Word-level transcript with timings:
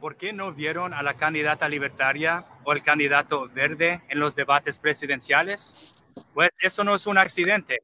¿por 0.00 0.16
qué 0.16 0.32
no 0.32 0.52
vieron 0.52 0.94
a 0.94 1.02
la 1.02 1.14
candidata 1.14 1.68
libertaria 1.68 2.44
o 2.64 2.72
el 2.72 2.82
candidato 2.82 3.48
verde 3.48 4.02
en 4.08 4.20
los 4.20 4.36
debates 4.36 4.78
presidenciales? 4.78 5.94
Pues 6.34 6.50
eso 6.60 6.84
no 6.84 6.94
es 6.94 7.06
un 7.06 7.18
accidente. 7.18 7.82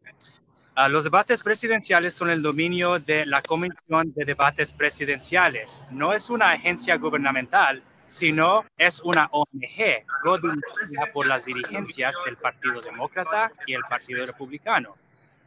Ah, 0.77 0.89
los 0.89 1.05
debates 1.05 1.43
presidenciales 1.43 2.15
son 2.15 2.31
el 2.31 2.43
dominio 2.43 2.99
de 2.99 3.27
la 3.27 3.43
Comisión 3.43 4.13
de 4.15 4.25
Debates 4.25 4.73
Presidenciales. 4.73 5.83
No 5.91 6.13
es 6.13 6.31
una 6.31 6.51
agencia 6.51 6.97
gubernamental, 6.97 7.83
sino 8.09 8.65
es 8.77 9.01
una 9.01 9.29
ONG 9.31 10.05
gobernada 10.25 11.13
por 11.13 11.27
las 11.27 11.45
dirigencias 11.45 12.17
del 12.25 12.37
Partido 12.37 12.81
Demócrata 12.81 13.53
y 13.67 13.75
el 13.75 13.83
Partido 13.83 14.27
Republicano. 14.27 14.97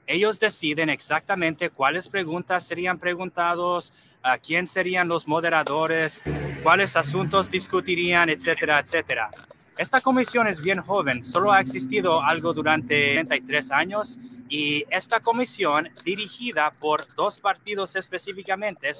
Ellos 0.07 0.39
deciden 0.39 0.89
exactamente 0.89 1.69
cuáles 1.69 2.07
preguntas 2.07 2.65
serían 2.65 2.97
preguntados, 2.97 3.91
a 4.23 4.37
quién 4.37 4.65
serían 4.65 5.09
los 5.09 5.27
moderadores, 5.27 6.23
cuáles 6.63 6.95
asuntos 6.95 7.49
discutirían, 7.49 8.29
etcétera, 8.29 8.79
etcétera. 8.79 9.29
Esta 9.77 9.99
comisión 10.01 10.47
es 10.47 10.63
bien 10.63 10.79
joven, 10.79 11.21
solo 11.21 11.51
ha 11.51 11.59
existido 11.59 12.23
algo 12.23 12.53
durante 12.53 13.13
33 13.15 13.71
años 13.71 14.17
y 14.49 14.85
esta 14.89 15.19
comisión, 15.19 15.89
dirigida 16.05 16.71
por 16.71 17.05
dos 17.15 17.39
partidos 17.39 17.97
específicamente, 17.97 18.91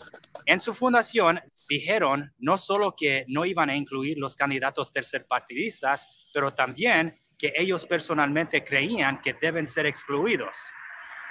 en 0.46 0.60
su 0.60 0.74
fundación 0.74 1.40
dijeron 1.70 2.34
no 2.38 2.58
solo 2.58 2.96
que 2.96 3.24
no 3.30 3.46
iban 3.46 3.70
a 3.70 3.77
incluir 3.77 4.18
los 4.18 4.35
candidatos 4.35 4.91
tercerpartidistas, 4.91 6.30
pero 6.34 6.54
también 6.54 7.16
que 7.38 7.54
ellos 7.55 7.85
personalmente 7.85 8.66
creían 8.66 9.21
que 9.21 9.34
deben 9.34 9.68
ser 9.68 9.85
excluidos. 9.85 10.58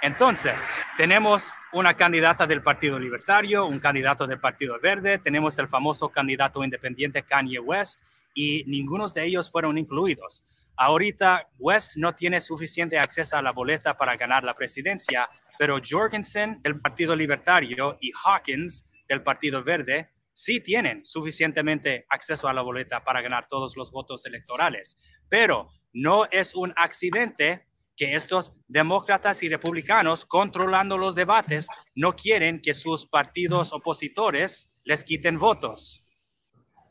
Entonces, 0.01 0.61
tenemos 0.95 1.53
una 1.73 1.95
candidata 1.95 2.45
del 2.45 2.61
Partido 2.61 2.99
Libertario, 2.99 3.65
un 3.65 3.79
candidato 3.79 4.27
del 4.27 4.39
Partido 4.39 4.79
Verde, 4.79 5.17
tenemos 5.17 5.57
el 5.57 5.67
famoso 5.67 6.09
candidato 6.09 6.63
independiente 6.63 7.23
Kanye 7.23 7.59
West 7.59 8.01
y 8.35 8.63
ninguno 8.67 9.07
de 9.07 9.25
ellos 9.25 9.49
fueron 9.51 9.77
incluidos. 9.79 10.43
Ahorita 10.75 11.49
West 11.57 11.97
no 11.97 12.13
tiene 12.13 12.39
suficiente 12.39 12.99
acceso 12.99 13.37
a 13.37 13.41
la 13.41 13.51
boleta 13.51 13.97
para 13.97 14.15
ganar 14.15 14.43
la 14.43 14.53
presidencia, 14.53 15.27
pero 15.57 15.81
Jorgensen 15.83 16.61
del 16.61 16.79
Partido 16.79 17.15
Libertario 17.15 17.97
y 17.99 18.11
Hawkins 18.23 18.85
del 19.09 19.23
Partido 19.23 19.63
Verde 19.63 20.11
sí 20.33 20.59
tienen 20.59 21.03
suficientemente 21.03 22.05
acceso 22.09 22.47
a 22.47 22.53
la 22.53 22.61
boleta 22.61 23.03
para 23.03 23.23
ganar 23.23 23.47
todos 23.47 23.75
los 23.75 23.91
votos 23.91 24.27
electorales. 24.27 24.95
Pero 25.27 25.71
no 25.93 26.25
es 26.29 26.53
un 26.53 26.71
accidente 26.75 27.65
que 27.97 28.15
estos 28.15 28.53
demócratas 28.67 29.41
y 29.43 29.49
republicanos 29.49 30.25
controlando 30.25 30.97
los 30.97 31.15
debates 31.15 31.67
no 31.95 32.15
quieren 32.15 32.61
que 32.61 32.75
sus 32.75 33.07
partidos 33.07 33.73
opositores 33.73 34.71
les 34.83 35.03
quiten 35.03 35.39
votos. 35.39 36.03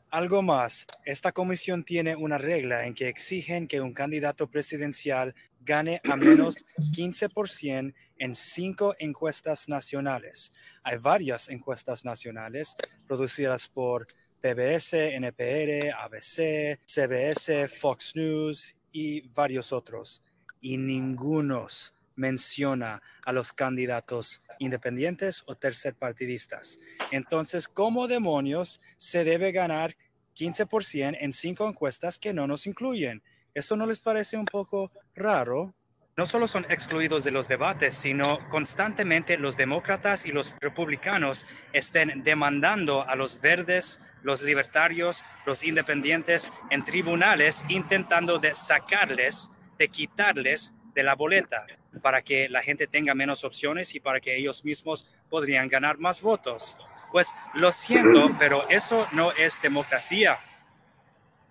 Algo 0.09 0.41
más, 0.41 0.85
esta 1.05 1.31
comisión 1.31 1.83
tiene 1.83 2.15
una 2.15 2.37
regla 2.37 2.85
en 2.85 2.93
que 2.93 3.07
exigen 3.07 3.67
que 3.67 3.81
un 3.81 3.93
candidato 3.93 4.49
presidencial 4.49 5.33
gane 5.61 5.99
a 6.09 6.15
menos 6.15 6.65
15% 6.77 7.93
en 8.17 8.35
cinco 8.35 8.95
encuestas 8.99 9.67
nacionales. 9.67 10.51
Hay 10.83 10.97
varias 10.97 11.49
encuestas 11.49 12.05
nacionales 12.05 12.75
producidas 13.05 13.67
por 13.67 14.07
PBS, 14.41 14.93
NPR, 14.93 15.91
ABC, 15.99 16.79
CBS, 16.85 17.67
Fox 17.67 18.15
News 18.15 18.75
y 18.91 19.27
varios 19.29 19.73
otros 19.73 20.23
y 20.61 20.77
ninguno 20.77 21.67
menciona 22.15 23.01
a 23.25 23.31
los 23.31 23.53
candidatos 23.53 24.41
independientes 24.59 25.43
o 25.45 25.55
tercerpartidistas. 25.55 26.79
Entonces, 27.11 27.67
¿cómo 27.67 28.07
demonios 28.07 28.81
se 28.97 29.23
debe 29.23 29.51
ganar 29.51 29.95
15% 30.35 31.17
en 31.19 31.33
cinco 31.33 31.69
encuestas 31.69 32.17
que 32.17 32.33
no 32.33 32.47
nos 32.47 32.67
incluyen? 32.67 33.23
¿Eso 33.53 33.75
no 33.75 33.85
les 33.85 33.99
parece 33.99 34.37
un 34.37 34.45
poco 34.45 34.91
raro? 35.15 35.73
No 36.15 36.25
solo 36.25 36.47
son 36.47 36.65
excluidos 36.69 37.23
de 37.23 37.29
los 37.29 37.47
debates, 37.47 37.93
sino 37.93 38.39
constantemente 38.49 39.37
los 39.37 39.55
demócratas 39.55 40.25
y 40.25 40.31
los 40.31 40.55
republicanos 40.59 41.45
estén 41.73 42.23
demandando 42.23 43.07
a 43.07 43.15
los 43.15 43.39
verdes, 43.39 43.99
los 44.23 44.41
libertarios, 44.41 45.23
los 45.45 45.63
independientes 45.63 46.51
en 46.71 46.83
tribunales 46.83 47.63
intentando 47.69 48.39
de 48.39 48.55
sacarles 48.55 49.51
de 49.77 49.89
quitarles 49.89 50.73
de 50.93 51.03
la 51.03 51.15
boleta 51.15 51.65
para 52.01 52.21
que 52.21 52.49
la 52.49 52.61
gente 52.61 52.87
tenga 52.87 53.15
menos 53.15 53.43
opciones 53.43 53.95
y 53.95 53.99
para 53.99 54.19
que 54.19 54.35
ellos 54.35 54.63
mismos 54.63 55.05
podrían 55.29 55.67
ganar 55.67 55.97
más 55.99 56.21
votos. 56.21 56.77
Pues 57.11 57.27
lo 57.53 57.71
siento, 57.71 58.31
pero 58.39 58.67
eso 58.69 59.07
no 59.11 59.31
es 59.33 59.61
democracia. 59.61 60.39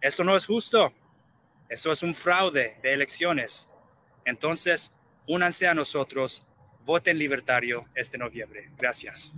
Eso 0.00 0.25
no 0.25 0.36
es 0.36 0.47
justo. 0.47 0.92
Eso 1.69 1.92
es 1.92 2.03
un 2.03 2.15
fraude 2.15 2.78
de 2.82 2.92
elecciones. 2.92 3.69
Entonces, 4.25 4.92
únanse 5.26 5.66
a 5.66 5.75
nosotros, 5.75 6.44
voten 6.84 7.19
libertario 7.19 7.88
este 7.94 8.19
noviembre. 8.19 8.70
Gracias. 8.76 9.32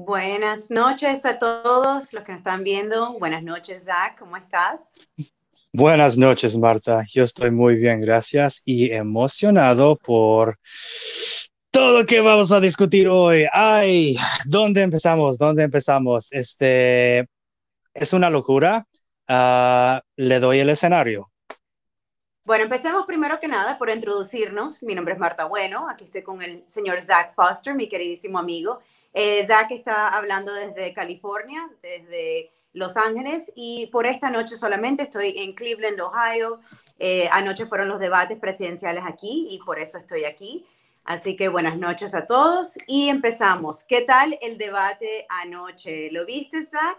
Buenas 0.00 0.70
noches 0.70 1.26
a 1.26 1.40
todos 1.40 2.12
los 2.12 2.22
que 2.22 2.30
nos 2.30 2.38
están 2.38 2.62
viendo. 2.62 3.18
Buenas 3.18 3.42
noches, 3.42 3.86
Zach. 3.86 4.16
¿Cómo 4.16 4.36
estás? 4.36 4.92
Buenas 5.72 6.16
noches, 6.16 6.56
Marta. 6.56 7.04
Yo 7.12 7.24
estoy 7.24 7.50
muy 7.50 7.74
bien, 7.74 8.00
gracias 8.00 8.62
y 8.64 8.92
emocionado 8.92 9.96
por 9.96 10.56
todo 11.72 11.98
lo 11.98 12.06
que 12.06 12.20
vamos 12.20 12.52
a 12.52 12.60
discutir 12.60 13.08
hoy. 13.08 13.46
Ay, 13.52 14.16
¿dónde 14.46 14.82
empezamos? 14.82 15.36
¿Dónde 15.36 15.64
empezamos? 15.64 16.32
Este 16.32 17.26
es 17.92 18.12
una 18.12 18.30
locura. 18.30 18.86
Ah, 19.26 20.00
le 20.14 20.38
doy 20.38 20.60
el 20.60 20.70
escenario. 20.70 21.32
Bueno, 22.44 22.62
empecemos 22.62 23.04
primero 23.04 23.40
que 23.40 23.48
nada 23.48 23.76
por 23.76 23.90
introducirnos. 23.90 24.80
Mi 24.84 24.94
nombre 24.94 25.14
es 25.14 25.18
Marta 25.18 25.46
Bueno. 25.46 25.88
Aquí 25.90 26.04
estoy 26.04 26.22
con 26.22 26.40
el 26.40 26.62
señor 26.68 27.00
Zach 27.00 27.34
Foster, 27.34 27.74
mi 27.74 27.88
queridísimo 27.88 28.38
amigo. 28.38 28.78
Eh, 29.12 29.46
Zach 29.46 29.70
está 29.70 30.08
hablando 30.08 30.52
desde 30.52 30.92
California, 30.92 31.68
desde 31.82 32.50
Los 32.72 32.96
Ángeles, 32.96 33.52
y 33.56 33.86
por 33.88 34.06
esta 34.06 34.30
noche 34.30 34.56
solamente 34.56 35.02
estoy 35.02 35.34
en 35.38 35.54
Cleveland, 35.54 36.00
Ohio. 36.00 36.60
Eh, 36.98 37.28
anoche 37.32 37.66
fueron 37.66 37.88
los 37.88 37.98
debates 37.98 38.38
presidenciales 38.38 39.04
aquí 39.06 39.48
y 39.50 39.58
por 39.58 39.78
eso 39.78 39.98
estoy 39.98 40.24
aquí. 40.24 40.66
Así 41.04 41.36
que 41.36 41.48
buenas 41.48 41.78
noches 41.78 42.14
a 42.14 42.26
todos 42.26 42.78
y 42.86 43.08
empezamos. 43.08 43.84
¿Qué 43.84 44.02
tal 44.02 44.38
el 44.42 44.58
debate 44.58 45.26
anoche? 45.30 46.10
¿Lo 46.10 46.26
viste, 46.26 46.62
Zach? 46.64 46.98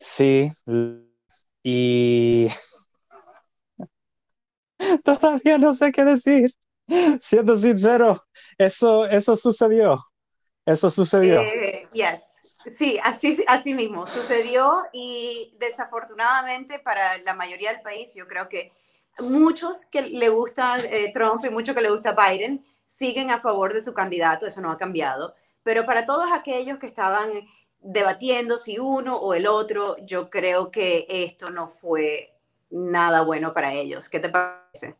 Sí, 0.00 0.50
y 1.62 2.48
todavía 5.04 5.58
no 5.58 5.74
sé 5.74 5.92
qué 5.92 6.04
decir. 6.04 6.54
Siendo 7.20 7.56
sincero, 7.56 8.24
eso, 8.56 9.06
eso 9.06 9.36
sucedió. 9.36 9.98
Eso 10.68 10.90
sucedió. 10.90 11.40
Eh, 11.40 11.88
yes. 11.92 12.42
Sí, 12.66 12.98
así, 13.02 13.74
mismo 13.74 14.06
sucedió 14.06 14.84
y 14.92 15.54
desafortunadamente 15.58 16.78
para 16.78 17.16
la 17.18 17.32
mayoría 17.32 17.72
del 17.72 17.80
país, 17.80 18.14
yo 18.14 18.26
creo 18.26 18.48
que 18.48 18.72
muchos 19.20 19.86
que 19.86 20.02
le 20.02 20.28
gusta 20.28 20.78
eh, 20.80 21.10
Trump 21.14 21.44
y 21.44 21.50
muchos 21.50 21.74
que 21.74 21.80
le 21.80 21.90
gusta 21.90 22.14
Biden 22.14 22.66
siguen 22.86 23.30
a 23.30 23.38
favor 23.38 23.72
de 23.72 23.80
su 23.80 23.94
candidato, 23.94 24.46
eso 24.46 24.60
no 24.60 24.70
ha 24.70 24.76
cambiado, 24.76 25.34
pero 25.62 25.86
para 25.86 26.04
todos 26.04 26.26
aquellos 26.32 26.78
que 26.78 26.86
estaban 26.86 27.30
debatiendo 27.80 28.58
si 28.58 28.78
uno 28.78 29.16
o 29.16 29.32
el 29.32 29.46
otro, 29.46 29.96
yo 30.04 30.28
creo 30.28 30.70
que 30.70 31.06
esto 31.08 31.48
no 31.48 31.68
fue 31.68 32.34
nada 32.70 33.22
bueno 33.22 33.54
para 33.54 33.72
ellos. 33.72 34.08
¿Qué 34.08 34.20
te 34.20 34.28
parece? 34.28 34.96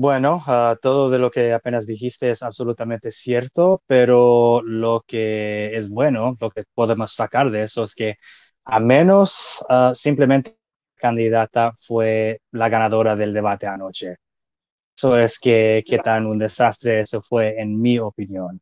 Bueno, 0.00 0.40
ah, 0.46 0.76
todo 0.80 1.10
de 1.10 1.18
lo 1.18 1.28
que 1.28 1.52
apenas 1.52 1.84
dijiste 1.84 2.30
es 2.30 2.44
absolutamente 2.44 3.10
cierto, 3.10 3.82
pero 3.84 4.62
lo 4.64 5.02
que 5.04 5.74
es 5.74 5.88
bueno, 5.88 6.36
lo 6.40 6.50
que 6.50 6.62
podemos 6.72 7.12
sacar 7.12 7.50
de 7.50 7.64
eso 7.64 7.82
es 7.82 7.96
que 7.96 8.14
a 8.64 8.78
menos 8.78 9.64
uh, 9.68 9.92
simplemente 9.96 10.56
candidata 10.94 11.72
fue 11.76 12.40
la 12.52 12.68
ganadora 12.68 13.16
del 13.16 13.34
debate 13.34 13.66
anoche. 13.66 14.18
Eso 14.96 15.18
es 15.18 15.40
que 15.40 15.82
qué 15.84 15.98
tan 15.98 16.26
un 16.26 16.38
desastre 16.38 17.00
eso 17.00 17.20
fue, 17.20 17.60
en 17.60 17.80
mi 17.80 17.98
opinión. 17.98 18.60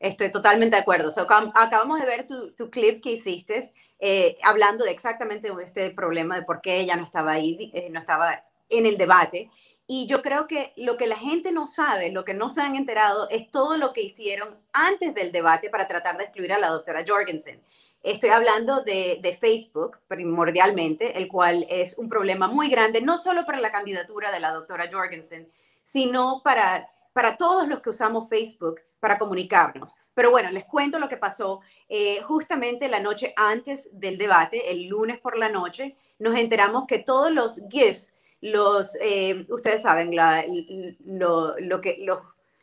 Estoy 0.00 0.32
totalmente 0.32 0.74
de 0.74 0.82
acuerdo. 0.82 1.12
acabamos 1.54 2.00
de 2.00 2.06
ver 2.06 2.26
tu, 2.26 2.52
tu 2.54 2.68
clip 2.68 3.00
que 3.00 3.12
hiciste 3.12 3.62
eh, 4.00 4.36
hablando 4.42 4.84
de 4.84 4.90
exactamente 4.90 5.52
este 5.64 5.92
problema 5.92 6.34
de 6.34 6.42
por 6.42 6.60
qué 6.60 6.80
ella 6.80 6.96
no 6.96 7.04
estaba 7.04 7.30
ahí, 7.30 7.70
eh, 7.74 7.90
no 7.90 8.00
estaba 8.00 8.42
en 8.68 8.86
el 8.86 8.96
debate. 8.96 9.50
Y 9.86 10.06
yo 10.06 10.22
creo 10.22 10.46
que 10.46 10.72
lo 10.76 10.96
que 10.96 11.06
la 11.06 11.16
gente 11.16 11.52
no 11.52 11.66
sabe, 11.66 12.10
lo 12.10 12.24
que 12.24 12.34
no 12.34 12.48
se 12.48 12.60
han 12.60 12.76
enterado, 12.76 13.28
es 13.30 13.50
todo 13.50 13.76
lo 13.76 13.92
que 13.92 14.02
hicieron 14.02 14.56
antes 14.72 15.14
del 15.14 15.32
debate 15.32 15.70
para 15.70 15.88
tratar 15.88 16.16
de 16.16 16.24
excluir 16.24 16.52
a 16.52 16.58
la 16.58 16.68
doctora 16.68 17.04
Jorgensen. 17.06 17.62
Estoy 18.02 18.30
hablando 18.30 18.82
de, 18.82 19.38
Facebook 19.40 19.98
primordialmente, 20.08 21.18
el 21.18 21.28
cual 21.28 21.66
es 21.68 21.98
un 21.98 22.08
problema 22.08 22.48
muy 22.48 22.68
grande, 22.68 23.00
no 23.00 23.18
solo 23.18 23.44
para 23.44 23.60
la 23.60 23.70
candidatura 23.70 24.32
de 24.32 24.40
la 24.40 24.52
doctora 24.52 24.88
Jorgensen, 24.90 25.50
sino 25.84 26.42
para 26.42 26.88
para 27.12 27.36
todos 27.36 27.68
los 27.68 27.80
que 27.80 27.90
usamos 27.90 28.28
Facebook 28.28 28.80
para 29.00 29.18
comunicarnos. 29.18 29.94
Pero 30.14 30.30
bueno, 30.30 30.50
les 30.50 30.64
cuento 30.64 30.98
lo 30.98 31.08
que 31.08 31.16
pasó. 31.16 31.60
Eh, 31.88 32.20
justamente 32.22 32.88
la 32.88 33.00
noche 33.00 33.32
antes 33.36 33.90
del 33.92 34.18
debate, 34.18 34.70
el 34.70 34.86
lunes 34.86 35.18
por 35.18 35.36
la 35.36 35.48
noche, 35.48 35.96
nos 36.18 36.36
enteramos 36.36 36.86
que 36.86 36.98
todos 36.98 37.30
los 37.30 37.60
GIFs, 37.68 38.14
los, 38.42 38.98
eh, 39.00 39.46
ustedes 39.48 39.80
saben, 39.82 40.14
lo, 40.14 41.80
que, 41.80 41.96
los, 42.00 42.20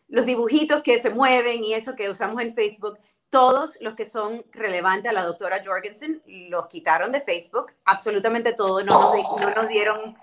los 0.07 0.25
dibujitos 0.27 0.83
que 0.83 1.01
se 1.01 1.09
mueven 1.09 1.63
y 1.63 1.73
eso 1.73 1.95
que 1.95 2.11
usamos 2.11 2.39
en 2.43 2.53
Facebook, 2.53 2.99
todos 3.31 3.79
los 3.81 3.95
que 3.95 4.05
son 4.05 4.45
relevantes 4.51 5.09
a 5.09 5.13
la 5.13 5.23
doctora 5.23 5.61
Jorgensen 5.65 6.21
los 6.27 6.67
quitaron 6.67 7.11
de 7.11 7.21
Facebook, 7.21 7.71
absolutamente 7.85 8.53
todos, 8.53 8.85
no 8.85 9.13
no 9.39 9.55
nos 9.55 9.67
dieron, 9.67 10.15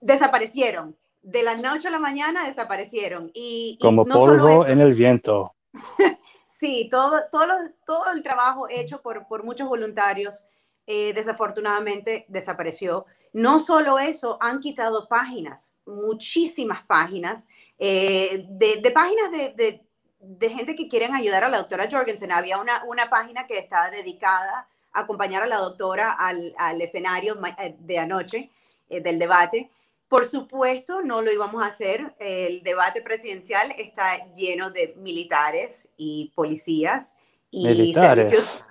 desaparecieron 0.00 0.96
de 1.26 1.42
la 1.42 1.56
noche 1.56 1.88
a 1.88 1.90
la 1.90 1.98
mañana 1.98 2.46
desaparecieron. 2.46 3.30
Y, 3.34 3.78
Como 3.82 4.04
polvo 4.04 4.66
en 4.66 4.80
el 4.80 4.94
viento. 4.94 5.54
sí, 6.46 6.88
todo, 6.88 7.24
todo, 7.32 7.48
todo 7.84 8.12
el 8.12 8.22
trabajo 8.22 8.68
hecho 8.70 9.02
por, 9.02 9.26
por 9.26 9.44
muchos 9.44 9.68
voluntarios 9.68 10.46
eh, 10.86 11.12
desafortunadamente 11.14 12.26
desapareció. 12.28 13.06
No 13.36 13.58
solo 13.58 13.98
eso, 13.98 14.38
han 14.40 14.60
quitado 14.60 15.08
páginas, 15.08 15.74
muchísimas 15.84 16.84
páginas, 16.86 17.46
eh, 17.78 18.46
de, 18.48 18.90
páginas 18.90 19.30
de, 19.30 19.82
de, 20.18 20.48
gente 20.48 20.74
que 20.74 20.88
quieren 20.88 21.14
ayudar 21.14 21.44
a 21.44 21.48
la 21.48 21.58
doctora 21.58 21.88
Jorgensen. 21.90 22.32
Había 22.32 22.58
una, 22.58 22.82
una 22.84 23.10
página 23.10 23.46
que 23.46 23.58
estaba 23.58 23.90
dedicada 23.90 24.68
a 24.92 25.00
acompañar 25.00 25.42
a 25.42 25.46
la 25.46 25.58
doctora 25.58 26.12
al, 26.12 26.54
al 26.56 26.80
escenario 26.80 27.36
eh, 27.58 27.76
de 27.78 27.98
anoche 27.98 28.50
del 28.88 29.18
debate 29.18 29.70
por 30.08 30.24
supuesto, 30.24 31.02
no 31.02 31.20
lo 31.20 31.32
íbamos 31.32 31.62
a 31.62 31.66
hacer. 31.66 32.14
El 32.20 32.62
debate 32.62 33.02
presidencial 33.02 33.72
está 33.76 34.32
lleno 34.34 34.70
de 34.70 34.94
militares 34.96 35.88
y 35.96 36.32
policías 36.34 37.16
y 37.50 37.66
militares. 37.66 38.30
servicios. 38.30 38.64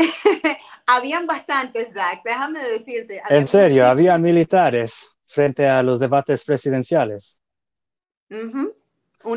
Habían 0.86 1.26
bastantes, 1.26 1.94
Zach, 1.94 2.20
déjame 2.24 2.60
decirte. 2.60 3.22
En 3.28 3.46
serio, 3.46 3.86
había 3.86 4.18
militares 4.18 5.16
frente 5.26 5.68
a 5.68 5.82
los 5.82 6.00
debates 6.00 6.44
presidenciales. 6.44 7.40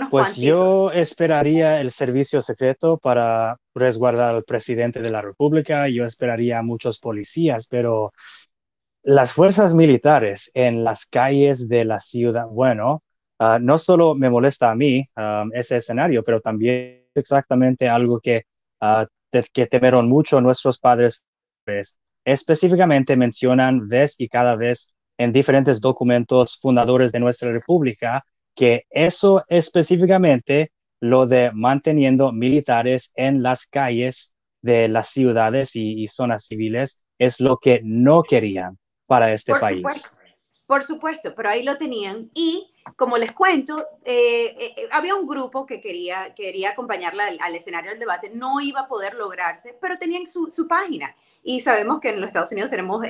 pues 0.09 0.37
yo 0.37 0.91
esperaría 0.91 1.79
el 1.81 1.91
servicio 1.91 2.41
secreto 2.41 2.97
para 2.97 3.57
resguardar 3.75 4.35
al 4.35 4.43
presidente 4.43 5.01
de 5.01 5.11
la 5.11 5.21
República, 5.21 5.87
yo 5.89 6.05
esperaría 6.05 6.59
a 6.59 6.63
muchos 6.63 6.99
policías, 6.99 7.67
pero 7.67 8.13
las 9.03 9.33
fuerzas 9.33 9.73
militares 9.73 10.49
en 10.53 10.83
las 10.83 11.05
calles 11.05 11.67
de 11.67 11.85
la 11.85 11.99
ciudad, 11.99 12.47
bueno, 12.47 13.03
ah, 13.39 13.59
no 13.61 13.77
solo 13.77 14.15
me 14.15 14.29
molesta 14.29 14.71
a 14.71 14.75
mí 14.75 15.05
um, 15.17 15.51
ese 15.53 15.77
escenario, 15.77 16.23
pero 16.23 16.39
también 16.39 17.05
exactamente 17.13 17.89
algo 17.89 18.19
que, 18.19 18.45
uh, 18.81 19.05
que 19.53 19.67
temieron 19.67 20.07
mucho 20.09 20.41
nuestros 20.41 20.79
padres. 20.79 21.23
Específicamente 22.25 23.15
mencionan 23.15 23.87
vez 23.87 24.15
y 24.17 24.27
cada 24.29 24.55
vez 24.55 24.93
en 25.17 25.33
diferentes 25.33 25.81
documentos 25.81 26.57
fundadores 26.59 27.11
de 27.11 27.19
nuestra 27.19 27.51
república 27.51 28.25
que 28.55 28.85
eso 28.89 29.43
específicamente 29.47 30.71
lo 30.99 31.27
de 31.27 31.51
manteniendo 31.53 32.31
militares 32.31 33.11
en 33.15 33.43
las 33.43 33.65
calles 33.65 34.35
de 34.61 34.87
las 34.87 35.09
ciudades 35.09 35.75
y 35.75 36.07
zonas 36.07 36.45
civiles 36.45 37.03
es 37.17 37.39
lo 37.39 37.57
que 37.57 37.81
no 37.83 38.23
querían 38.23 38.77
para 39.07 39.33
este 39.33 39.53
país. 39.53 39.83
Por 40.73 40.81
supuesto, 40.81 41.35
pero 41.35 41.49
ahí 41.49 41.61
lo 41.61 41.77
tenían. 41.77 42.31
Y 42.33 42.73
como 42.95 43.19
les 43.19 43.31
cuento, 43.31 43.79
eh, 44.05 44.55
eh, 44.59 44.73
eh, 44.75 44.89
había 44.91 45.13
un 45.13 45.27
grupo 45.27 45.67
que 45.67 45.79
quería, 45.79 46.33
quería 46.33 46.71
acompañarla 46.71 47.25
al, 47.41 47.55
escenario 47.55 47.91
del 47.91 47.99
debate, 47.99 48.31
no 48.33 48.59
iba 48.59 48.79
a 48.81 48.87
poder 48.87 49.13
lograrse, 49.13 49.77
pero 49.79 49.99
tenían 49.99 50.25
su, 50.25 50.49
su 50.49 50.67
página. 50.67 51.15
Y 51.43 51.59
sabemos 51.59 51.99
que 51.99 52.09
en 52.09 52.21
los 52.21 52.27
Estados 52.27 52.51
Unidos 52.51 52.71
tenemos 52.71 53.05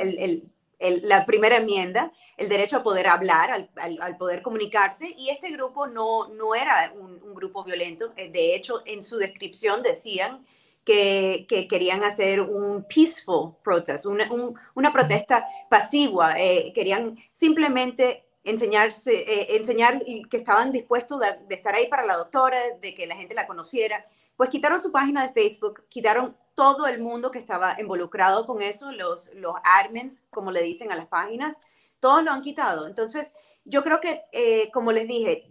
la 0.77 1.25
primera 1.25 1.55
enmienda, 1.55 2.11
el 2.35 2.49
derecho 2.49 2.75
a 2.75 2.83
poder 2.83 3.07
hablar, 3.07 3.49
al, 3.49 3.69
al, 4.01 4.17
poder 4.17 4.41
comunicarse, 4.41 5.15
y 5.17 5.29
este 5.29 5.49
grupo 5.49 5.87
no, 5.87 6.27
no 6.33 6.55
era 6.55 6.91
un 6.93 7.33
grupo 7.33 7.63
violento. 7.63 8.09
De 8.09 8.55
hecho, 8.55 8.81
en 8.85 9.03
su 9.03 9.15
descripción 9.15 9.83
decían 9.83 10.45
que, 10.83 11.45
querían 11.69 12.03
hacer 12.03 12.41
un 12.41 12.83
peaceful 12.83 13.55
protest, 13.63 14.05
una, 14.05 14.29
una 14.75 14.91
protesta 14.91 15.47
pasiva, 15.69 16.39
eh, 16.39 16.71
querían 16.73 17.17
simplemente 17.31 18.25
enseñarse, 18.43 19.13
eh, 19.13 19.55
enseñar 19.57 20.03
que 20.29 20.37
estaban 20.37 20.71
dispuestos 20.71 21.19
de, 21.19 21.55
estar 21.55 21.73
ahí 21.75 21.87
para 21.87 22.05
la 22.05 22.17
doctora, 22.17 22.57
de 22.81 22.93
que 22.93 23.07
la 23.07 23.15
gente 23.15 23.33
la 23.33 23.47
conociera. 23.47 24.05
Pues 24.35 24.49
quitaron 24.49 24.81
su 24.81 24.91
página 24.91 25.25
de 25.25 25.33
Facebook, 25.33 25.85
quitaron 25.89 26.35
todo 26.55 26.87
el 26.87 26.99
mundo 26.99 27.31
que 27.31 27.39
estaba 27.39 27.75
involucrado 27.79 28.45
con 28.45 28.61
eso, 28.61 28.91
los, 28.91 29.31
los 29.35 29.55
admins, 29.63 30.25
como 30.29 30.51
le 30.51 30.61
dicen 30.61 30.91
a 30.91 30.95
las 30.95 31.07
páginas, 31.07 31.61
todos 31.99 32.23
lo 32.23 32.31
han 32.31 32.41
quitado. 32.41 32.87
Entonces, 32.87 33.33
yo 33.63 33.83
creo 33.83 34.01
que, 34.01 34.23
eh, 34.31 34.69
como 34.71 34.91
les 34.91 35.07
dije, 35.07 35.47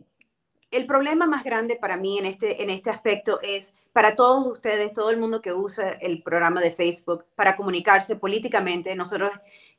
el 0.71 0.87
problema 0.87 1.27
más 1.27 1.45
grande 1.45 1.77
para 1.77 1.97
mí 1.97 2.19
en 2.19 2.27
este, 2.27 2.63
en 2.63 2.71
este 2.71 2.91
aspecto 2.91 3.41
es 3.43 3.73
para 3.93 4.17
todos 4.17 4.47
ustedes, 4.47 4.93
todo 4.93 5.11
el 5.11 5.19
mundo 5.19 5.43
que 5.43 5.53
usa 5.53 5.91
el 5.91 6.23
programa 6.23 6.61
de 6.61 6.71
Facebook 6.71 7.27
para 7.35 7.57
comunicarse 7.57 8.17
políticamente. 8.17 8.95
Nosotros 8.95 9.33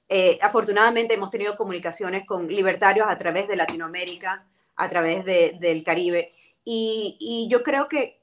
eh, 0.10 0.38
afortunadamente 0.42 1.16
hemos 1.16 1.32
tenido 1.32 1.58
comunicaciones 1.58 2.26
con 2.26 2.48
libertarios 2.48 3.08
a 3.10 3.18
través 3.18 3.48
de 3.48 3.56
Latinoamérica, 3.56 4.46
a 4.76 4.90
través 4.90 5.26
del 5.26 5.84
Caribe. 5.84 6.34
Y, 6.64 7.48
yo 7.50 7.64
creo 7.64 7.88
que, 7.90 8.20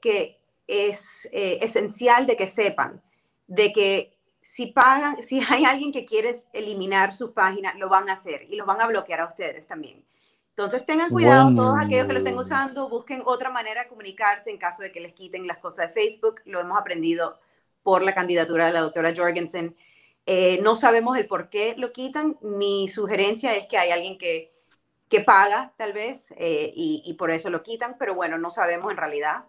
es 0.67 1.27
eh, 1.33 1.59
esencial 1.61 2.25
de 2.25 2.37
que 2.37 2.47
sepan 2.47 3.01
de 3.47 3.73
que 3.73 4.17
si 4.39 4.67
pagan, 4.67 5.21
si 5.21 5.41
hay 5.49 5.65
alguien 5.65 5.91
que 5.91 6.05
quiere 6.05 6.33
eliminar 6.53 7.13
su 7.13 7.33
página, 7.33 7.73
lo 7.73 7.89
van 7.89 8.09
a 8.09 8.13
hacer 8.13 8.45
y 8.49 8.55
los 8.55 8.65
van 8.65 8.79
a 8.79 8.87
bloquear 8.87 9.19
a 9.19 9.25
ustedes 9.25 9.67
también. 9.67 10.05
Entonces 10.51 10.85
tengan 10.85 11.09
cuidado, 11.09 11.55
todos 11.55 11.75
aquellos 11.79 12.07
que 12.07 12.13
lo 12.13 12.19
estén 12.19 12.37
usando, 12.37 12.89
busquen 12.89 13.21
otra 13.25 13.49
manera 13.49 13.83
de 13.83 13.89
comunicarse 13.89 14.49
en 14.49 14.57
caso 14.57 14.83
de 14.83 14.91
que 14.91 14.99
les 14.99 15.13
quiten 15.13 15.47
las 15.47 15.59
cosas 15.59 15.87
de 15.87 15.93
Facebook. 15.93 16.41
Lo 16.45 16.59
hemos 16.59 16.77
aprendido 16.77 17.39
por 17.83 18.03
la 18.03 18.13
candidatura 18.13 18.67
de 18.67 18.73
la 18.73 18.81
doctora 18.81 19.13
Jorgensen. 19.15 19.75
Eh, 20.25 20.59
no 20.61 20.75
sabemos 20.75 21.17
el 21.17 21.25
por 21.25 21.49
qué 21.49 21.73
lo 21.77 21.93
quitan. 21.93 22.37
Mi 22.41 22.89
sugerencia 22.89 23.55
es 23.55 23.67
que 23.67 23.77
hay 23.77 23.91
alguien 23.91 24.17
que, 24.17 24.53
que 25.07 25.21
paga, 25.21 25.73
tal 25.77 25.93
vez, 25.93 26.33
eh, 26.37 26.71
y, 26.75 27.13
por 27.13 27.31
eso 27.31 27.49
lo 27.49 27.63
quitan, 27.63 27.95
pero 27.97 28.13
bueno, 28.13 28.37
no 28.37 28.51
sabemos 28.51 28.91
en 28.91 28.97
realidad 28.97 29.45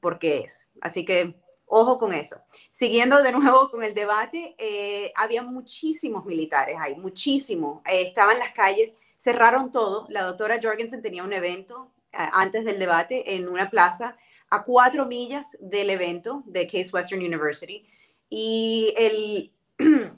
por 0.00 0.18
qué 0.18 0.38
es. 0.38 0.66
Así 0.80 1.04
que 1.04 1.34
ojo 1.66 1.98
con 1.98 2.14
eso. 2.14 2.40
Siguiendo 2.70 3.22
de 3.22 3.32
nuevo 3.32 3.70
con 3.70 3.84
el 3.84 3.94
debate, 3.94 4.56
eh, 4.58 5.12
había 5.14 5.42
muchísimos 5.42 6.24
militares 6.24 6.76
ahí, 6.80 6.96
muchísimos. 6.96 7.82
estaban 7.84 8.38
las 8.38 8.52
calles 8.52 8.96
cerraron 9.18 9.70
todo. 9.70 10.06
La 10.08 10.22
doctora 10.22 10.58
Jorgensen 10.62 11.02
tenía 11.02 11.24
un 11.24 11.32
evento 11.34 11.92
eh, 12.12 12.18
antes 12.32 12.64
del 12.64 12.78
debate 12.78 13.34
en 13.34 13.48
una 13.48 13.68
plaza 13.68 14.16
a 14.48 14.64
cuatro 14.64 15.04
millas 15.04 15.58
del 15.60 15.90
evento 15.90 16.42
de 16.46 16.66
Case 16.66 16.90
Western 16.92 17.20
University. 17.20 17.86
Y 18.30 18.94
eh, 18.96 19.50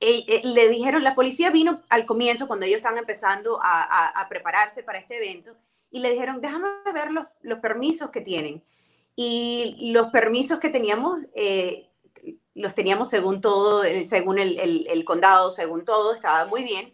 eh, 0.00 0.40
le 0.44 0.68
dijeron, 0.68 1.02
la 1.02 1.14
policía 1.14 1.50
vino 1.50 1.80
al 1.88 2.04
comienzo 2.04 2.46
cuando 2.46 2.66
ellos 2.66 2.76
estaban 2.76 2.98
empezando 2.98 3.58
a, 3.62 4.26
prepararse 4.28 4.82
para 4.82 4.98
este 4.98 5.16
evento 5.16 5.56
y 5.90 6.00
le 6.00 6.10
dijeron, 6.10 6.40
déjame 6.40 6.68
ver 6.92 7.10
los, 7.12 7.58
permisos 7.60 8.10
que 8.10 8.20
tienen. 8.20 8.62
Y 9.14 9.90
los 9.92 10.08
permisos 10.08 10.58
que 10.58 10.70
teníamos, 10.70 11.20
los 12.54 12.74
teníamos 12.74 13.10
según 13.10 13.42
todo, 13.42 13.82
según 14.06 14.38
el, 14.38 15.04
condado, 15.04 15.50
según 15.50 15.84
todo, 15.84 16.14
estaba 16.14 16.46
muy 16.46 16.64
bien 16.64 16.92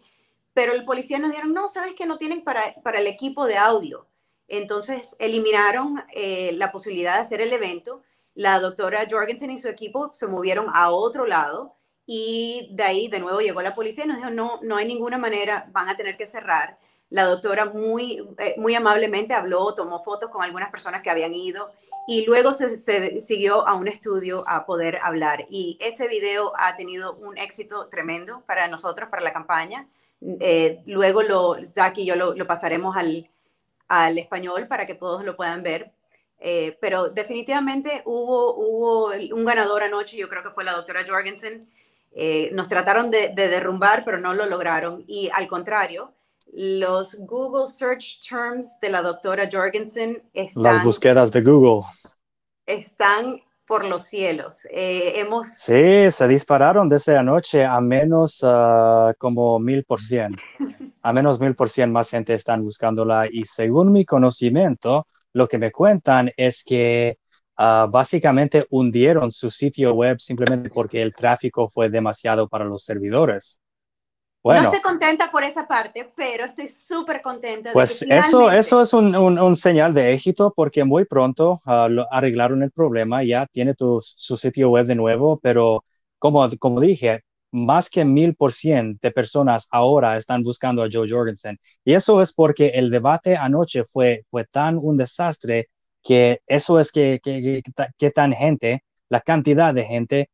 pero 0.53 0.73
el 0.73 0.85
policía 0.85 1.19
nos 1.19 1.31
dijeron, 1.31 1.53
no, 1.53 1.67
sabes 1.67 1.93
que 1.93 2.05
no 2.05 2.17
tienen 2.17 2.43
para, 2.43 2.75
para 2.83 2.99
el 2.99 3.07
equipo 3.07 3.45
de 3.45 3.57
audio. 3.57 4.07
Entonces 4.47 5.15
eliminaron 5.19 6.03
eh, 6.13 6.51
la 6.53 6.71
posibilidad 6.71 7.15
de 7.15 7.21
hacer 7.21 7.41
el 7.41 7.53
evento. 7.53 8.01
La 8.33 8.59
doctora 8.59 9.05
Jorgensen 9.09 9.51
y 9.51 9.57
su 9.57 9.69
equipo 9.69 10.11
se 10.13 10.27
movieron 10.27 10.67
a 10.73 10.91
otro 10.91 11.25
lado 11.25 11.75
y 12.05 12.69
de 12.71 12.83
ahí 12.83 13.07
de 13.07 13.19
nuevo 13.19 13.39
llegó 13.39 13.61
la 13.61 13.75
policía 13.75 14.05
y 14.05 14.07
nos 14.07 14.17
dijo, 14.17 14.31
no, 14.31 14.59
no 14.63 14.77
hay 14.77 14.87
ninguna 14.87 15.19
manera, 15.19 15.69
van 15.71 15.89
a 15.89 15.95
tener 15.95 16.17
que 16.17 16.25
cerrar. 16.25 16.79
La 17.11 17.25
doctora 17.25 17.65
muy, 17.65 18.27
eh, 18.39 18.55
muy 18.57 18.73
amablemente 18.73 19.35
habló, 19.35 19.75
tomó 19.75 19.99
fotos 20.03 20.31
con 20.31 20.43
algunas 20.43 20.71
personas 20.71 21.03
que 21.03 21.11
habían 21.11 21.35
ido 21.35 21.71
y 22.07 22.25
luego 22.25 22.51
se, 22.51 22.79
se, 22.79 23.21
siguió 23.21 23.67
a 23.67 23.75
un 23.75 23.87
estudio 23.87 24.43
a 24.47 24.65
poder 24.65 24.97
hablar. 25.03 25.45
Y 25.51 25.77
ese 25.79 26.07
video 26.07 26.53
ha 26.57 26.75
tenido 26.75 27.13
un 27.13 27.37
éxito 27.37 27.87
tremendo 27.89 28.41
para 28.47 28.67
nosotros, 28.67 29.09
para 29.09 29.21
la 29.21 29.31
campaña. 29.31 29.87
Eh, 30.21 30.81
luego 30.85 31.23
lo, 31.23 31.57
Zach 31.65 31.97
y 31.97 32.05
yo 32.05 32.15
lo, 32.15 32.35
pasaremos 32.47 32.95
al, 32.97 33.29
al, 33.87 34.17
español 34.17 34.67
para 34.67 34.85
que 34.85 34.95
todos 34.95 35.23
lo 35.23 35.35
puedan 35.35 35.63
ver. 35.63 35.91
Eh, 36.41 36.77
pero 36.79 37.09
definitivamente 37.09 38.01
hubo, 38.05 38.55
hubo 38.55 39.07
un 39.35 39.45
ganador 39.45 39.83
anoche, 39.83 40.17
yo 40.17 40.29
creo 40.29 40.43
que 40.43 40.51
fue 40.51 40.63
la 40.63 40.73
doctora 40.73 41.05
Jorgensen. 41.07 41.69
Eh, 42.11 42.49
nos 42.53 42.67
trataron 42.67 43.11
de, 43.11 43.33
derrumbar, 43.35 44.03
pero 44.03 44.19
no 44.19 44.33
lo 44.33 44.45
lograron. 44.45 45.03
Y 45.07 45.29
al 45.33 45.47
contrario, 45.47 46.13
los 46.51 47.17
Google 47.19 47.67
Search 47.71 48.19
Terms 48.27 48.79
de 48.81 48.89
la 48.89 49.01
doctora 49.01 49.47
Jorgensen 49.51 50.23
están... 50.33 50.63
Las 50.63 50.83
búsquedas 50.83 51.31
de 51.31 51.41
Google. 51.41 51.85
Están 52.65 53.41
por 53.69 53.85
los 53.85 54.01
cielos. 54.01 54.65
Eh, 54.71 55.13
hemos... 55.17 55.47
Sí, 55.47 56.09
se 56.09 56.27
dispararon 56.27 56.89
desde 56.89 57.15
anoche 57.15 57.63
a 57.63 57.79
menos 57.79 58.41
uh, 58.41 59.13
como 59.19 59.59
mil 59.59 59.85
por 59.85 60.01
cien. 60.01 60.35
A 61.03 61.13
menos 61.13 61.39
mil 61.39 61.53
por 61.53 61.69
cien 61.69 61.91
más 61.91 62.09
gente 62.09 62.33
están 62.33 62.63
buscándola. 62.63 63.27
Y 63.31 63.45
según 63.45 63.91
mi 63.91 64.05
conocimiento, 64.05 65.05
lo 65.33 65.47
que 65.47 65.59
me 65.59 65.71
cuentan 65.71 66.31
es 66.35 66.63
que 66.63 67.19
uh, 67.59 67.87
básicamente 67.91 68.65
hundieron 68.71 69.31
su 69.31 69.51
sitio 69.51 69.93
web 69.93 70.19
simplemente 70.19 70.69
porque 70.73 71.03
el 71.03 71.13
tráfico 71.13 71.69
fue 71.69 71.91
demasiado 71.91 72.49
para 72.49 72.65
los 72.65 72.83
servidores. 72.83 73.61
Bueno, 74.41 74.61
no 74.61 74.69
estoy 74.69 74.81
contenta 74.81 75.29
por 75.31 75.43
esa 75.43 75.67
parte, 75.67 76.11
pero 76.15 76.45
estoy 76.45 76.69
súper 76.69 77.21
contenta. 77.21 77.73
Pues 77.73 78.01
eso, 78.03 78.49
eso 78.49 78.81
es 78.81 78.93
un, 78.93 79.15
un, 79.15 79.55
señal 79.57 79.93
de 79.93 80.13
éxito 80.13 80.53
porque 80.55 80.85
muy 80.85 81.03
pronto 81.03 81.59
uh, 81.65 81.89
lo 81.89 82.11
arreglaron 82.11 82.63
el 82.63 82.71
problema, 82.71 83.21
ya 83.23 83.45
tiene 83.47 83.73
tu, 83.73 83.99
su 84.01 84.37
sitio 84.37 84.69
web 84.69 84.85
de 84.85 84.95
nuevo, 84.95 85.39
pero 85.43 85.83
como, 86.19 86.47
como 86.57 86.79
dije, 86.79 87.23
más 87.51 87.89
que 87.89 88.05
mil 88.05 88.35
por 88.35 88.53
cien 88.53 88.97
de 89.01 89.11
personas 89.11 89.67
ahora 89.71 90.15
están 90.15 90.41
buscando 90.43 90.83
a 90.83 90.89
Joe 90.91 91.09
Jorgensen. 91.09 91.57
Y 91.83 91.93
eso 91.93 92.21
es 92.21 92.31
porque 92.33 92.67
el 92.67 92.89
debate 92.89 93.35
anoche 93.35 93.83
fue, 93.83 94.25
fue 94.29 94.45
tan 94.45 94.77
un 94.77 94.95
desastre 94.95 95.67
que 96.01 96.39
eso 96.47 96.79
es 96.79 96.91
que, 96.93 97.19
que, 97.21 97.41
que, 97.41 97.87
que 97.97 98.11
tan 98.11 98.31
gente, 98.33 98.83
la 99.09 99.19
cantidad 99.19 99.73
de 99.73 99.83
gente 99.83 100.29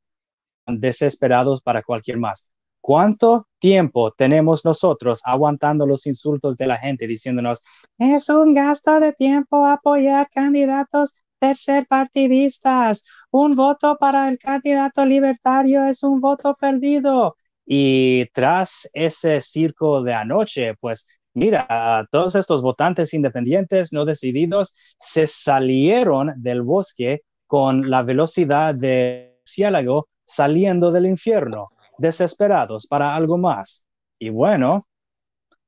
desesperados 0.67 1.61
para 1.61 1.81
cualquier 1.83 2.17
más. 2.17 2.49
¿Cuánto 2.85 3.47
tiempo 3.57 4.11
tenemos 4.11 4.63
nosotros 4.63 5.19
aguantando 5.23 5.87
los 5.87 6.05
insultos 6.05 6.55
de 6.55 6.67
la 6.67 6.77
gente 6.77 7.07
diciéndonos, 7.07 7.63
es 7.97 8.29
un 8.29 8.53
gasto 8.53 8.99
de 8.99 9.11
tiempo 9.11 9.65
apoyar 9.65 10.29
candidatos 10.29 11.19
tercer 11.39 11.87
partidistas, 11.87 13.03
un 13.31 13.55
voto 13.55 13.97
para 13.99 14.29
el 14.29 14.37
candidato 14.37 15.03
libertario 15.03 15.83
es 15.85 16.03
un 16.03 16.21
voto 16.21 16.55
perdido? 16.61 17.37
Y 17.65 18.27
tras 18.33 18.87
ese 18.93 19.41
circo 19.41 20.03
de 20.03 20.13
anoche, 20.13 20.75
pues 20.75 21.07
mira, 21.33 22.07
todos 22.11 22.35
estos 22.35 22.61
votantes 22.61 23.15
independientes 23.15 23.93
no 23.93 24.05
decididos 24.05 24.75
se 24.99 25.25
salieron 25.25 26.33
del 26.37 26.61
bosque 26.61 27.21
con 27.47 27.89
la 27.89 28.03
velocidad 28.03 28.75
de 28.75 29.39
ciélago 29.43 30.07
saliendo 30.23 30.91
del 30.91 31.07
infierno 31.07 31.69
desesperados 31.97 32.87
para 32.87 33.15
algo 33.15 33.37
más. 33.37 33.85
Y 34.19 34.29
bueno, 34.29 34.87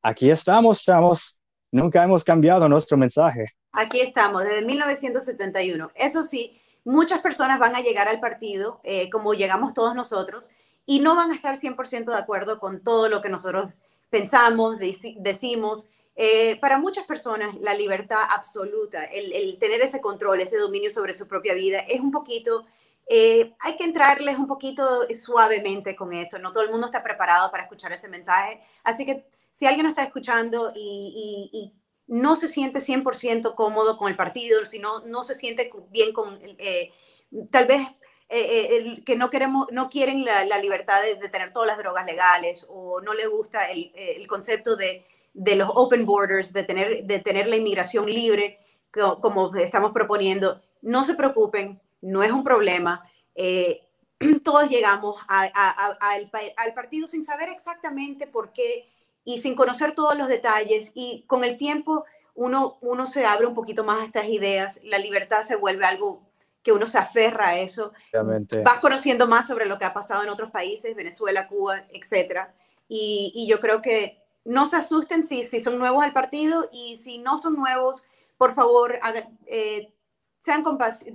aquí 0.02 0.30
estamos, 0.30 0.80
estamos, 0.80 1.40
nunca 1.72 2.04
hemos 2.04 2.24
cambiado 2.24 2.68
nuestro 2.70 2.98
mensaje. 2.98 3.46
Aquí 3.74 4.00
estamos, 4.02 4.44
desde 4.44 4.66
1971. 4.66 5.92
Eso 5.96 6.24
sí, 6.24 6.60
muchas 6.84 7.20
personas 7.20 7.60
van 7.60 7.76
a 7.76 7.82
llegar 7.82 8.08
al 8.08 8.20
partido, 8.20 8.80
eh, 8.84 9.10
como 9.10 9.34
llegamos 9.34 9.74
todos 9.74 9.94
nosotros, 9.94 10.50
y 10.86 11.02
no 11.02 11.16
van 11.16 11.32
a 11.32 11.36
estar 11.36 11.58
100% 11.58 12.06
de 12.06 12.18
acuerdo 12.18 12.60
con 12.60 12.84
todo 12.84 13.10
lo 13.10 13.22
que 13.22 13.30
nosotros 13.30 13.74
pensamos, 14.10 14.78
decimos. 14.80 15.90
Eh, 16.16 16.58
para 16.60 16.80
muchas 16.80 17.06
personas, 17.06 17.54
la 17.60 17.76
libertad 17.76 18.20
absoluta, 18.36 19.04
el, 19.04 19.58
tener 19.60 19.82
ese 19.82 20.02
control, 20.02 20.40
ese 20.40 20.58
dominio 20.58 20.90
sobre 20.90 21.14
su 21.14 21.28
propia 21.28 21.54
vida, 21.54 21.80
es 21.80 22.00
un 22.00 22.12
poquito 22.12 22.66
eh, 23.10 23.56
hay 23.60 23.78
que 23.78 23.86
entrarles 23.86 24.38
un 24.38 24.48
poquito 24.48 25.08
suavemente 25.14 25.96
con 25.96 26.14
eso. 26.14 26.40
No 26.40 26.52
todo 26.52 26.64
el 26.64 26.72
mundo 26.72 26.88
está 26.88 27.04
preparado 27.04 27.50
para 27.52 27.64
escuchar 27.64 27.92
ese 27.94 28.10
mensaje. 28.10 28.62
Así 28.84 29.06
que 29.06 29.26
si 29.54 29.66
alguien 29.66 29.86
está 29.86 30.04
escuchando 30.04 30.72
y, 30.76 31.74
no 32.10 32.38
se 32.38 32.48
siente 32.48 32.80
100% 32.80 33.54
cómodo 33.54 33.98
con 33.98 34.10
el 34.10 34.16
partido, 34.16 34.66
si 34.66 34.80
no, 34.80 35.02
no 35.02 35.26
se 35.26 35.36
siente 35.36 35.70
bien 35.90 36.14
con, 36.14 36.40
eh, 36.58 36.94
tal 37.52 37.68
vez 37.68 37.86
eh, 38.30 39.04
que 39.06 39.18
no, 39.18 39.30
queremos, 39.30 39.68
no 39.74 39.90
quieren 39.90 40.24
la, 40.24 40.58
libertad 40.60 41.02
de, 41.02 41.28
tener 41.28 41.52
todas 41.52 41.68
las 41.68 41.78
drogas 41.78 42.06
legales 42.06 42.66
o 42.70 43.02
no 43.02 43.14
les 43.14 43.28
gusta 43.28 43.70
el, 43.70 44.26
concepto 44.26 44.78
de, 44.78 45.06
de, 45.34 45.56
los 45.58 45.70
open 45.74 46.06
borders, 46.06 46.54
de 46.54 46.64
tener, 46.64 47.04
de 47.04 47.20
tener 47.20 47.48
la 47.48 47.58
inmigración 47.58 48.06
libre, 48.06 48.60
como 48.92 49.54
estamos 49.56 49.92
proponiendo, 49.92 50.62
no 50.82 51.04
se 51.04 51.14
preocupen, 51.14 51.82
no 52.02 52.24
es 52.24 52.32
un 52.32 52.44
problema. 52.44 53.04
Eh, 53.36 53.82
todos 54.44 54.70
llegamos 54.70 55.16
al, 55.28 55.52
partido 56.74 57.08
sin 57.08 57.24
saber 57.24 57.50
exactamente 57.50 58.28
por 58.28 58.52
qué 58.54 58.90
y 59.24 59.40
sin 59.42 59.56
conocer 59.56 59.94
todos 59.94 60.18
los 60.18 60.28
detalles 60.28 60.92
y 60.96 61.24
con 61.28 61.44
el 61.44 61.58
tiempo 61.58 62.06
uno, 62.34 62.78
uno 62.82 63.08
se 63.08 63.26
abre 63.26 63.48
un 63.48 63.54
poquito 63.54 63.84
más 63.84 64.02
a 64.02 64.06
estas 64.06 64.28
ideas, 64.28 64.80
la 64.84 65.00
libertad 65.00 65.42
se 65.42 65.56
vuelve 65.56 65.86
algo 65.86 66.22
que 66.68 66.72
uno 66.72 66.86
se 66.86 66.98
aferra 66.98 67.50
a 67.50 67.60
eso. 67.60 67.94
Vas 68.12 68.80
conociendo 68.82 69.26
más 69.26 69.48
sobre 69.48 69.66
lo 69.66 69.80
que 69.80 69.86
ha 69.86 69.94
pasado 69.94 70.24
en 70.24 70.30
otros 70.30 70.52
países, 70.52 70.96
Venezuela, 70.96 71.48
Cuba, 71.48 71.86
etc. 71.90 72.50
Y, 72.90 73.48
yo 73.50 73.60
creo 73.62 73.82
que 73.82 74.22
no 74.44 74.66
se 74.66 74.76
asusten 74.76 75.24
si, 75.24 75.44
si 75.44 75.62
son 75.62 75.80
nuevos 75.80 76.04
al 76.04 76.12
partido 76.12 76.70
y 76.74 76.98
si 76.98 77.20
no 77.20 77.38
son 77.38 77.56
nuevos, 77.56 78.04
por 78.38 78.54
favor, 78.54 79.00
eh, 79.46 79.94
sean 80.40 80.64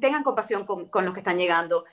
tengan 0.01 0.23
compasión 0.23 0.65
con, 0.65 0.87
con, 0.89 1.05
los 1.05 1.15
que 1.15 1.21
están 1.21 1.39
llegando. 1.39 1.85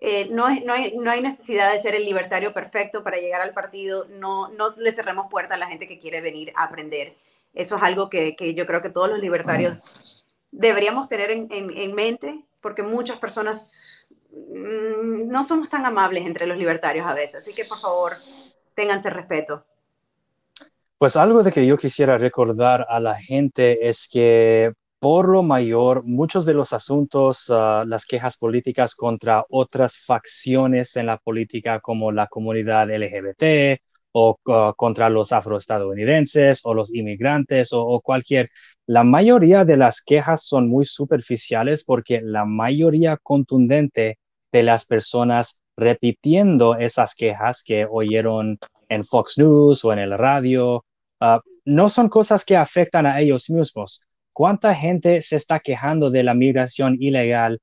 Eh, 0.00 0.28
no, 0.30 0.48
no, 0.64 0.72
hay, 0.72 0.92
no, 0.96 1.10
hay, 1.10 1.20
necesidad 1.20 1.72
de 1.72 1.80
ser 1.80 1.94
el 1.94 2.04
libertario 2.04 2.52
perfecto 2.52 3.02
para 3.02 3.16
llegar 3.16 3.40
al 3.40 3.54
partido. 3.54 4.06
No, 4.10 4.48
no 4.48 4.66
le 4.78 4.92
cerremos 4.92 5.26
puertas 5.30 5.56
a 5.56 5.58
la 5.58 5.68
gente 5.68 5.88
que 5.88 5.98
quiere 5.98 6.20
venir 6.20 6.52
a 6.56 6.64
aprender. 6.64 7.16
Eso 7.54 7.76
es 7.76 7.82
algo 7.82 8.10
que, 8.10 8.36
que 8.36 8.54
yo 8.54 8.66
creo 8.66 8.82
que 8.82 8.90
todos 8.90 9.08
los 9.08 9.20
libertarios 9.20 10.24
deberíamos 10.50 11.08
tener 11.08 11.30
en, 11.30 11.48
en, 11.50 11.94
mente, 11.94 12.44
porque 12.60 12.82
muchas 12.82 13.18
personas 13.18 14.06
mm, 14.30 15.28
no 15.28 15.44
somos 15.44 15.68
tan 15.68 15.84
amables 15.86 16.26
entre 16.26 16.46
los 16.46 16.58
libertarios 16.58 17.06
a 17.06 17.14
veces. 17.14 17.36
Así 17.36 17.54
que, 17.54 17.64
por 17.64 17.78
favor, 17.78 18.12
ténganse 18.74 19.10
respeto. 19.10 19.64
Pues 20.98 21.16
algo 21.16 21.42
de 21.42 21.52
que 21.52 21.66
yo 21.66 21.76
quisiera 21.76 22.18
recordar 22.18 22.86
a 22.88 23.00
la 23.00 23.14
gente 23.14 23.88
es 23.88 24.08
que 24.10 24.72
por 25.04 25.28
lo 25.28 25.42
mayor, 25.42 26.02
muchos 26.06 26.46
de 26.46 26.54
los 26.54 26.72
asuntos, 26.72 27.50
ah, 27.50 27.84
las 27.86 28.06
quejas 28.06 28.38
políticas 28.38 28.94
contra 28.94 29.44
otras 29.50 29.98
facciones 29.98 30.96
en 30.96 31.04
la 31.04 31.18
política, 31.18 31.80
como 31.80 32.10
la 32.10 32.26
comunidad 32.26 32.88
LGBT 32.88 33.82
o 34.12 34.38
ah, 34.48 34.72
contra 34.74 35.10
los 35.10 35.30
afroestadounidenses 35.32 36.62
o 36.64 36.72
los 36.72 36.94
inmigrantes 36.94 37.74
o, 37.74 38.00
cualquier, 38.00 38.48
la 38.86 39.04
mayoría 39.04 39.66
de 39.66 39.76
las 39.76 40.00
quejas 40.00 40.42
son 40.46 40.70
muy 40.70 40.86
superficiales 40.86 41.84
porque 41.84 42.22
la 42.22 42.46
mayoría 42.46 43.18
contundente 43.18 44.18
de 44.52 44.62
las 44.62 44.86
personas 44.86 45.60
repitiendo 45.76 46.76
esas 46.78 47.14
quejas 47.14 47.62
que 47.62 47.86
oyeron 47.90 48.58
en 48.88 49.04
Fox 49.04 49.36
News 49.36 49.84
o 49.84 49.92
en 49.92 49.98
el 49.98 50.16
radio, 50.16 50.82
ah, 51.20 51.42
no 51.66 51.90
son 51.90 52.08
cosas 52.08 52.42
que 52.46 52.56
afectan 52.56 53.04
a 53.04 53.20
ellos 53.20 53.50
mismos 53.50 54.00
¿Cuánta 54.34 54.74
gente 54.74 55.22
se 55.22 55.36
está 55.36 55.60
quejando 55.60 56.10
de 56.10 56.24
la 56.24 56.34
migración 56.34 56.96
ilegal? 57.00 57.60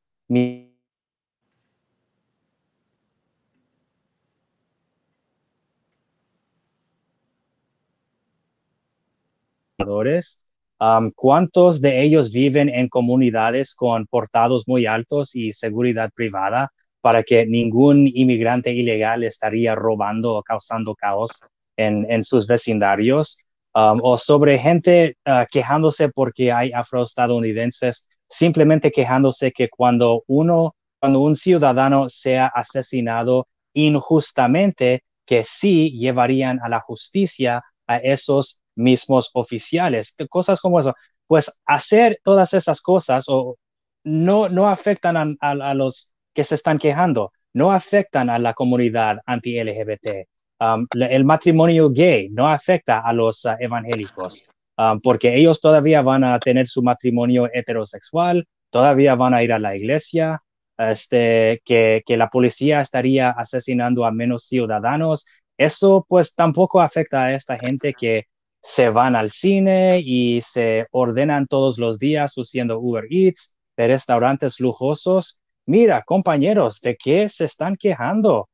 ¿Cuántos 11.16 11.82
de 11.82 12.02
ellos 12.04 12.32
viven 12.32 12.70
en 12.70 12.88
comunidades 12.90 13.76
con 13.76 14.06
portados 14.08 14.68
muy 14.68 14.86
altos 14.86 15.36
y 15.36 15.54
seguridad 15.54 16.10
privada 16.14 16.70
para 17.02 17.24
que 17.24 17.46
ningún 17.46 18.08
inmigrante 18.14 18.72
ilegal 18.72 19.24
estaría 19.24 19.76
robando 19.76 20.36
o 20.36 20.44
causando 20.44 20.96
caos 20.96 21.44
en, 21.78 22.10
en 22.12 22.24
sus 22.24 22.48
vecindarios? 22.48 23.38
Um, 23.74 24.00
o 24.04 24.18
sobre 24.18 24.58
gente 24.58 25.16
uh, 25.26 25.46
quejándose 25.50 26.10
porque 26.10 26.52
hay 26.52 26.72
afroestadounidenses, 26.74 28.08
simplemente 28.28 28.92
quejándose 28.92 29.52
que 29.54 29.70
cuando 29.70 30.24
uno, 30.28 30.76
cuando 31.00 31.22
un 31.22 31.36
ciudadano 31.36 32.10
sea 32.10 32.48
asesinado 32.48 33.48
injustamente, 33.74 35.04
que 35.26 35.44
sí 35.46 35.92
llevarían 35.98 36.60
a 36.62 36.68
la 36.70 36.82
justicia 36.82 37.64
a 37.88 37.98
esos 37.98 38.62
mismos 38.76 39.30
oficiales, 39.34 40.16
cosas 40.30 40.60
como 40.62 40.80
eso. 40.80 40.94
Pues 41.28 41.62
hacer 41.66 42.20
todas 42.24 42.54
esas 42.54 42.82
cosas 42.82 43.26
o 43.30 43.58
no, 44.04 44.50
no 44.50 44.70
afectan 44.70 45.16
a, 45.18 45.52
a 45.52 45.74
los 45.74 46.14
que 46.34 46.44
se 46.44 46.56
están 46.56 46.78
quejando, 46.78 47.32
no 47.54 47.72
afectan 47.72 48.30
a 48.30 48.40
la 48.40 48.54
comunidad 48.54 49.20
anti-LGBT, 49.26 50.28
Um, 50.62 50.86
el 50.94 51.26
matrimonio 51.26 51.90
gay 51.90 52.30
no 52.30 52.48
afecta 52.48 53.00
a 53.00 53.12
los 53.14 53.46
uh, 53.46 53.56
evangélicos 53.60 54.48
um, 54.78 55.02
porque 55.02 55.36
ellos 55.36 55.60
todavía 55.60 56.04
van 56.04 56.24
a 56.24 56.40
tener 56.40 56.68
su 56.68 56.84
matrimonio 56.84 57.50
heterosexual, 57.52 58.48
todavía 58.70 59.16
van 59.16 59.34
a 59.34 59.42
ir 59.42 59.54
a 59.54 59.58
la 59.58 59.76
iglesia, 59.76 60.44
este, 60.78 61.64
que, 61.66 62.04
la 62.16 62.30
policía 62.30 62.80
estaría 62.80 63.32
asesinando 63.32 64.06
a 64.06 64.12
menos 64.12 64.46
ciudadanos. 64.46 65.26
Eso 65.58 66.06
pues 66.08 66.36
tampoco 66.36 66.80
afecta 66.80 67.26
a 67.26 67.34
esta 67.34 67.58
gente 67.58 67.94
que 67.94 68.26
se 68.62 68.90
van 68.90 69.16
al 69.16 69.32
cine 69.32 70.00
y 70.06 70.42
se 70.42 70.86
ordenan 70.92 71.48
todos 71.48 71.80
los 71.80 71.98
días 71.98 72.38
usando 72.38 72.80
Uber 72.80 73.06
Eats 73.10 73.58
de 73.78 73.88
restaurantes 73.88 74.60
lujosos. 74.60 75.42
Mira, 75.66 76.04
compañeros, 76.04 76.82
¿de 76.82 76.96
qué 76.98 77.28
se 77.30 77.46
están 77.46 77.76
quejando? 77.78 78.48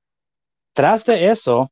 Tras 0.73 1.03
de 1.05 1.29
eso, 1.29 1.71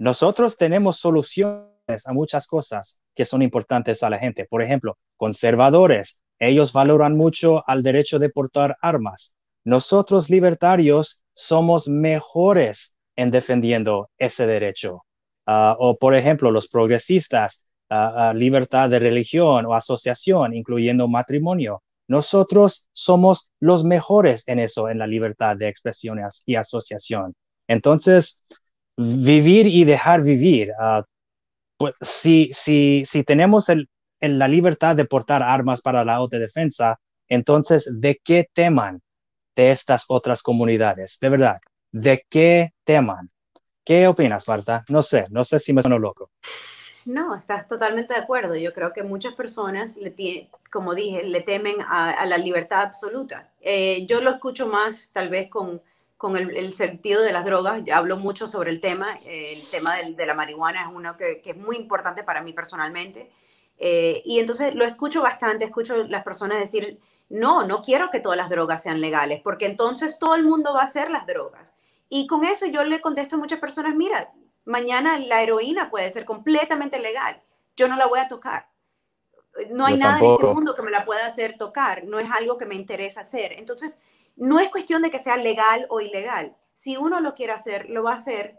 nosotros 0.00 0.56
tenemos 0.56 0.96
soluciones 0.96 2.06
a 2.06 2.14
muchas 2.14 2.46
cosas 2.46 3.02
que 3.14 3.26
son 3.26 3.42
importantes 3.42 4.02
a 4.02 4.08
la 4.08 4.18
gente. 4.18 4.46
Por 4.46 4.62
ejemplo, 4.62 4.96
conservadores, 5.18 6.22
ellos 6.38 6.72
valoran 6.72 7.18
mucho 7.18 7.62
al 7.68 7.82
derecho 7.82 8.18
de 8.18 8.30
portar 8.30 8.78
armas. 8.80 9.36
Nosotros 9.62 10.30
libertarios 10.30 11.26
somos 11.34 11.86
mejores 11.86 12.96
en 13.14 13.30
defendiendo 13.30 14.08
ese 14.16 14.46
derecho. 14.46 15.04
Ah, 15.44 15.76
o, 15.78 15.98
por 15.98 16.14
ejemplo, 16.14 16.50
los 16.50 16.68
progresistas, 16.68 17.66
uh, 17.90 18.32
libertad 18.34 18.88
de 18.88 19.00
religión 19.00 19.66
o 19.66 19.74
asociación, 19.74 20.54
incluyendo 20.54 21.08
matrimonio. 21.08 21.82
Nosotros 22.08 22.88
somos 22.94 23.52
los 23.60 23.84
mejores 23.84 24.48
en 24.48 24.60
eso, 24.60 24.88
en 24.88 24.98
la 24.98 25.06
libertad 25.06 25.58
de 25.58 25.68
expresión 25.68 26.18
y 26.46 26.54
asociación. 26.54 27.34
Entonces, 27.68 28.42
vivir 29.00 29.66
y 29.66 29.84
dejar 29.84 30.22
vivir. 30.22 30.72
pues, 31.78 31.94
si, 32.02 32.50
si, 32.52 33.02
si 33.04 33.24
tenemos 33.24 33.68
el, 33.68 33.88
la 34.20 34.48
libertad 34.48 34.94
de 34.96 35.06
portar 35.06 35.42
armas 35.42 35.80
para 35.80 36.04
la 36.04 36.14
autodefensa, 36.14 37.00
entonces, 37.28 37.88
¿de 38.00 38.20
qué 38.22 38.48
teman 38.52 39.00
de 39.56 39.70
estas 39.70 40.04
otras 40.08 40.42
comunidades? 40.42 41.18
De 41.20 41.28
verdad, 41.30 41.58
¿de 41.92 42.24
qué 42.28 42.70
teman? 42.84 43.30
¿Qué 43.84 44.06
opinas, 44.06 44.46
Marta? 44.46 44.84
No 44.88 45.02
sé, 45.02 45.26
no 45.30 45.44
sé 45.44 45.58
si 45.58 45.72
me 45.72 45.82
sueno 45.82 45.98
loco. 45.98 46.30
No, 47.06 47.34
estás 47.34 47.66
totalmente 47.66 48.12
de 48.12 48.20
acuerdo. 48.20 48.54
Yo 48.56 48.74
creo 48.74 48.92
que 48.92 49.02
muchas 49.02 49.34
personas, 49.34 49.98
como 50.70 50.94
dije, 50.94 51.22
le 51.24 51.40
temen 51.40 51.76
a, 51.88 52.26
la 52.26 52.36
libertad 52.36 52.82
absoluta. 52.82 53.50
Eh, 53.62 54.04
yo 54.06 54.20
lo 54.20 54.30
escucho 54.30 54.66
más 54.66 55.10
tal 55.12 55.30
vez 55.30 55.48
con, 55.48 55.80
con 56.20 56.36
el, 56.36 56.72
sentido 56.74 57.22
de 57.22 57.32
las 57.32 57.46
drogas. 57.46 57.80
Yo 57.82 57.96
hablo 57.96 58.18
mucho 58.18 58.46
sobre 58.46 58.70
el 58.70 58.78
tema. 58.78 59.18
el 59.24 59.66
tema 59.70 59.96
de, 59.96 60.26
la 60.26 60.34
marihuana 60.34 60.82
es 60.82 60.88
uno 60.94 61.16
que, 61.16 61.40
es 61.42 61.56
muy 61.56 61.76
importante 61.76 62.22
para 62.22 62.42
mí 62.42 62.52
personalmente. 62.52 63.30
Eh, 63.78 64.20
y 64.26 64.38
entonces 64.38 64.74
lo 64.74 64.84
escucho 64.84 65.22
bastante, 65.22 65.64
escucho 65.64 65.96
las 66.08 66.22
personas 66.22 66.58
decir, 66.58 67.00
no, 67.30 67.66
no 67.66 67.80
quiero 67.80 68.10
que 68.10 68.20
todas 68.20 68.36
las 68.36 68.50
drogas 68.50 68.82
sean 68.82 69.00
legales, 69.00 69.40
porque 69.42 69.64
entonces 69.64 70.18
todo 70.18 70.34
el 70.34 70.42
mundo 70.42 70.74
va 70.74 70.82
a 70.82 70.84
hacer 70.84 71.10
las 71.10 71.26
drogas. 71.26 71.74
Y 72.10 72.26
con 72.26 72.44
eso 72.44 72.66
yo 72.66 72.84
le 72.84 73.00
contesto 73.00 73.36
a 73.36 73.38
muchas 73.38 73.58
personas, 73.58 73.94
mira, 73.94 74.30
mañana 74.66 75.18
la 75.18 75.42
heroína 75.42 75.88
puede 75.88 76.10
ser 76.10 76.26
completamente 76.26 76.98
legal, 76.98 77.40
yo 77.78 77.88
no 77.88 77.96
la 77.96 78.06
voy 78.06 78.18
a 78.18 78.28
tocar. 78.28 78.68
No 79.70 79.86
hay 79.86 79.96
nada 79.96 80.18
en 80.18 80.32
este 80.32 80.46
mundo 80.48 80.74
que 80.74 80.82
me 80.82 80.90
la 80.90 81.06
pueda 81.06 81.26
hacer 81.26 81.56
tocar, 81.56 82.04
no 82.04 82.18
es 82.18 82.28
algo 82.30 82.58
que 82.58 82.66
me 82.66 82.74
interesa 82.74 83.22
hacer. 83.22 83.54
Entonces, 83.56 83.96
no 84.36 84.60
es 84.60 84.68
cuestión 84.68 85.02
de 85.02 85.10
que 85.10 85.18
sea 85.18 85.36
legal 85.36 85.86
o 85.88 86.00
ilegal. 86.00 86.56
Si 86.72 86.96
uno 86.96 87.20
lo 87.20 87.34
quiere 87.34 87.52
hacer, 87.52 87.88
lo 87.90 88.02
va 88.02 88.12
a 88.12 88.16
hacer, 88.16 88.58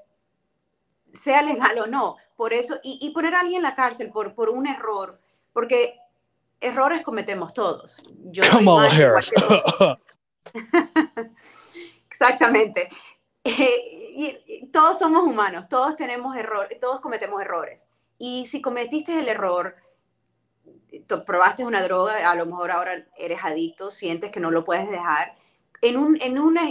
sea 1.13 1.41
legal 1.41 1.77
o 1.79 1.87
no. 1.87 2.17
Por 2.35 2.53
eso, 2.53 2.79
y, 2.83 3.09
poner 3.13 3.35
a 3.35 3.41
alguien 3.41 3.57
en 3.57 3.63
la 3.63 3.75
cárcel 3.75 4.11
por, 4.11 4.33
por 4.33 4.49
un 4.49 4.67
error, 4.67 5.19
porque 5.53 5.99
errores 6.59 7.03
cometemos 7.03 7.53
todos. 7.53 7.97
Yo 8.25 8.43
Exactamente. 12.09 12.89
y, 13.43 14.67
todos 14.71 14.99
somos 14.99 15.23
humanos, 15.23 15.67
todos 15.69 15.95
tenemos 15.95 16.35
errores, 16.35 16.79
todos 16.79 16.99
cometemos 17.01 17.41
errores. 17.41 17.87
Y 18.17 18.45
si 18.45 18.61
cometiste 18.61 19.17
el 19.17 19.27
error, 19.27 19.75
probaste 21.25 21.65
una 21.65 21.81
droga, 21.81 22.29
a 22.29 22.35
lo 22.35 22.45
mejor 22.45 22.71
ahora 22.71 23.07
eres 23.17 23.39
adicto, 23.43 23.89
sientes 23.91 24.31
que 24.31 24.39
no 24.39 24.51
lo 24.51 24.63
puedes 24.63 24.89
dejar. 24.89 25.35
En 25.81 25.97
un, 25.97 26.17
en 26.21 26.37
una, 26.37 26.61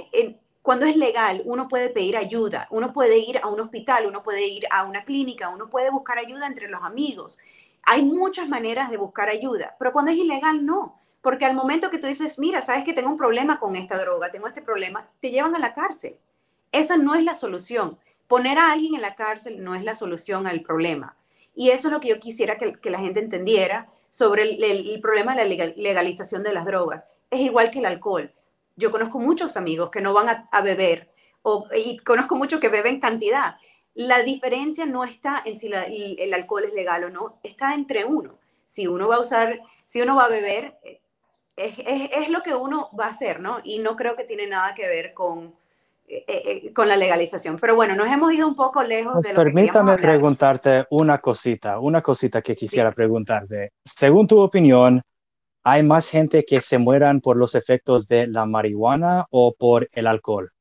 cuando 0.62 0.86
es 0.86 0.96
legal, 0.96 1.42
uno 1.44 1.68
puede 1.68 1.88
pedir 1.88 2.16
ayuda, 2.16 2.68
uno 2.70 2.92
puede 2.92 3.18
ir 3.18 3.38
a 3.38 3.48
un 3.48 3.60
hospital, 3.60 4.06
uno 4.06 4.22
puede 4.22 4.46
ir 4.46 4.66
a 4.70 4.84
una 4.84 5.04
clínica, 5.04 5.48
uno 5.48 5.68
puede 5.68 5.90
buscar 5.90 6.18
ayuda 6.18 6.46
entre 6.46 6.68
los 6.68 6.82
amigos. 6.82 7.38
Hay 7.82 8.02
muchas 8.02 8.48
maneras 8.48 8.90
de 8.90 8.96
buscar 8.96 9.28
ayuda, 9.28 9.74
pero 9.78 9.92
cuando 9.92 10.10
es 10.12 10.18
ilegal, 10.18 10.64
no. 10.64 11.00
Porque 11.22 11.44
al 11.44 11.54
momento 11.54 11.90
que 11.90 11.98
tú 11.98 12.06
dices, 12.06 12.38
mira, 12.38 12.62
sabes 12.62 12.84
que 12.84 12.92
tengo 12.92 13.10
un 13.10 13.16
problema 13.16 13.58
con 13.58 13.76
esta 13.76 13.98
droga, 13.98 14.30
tengo 14.30 14.46
este 14.46 14.62
problema, 14.62 15.08
te 15.20 15.30
llevan 15.30 15.54
a 15.54 15.58
la 15.58 15.74
cárcel. 15.74 16.16
Esa 16.72 16.96
no 16.96 17.14
es 17.14 17.24
la 17.24 17.34
solución. 17.34 17.98
Poner 18.28 18.58
a 18.58 18.72
alguien 18.72 18.94
en 18.94 19.02
la 19.02 19.16
cárcel 19.16 19.62
no 19.62 19.74
es 19.74 19.82
la 19.82 19.94
solución 19.94 20.46
al 20.46 20.62
problema. 20.62 21.16
Y 21.54 21.70
eso 21.70 21.88
es 21.88 21.92
lo 21.92 22.00
que 22.00 22.08
yo 22.08 22.20
quisiera 22.20 22.56
que, 22.56 22.90
la 22.90 23.00
gente 23.00 23.20
entendiera 23.20 23.88
sobre 24.08 24.42
el, 24.44 25.00
problema 25.00 25.34
de 25.34 25.44
la 25.44 25.72
legalización 25.76 26.42
de 26.42 26.52
las 26.52 26.64
drogas. 26.64 27.04
Es 27.30 27.40
igual 27.40 27.70
que 27.70 27.80
el 27.80 27.86
alcohol. 27.86 28.32
Yo 28.80 28.90
conozco 28.90 29.18
muchos 29.18 29.56
amigos 29.56 29.90
que 29.90 30.00
no 30.00 30.12
van 30.12 30.46
a, 30.50 30.60
beber 30.62 31.10
o, 31.42 31.66
y 31.72 31.98
conozco 31.98 32.34
muchos 32.34 32.58
que 32.58 32.68
beben 32.68 32.98
cantidad. 32.98 33.56
La 33.94 34.22
diferencia 34.22 34.86
no 34.86 35.04
está 35.04 35.42
en 35.44 35.58
si 35.58 35.68
el, 35.68 36.34
alcohol 36.34 36.64
es 36.64 36.74
legal 36.74 37.04
o 37.04 37.10
no, 37.10 37.38
está 37.42 37.74
entre 37.74 38.04
uno. 38.04 38.38
Si 38.66 38.86
uno 38.86 39.06
va 39.08 39.16
a 39.16 39.20
usar, 39.20 39.60
si 39.86 40.00
uno 40.00 40.16
va 40.16 40.24
a 40.24 40.28
beber, 40.28 40.78
es, 41.56 41.74
es 41.76 42.28
lo 42.30 42.42
que 42.42 42.54
uno 42.54 42.90
va 42.98 43.06
a 43.06 43.10
hacer, 43.10 43.40
¿no? 43.40 43.58
Y 43.62 43.80
no 43.80 43.96
creo 43.96 44.16
que 44.16 44.24
tiene 44.24 44.46
nada 44.46 44.74
que 44.74 44.88
ver 44.88 45.12
con, 45.14 45.54
eh, 46.12 46.24
eh, 46.26 46.72
con 46.72 46.88
la 46.88 46.96
legalización. 46.96 47.56
Pero 47.60 47.76
bueno, 47.76 47.94
nos 47.94 48.08
hemos 48.08 48.32
ido 48.32 48.48
un 48.48 48.56
poco 48.56 48.82
lejos 48.82 49.12
pues 49.12 49.26
de 49.26 49.32
lo 49.32 49.44
Permítame 49.44 49.96
preguntarte 49.96 50.84
una 50.90 51.18
cosita, 51.18 51.78
una 51.78 52.02
cosita 52.02 52.42
que 52.42 52.56
quisiera 52.56 52.90
preguntarte. 52.90 53.74
Según 53.84 54.26
tu 54.26 54.40
opinión, 54.40 55.00
¿hay 55.62 55.82
más 55.82 56.08
gente 56.08 56.44
que 56.44 56.60
se 56.60 56.78
mueran 56.78 57.20
por 57.20 57.36
los 57.36 57.54
efectos 57.54 58.08
de 58.08 58.26
la 58.26 58.46
marihuana 58.46 59.26
o 59.30 59.54
por 59.54 59.88
el 59.92 60.06
alcohol? 60.06 60.52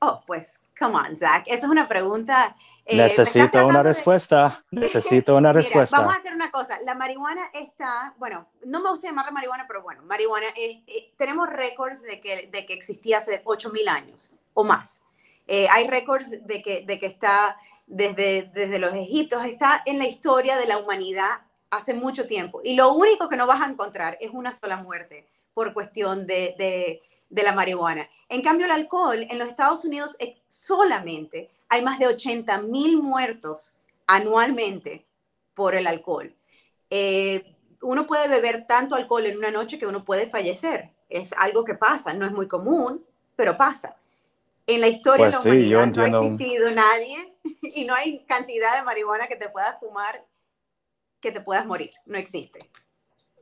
Oh, 0.00 0.22
pues, 0.26 0.60
come 0.78 0.96
on, 0.96 1.16
Zach. 1.16 1.44
Esa 1.46 1.66
es 1.66 1.70
una 1.70 1.88
pregunta 1.88 2.56
eh, 2.88 2.96
necesito 2.96 3.66
una 3.66 3.82
respuesta. 3.82 4.64
Necesito 4.70 5.36
una 5.36 5.52
respuesta. 5.60 5.98
Vamos 5.98 6.14
a 6.14 6.18
hacer 6.18 6.32
una 6.32 6.50
cosa. 6.50 6.78
La 6.84 6.94
marihuana 6.94 7.50
está, 7.52 8.14
bueno, 8.16 8.48
no 8.64 8.80
me 8.80 8.88
gusta 8.88 9.08
llamarla 9.08 9.30
marihuana, 9.30 9.66
pero 9.68 9.82
bueno, 9.82 10.02
marihuana, 10.04 10.46
es, 10.56 10.78
tenemos 11.18 11.50
récords 11.50 12.02
de 12.02 12.18
que, 12.22 12.48
de 12.50 12.64
que 12.64 12.72
existía 12.72 13.18
hace 13.18 13.44
8.000 13.44 13.88
años 13.90 14.32
o 14.54 14.64
más. 14.64 15.02
Eh, 15.46 15.68
hay 15.70 15.86
récords 15.86 16.46
de 16.46 16.62
que, 16.62 16.82
de 16.86 16.98
que 16.98 17.06
está 17.06 17.58
desde, 17.86 18.50
desde 18.54 18.78
los 18.78 18.94
egiptos, 18.94 19.44
está 19.44 19.82
en 19.84 19.98
la 19.98 20.06
historia 20.06 20.56
de 20.56 20.66
la 20.66 20.78
humanidad 20.78 21.40
hace 21.70 21.94
mucho 21.94 22.26
tiempo. 22.26 22.60
Y 22.64 22.74
lo 22.74 22.92
único 22.92 23.28
que 23.28 23.36
no 23.36 23.46
vas 23.46 23.62
a 23.62 23.70
encontrar 23.70 24.16
es 24.20 24.30
una 24.32 24.52
sola 24.52 24.76
muerte 24.76 25.26
por 25.54 25.74
cuestión 25.74 26.26
de, 26.26 26.54
de, 26.58 27.02
de 27.28 27.42
la 27.42 27.52
marihuana. 27.52 28.08
En 28.28 28.42
cambio, 28.42 28.66
el 28.66 28.72
alcohol 28.72 29.26
en 29.28 29.38
los 29.38 29.48
Estados 29.48 29.84
Unidos 29.84 30.16
es 30.18 30.36
solamente 30.48 31.50
hay 31.68 31.82
más 31.82 31.98
de 31.98 32.06
80 32.06 32.62
mil 32.62 32.96
muertos 32.96 33.76
anualmente 34.06 35.04
por 35.54 35.74
el 35.74 35.86
alcohol. 35.86 36.34
Eh, 36.90 37.54
uno 37.82 38.06
puede 38.06 38.28
beber 38.28 38.66
tanto 38.66 38.94
alcohol 38.94 39.26
en 39.26 39.36
una 39.36 39.50
noche 39.50 39.78
que 39.78 39.86
uno 39.86 40.04
puede 40.04 40.28
fallecer. 40.28 40.90
Es 41.08 41.32
algo 41.34 41.64
que 41.64 41.74
pasa, 41.74 42.12
no 42.14 42.24
es 42.24 42.32
muy 42.32 42.48
común, 42.48 43.04
pero 43.36 43.56
pasa 43.56 43.96
en 44.68 44.82
la 44.82 44.88
historia 44.88 45.26
de 45.26 45.32
la 45.32 45.40
pues 45.40 45.46
humanidad 45.46 45.86
no 45.86 46.02
ha 46.02 46.22
existido 46.22 46.70
nadie 46.70 47.34
y 47.62 47.84
no 47.86 47.94
hay 47.94 48.24
cantidad 48.26 48.76
de 48.76 48.82
marihuana 48.82 49.26
que 49.26 49.36
te 49.36 49.48
puedas 49.48 49.80
fumar 49.80 50.24
que 51.20 51.32
te 51.32 51.40
puedas 51.40 51.66
morir, 51.66 51.90
no 52.06 52.18
existe. 52.18 52.60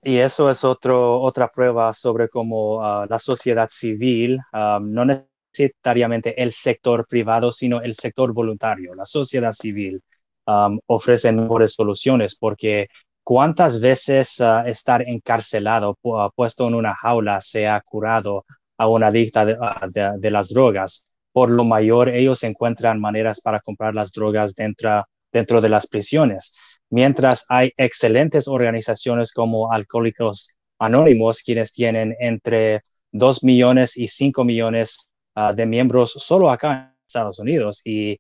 Y 0.02 0.18
eso 0.18 0.50
es 0.50 0.64
otro, 0.64 1.20
otra 1.20 1.48
prueba 1.48 1.92
sobre 1.92 2.28
cómo 2.28 2.82
ah, 2.84 3.06
la 3.08 3.18
sociedad 3.18 3.68
civil, 3.70 4.38
ah, 4.52 4.78
no 4.80 5.04
necesariamente 5.04 6.40
el 6.40 6.52
sector 6.52 7.06
privado, 7.08 7.50
sino 7.50 7.80
el 7.80 7.94
sector 7.94 8.32
voluntario, 8.32 8.94
la 8.94 9.06
sociedad 9.06 9.52
civil, 9.52 10.00
um, 10.46 10.78
ofrece 10.86 11.32
mejores 11.32 11.72
soluciones 11.72 12.36
porque 12.36 12.88
cuántas 13.24 13.80
veces 13.80 14.40
ah, 14.40 14.64
estar 14.66 15.02
encarcelado, 15.02 15.98
puesto 16.34 16.68
en 16.68 16.74
una 16.74 16.94
jaula, 16.94 17.40
se 17.40 17.66
ha 17.66 17.80
curado 17.80 18.44
a 18.78 18.88
una 18.88 19.08
adicta 19.08 19.44
de 19.44 20.30
las 20.30 20.48
drogas 20.50 21.10
por 21.36 21.50
lo 21.50 21.64
mayor 21.64 22.08
ellos 22.08 22.42
encuentran 22.44 22.98
maneras 22.98 23.42
para 23.42 23.60
comprar 23.60 23.94
las 23.94 24.10
drogas 24.10 24.54
dentro, 24.54 25.04
dentro 25.30 25.60
de 25.60 25.68
las 25.68 25.86
prisiones. 25.86 26.56
Mientras 26.90 27.44
hay 27.49 27.72
excelentes 27.77 28.49
organizaciones 28.49 29.33
como 29.33 29.72
Alcohólicos 29.72 30.57
Anónimos, 30.79 31.42
quienes 31.42 31.72
tienen 31.72 32.14
entre 32.20 32.83
2 33.12 33.42
millones 33.44 33.96
y 33.96 34.09
5 34.09 34.44
millones 34.44 35.16
ah, 35.35 35.53
de 35.53 35.66
miembros 35.66 36.12
solo 36.12 36.51
acá 36.51 36.72
en 36.72 37.07
Estados 37.07 37.38
Unidos. 37.38 37.81
Y 37.85 38.18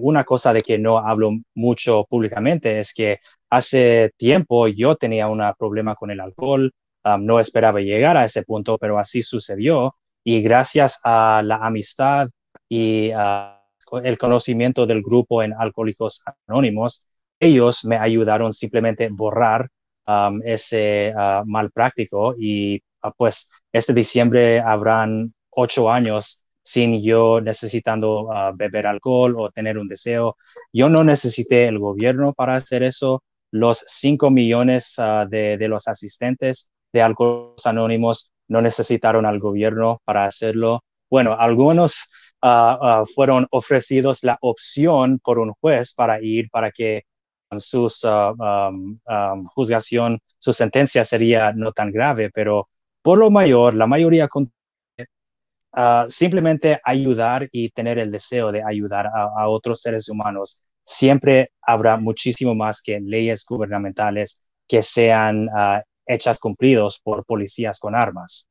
una 0.00 0.24
cosa 0.24 0.52
de 0.52 0.62
que 0.62 0.78
no 0.78 0.98
hablo 0.98 1.32
mucho 1.54 2.04
públicamente 2.08 2.78
es 2.78 2.92
que 2.92 3.18
hace 3.50 4.12
tiempo 4.16 4.68
yo 4.68 4.96
tenía 4.96 5.28
un 5.28 5.42
problema 5.58 5.94
con 5.94 6.10
el 6.10 6.20
alcohol, 6.20 6.72
no 7.18 7.40
esperaba 7.40 7.80
llegar 7.80 8.16
a 8.16 8.24
ese 8.24 8.42
punto, 8.44 8.78
pero 8.78 8.98
así 8.98 9.22
sucedió. 9.22 9.96
Y 10.24 10.40
gracias 10.40 11.00
a 11.02 11.42
la 11.44 11.56
amistad 11.56 12.28
y 12.68 13.10
ah, 13.16 13.60
el 14.04 14.18
conocimiento 14.18 14.86
del 14.86 15.02
grupo 15.02 15.42
en 15.42 15.52
Alcohólicos 15.52 16.22
Anónimos, 16.46 17.06
ellos 17.42 17.84
me 17.84 17.96
ayudaron 17.96 18.52
simplemente 18.52 19.08
borrar 19.10 19.68
um, 20.06 20.40
ese 20.44 21.12
uh, 21.14 21.44
mal 21.44 21.72
práctico 21.72 22.34
y 22.38 22.76
uh, 23.02 23.10
pues 23.16 23.50
este 23.72 23.92
diciembre 23.92 24.60
habrán 24.60 25.34
ocho 25.50 25.90
años 25.90 26.44
sin 26.62 27.02
yo 27.02 27.40
necesitando 27.40 28.28
uh, 28.28 28.54
beber 28.54 28.86
alcohol 28.86 29.34
o 29.36 29.50
tener 29.50 29.76
un 29.76 29.88
deseo. 29.88 30.36
Yo 30.72 30.88
no 30.88 31.02
necesité 31.02 31.66
el 31.66 31.80
gobierno 31.80 32.32
para 32.32 32.54
hacer 32.54 32.84
eso. 32.84 33.24
Los 33.50 33.84
cinco 33.88 34.30
millones 34.30 34.96
de, 35.28 35.58
de, 35.58 35.68
los 35.68 35.86
asistentes 35.86 36.70
de 36.90 37.02
Alcohólicos 37.02 37.66
Anónimos 37.66 38.32
no 38.48 38.62
necesitaron 38.62 39.26
al 39.26 39.40
gobierno 39.40 40.00
para 40.04 40.24
hacerlo. 40.24 40.84
Bueno, 41.10 41.36
algunos 41.38 42.08
fueron 43.14 43.46
ofrecidos 43.50 44.24
la 44.24 44.38
opción 44.40 45.18
por 45.22 45.38
un 45.38 45.52
juez 45.60 45.92
para 45.92 46.22
ir 46.22 46.48
para 46.50 46.70
que 46.70 47.02
su 47.60 47.90
um, 48.04 48.98
um, 49.06 49.44
juzgación, 49.46 50.18
su 50.38 50.52
sentencia 50.52 51.04
sería 51.04 51.52
no 51.52 51.72
tan 51.72 51.90
grave, 51.90 52.30
pero 52.30 52.68
por 53.02 53.18
lo 53.18 53.30
mayor, 53.30 53.74
la 53.74 53.86
mayoría 53.86 54.28
uh, 54.28 56.08
simplemente 56.08 56.80
ayudar 56.84 57.48
y 57.50 57.70
tener 57.70 57.98
el 57.98 58.10
deseo 58.10 58.52
de 58.52 58.62
ayudar 58.62 59.06
a, 59.06 59.48
otros 59.48 59.80
seres 59.80 60.08
humanos. 60.08 60.62
Siempre 60.84 61.52
habrá 61.60 61.96
muchísimo 61.96 62.54
más 62.54 62.82
que 62.82 63.00
leyes 63.00 63.44
gubernamentales 63.44 64.44
que 64.68 64.82
sean 64.82 65.48
uh, 65.48 65.80
hechas 66.06 66.38
cumplidos 66.38 67.00
por 67.00 67.24
policías 67.24 67.78
con 67.78 67.94
armas. 67.94 68.48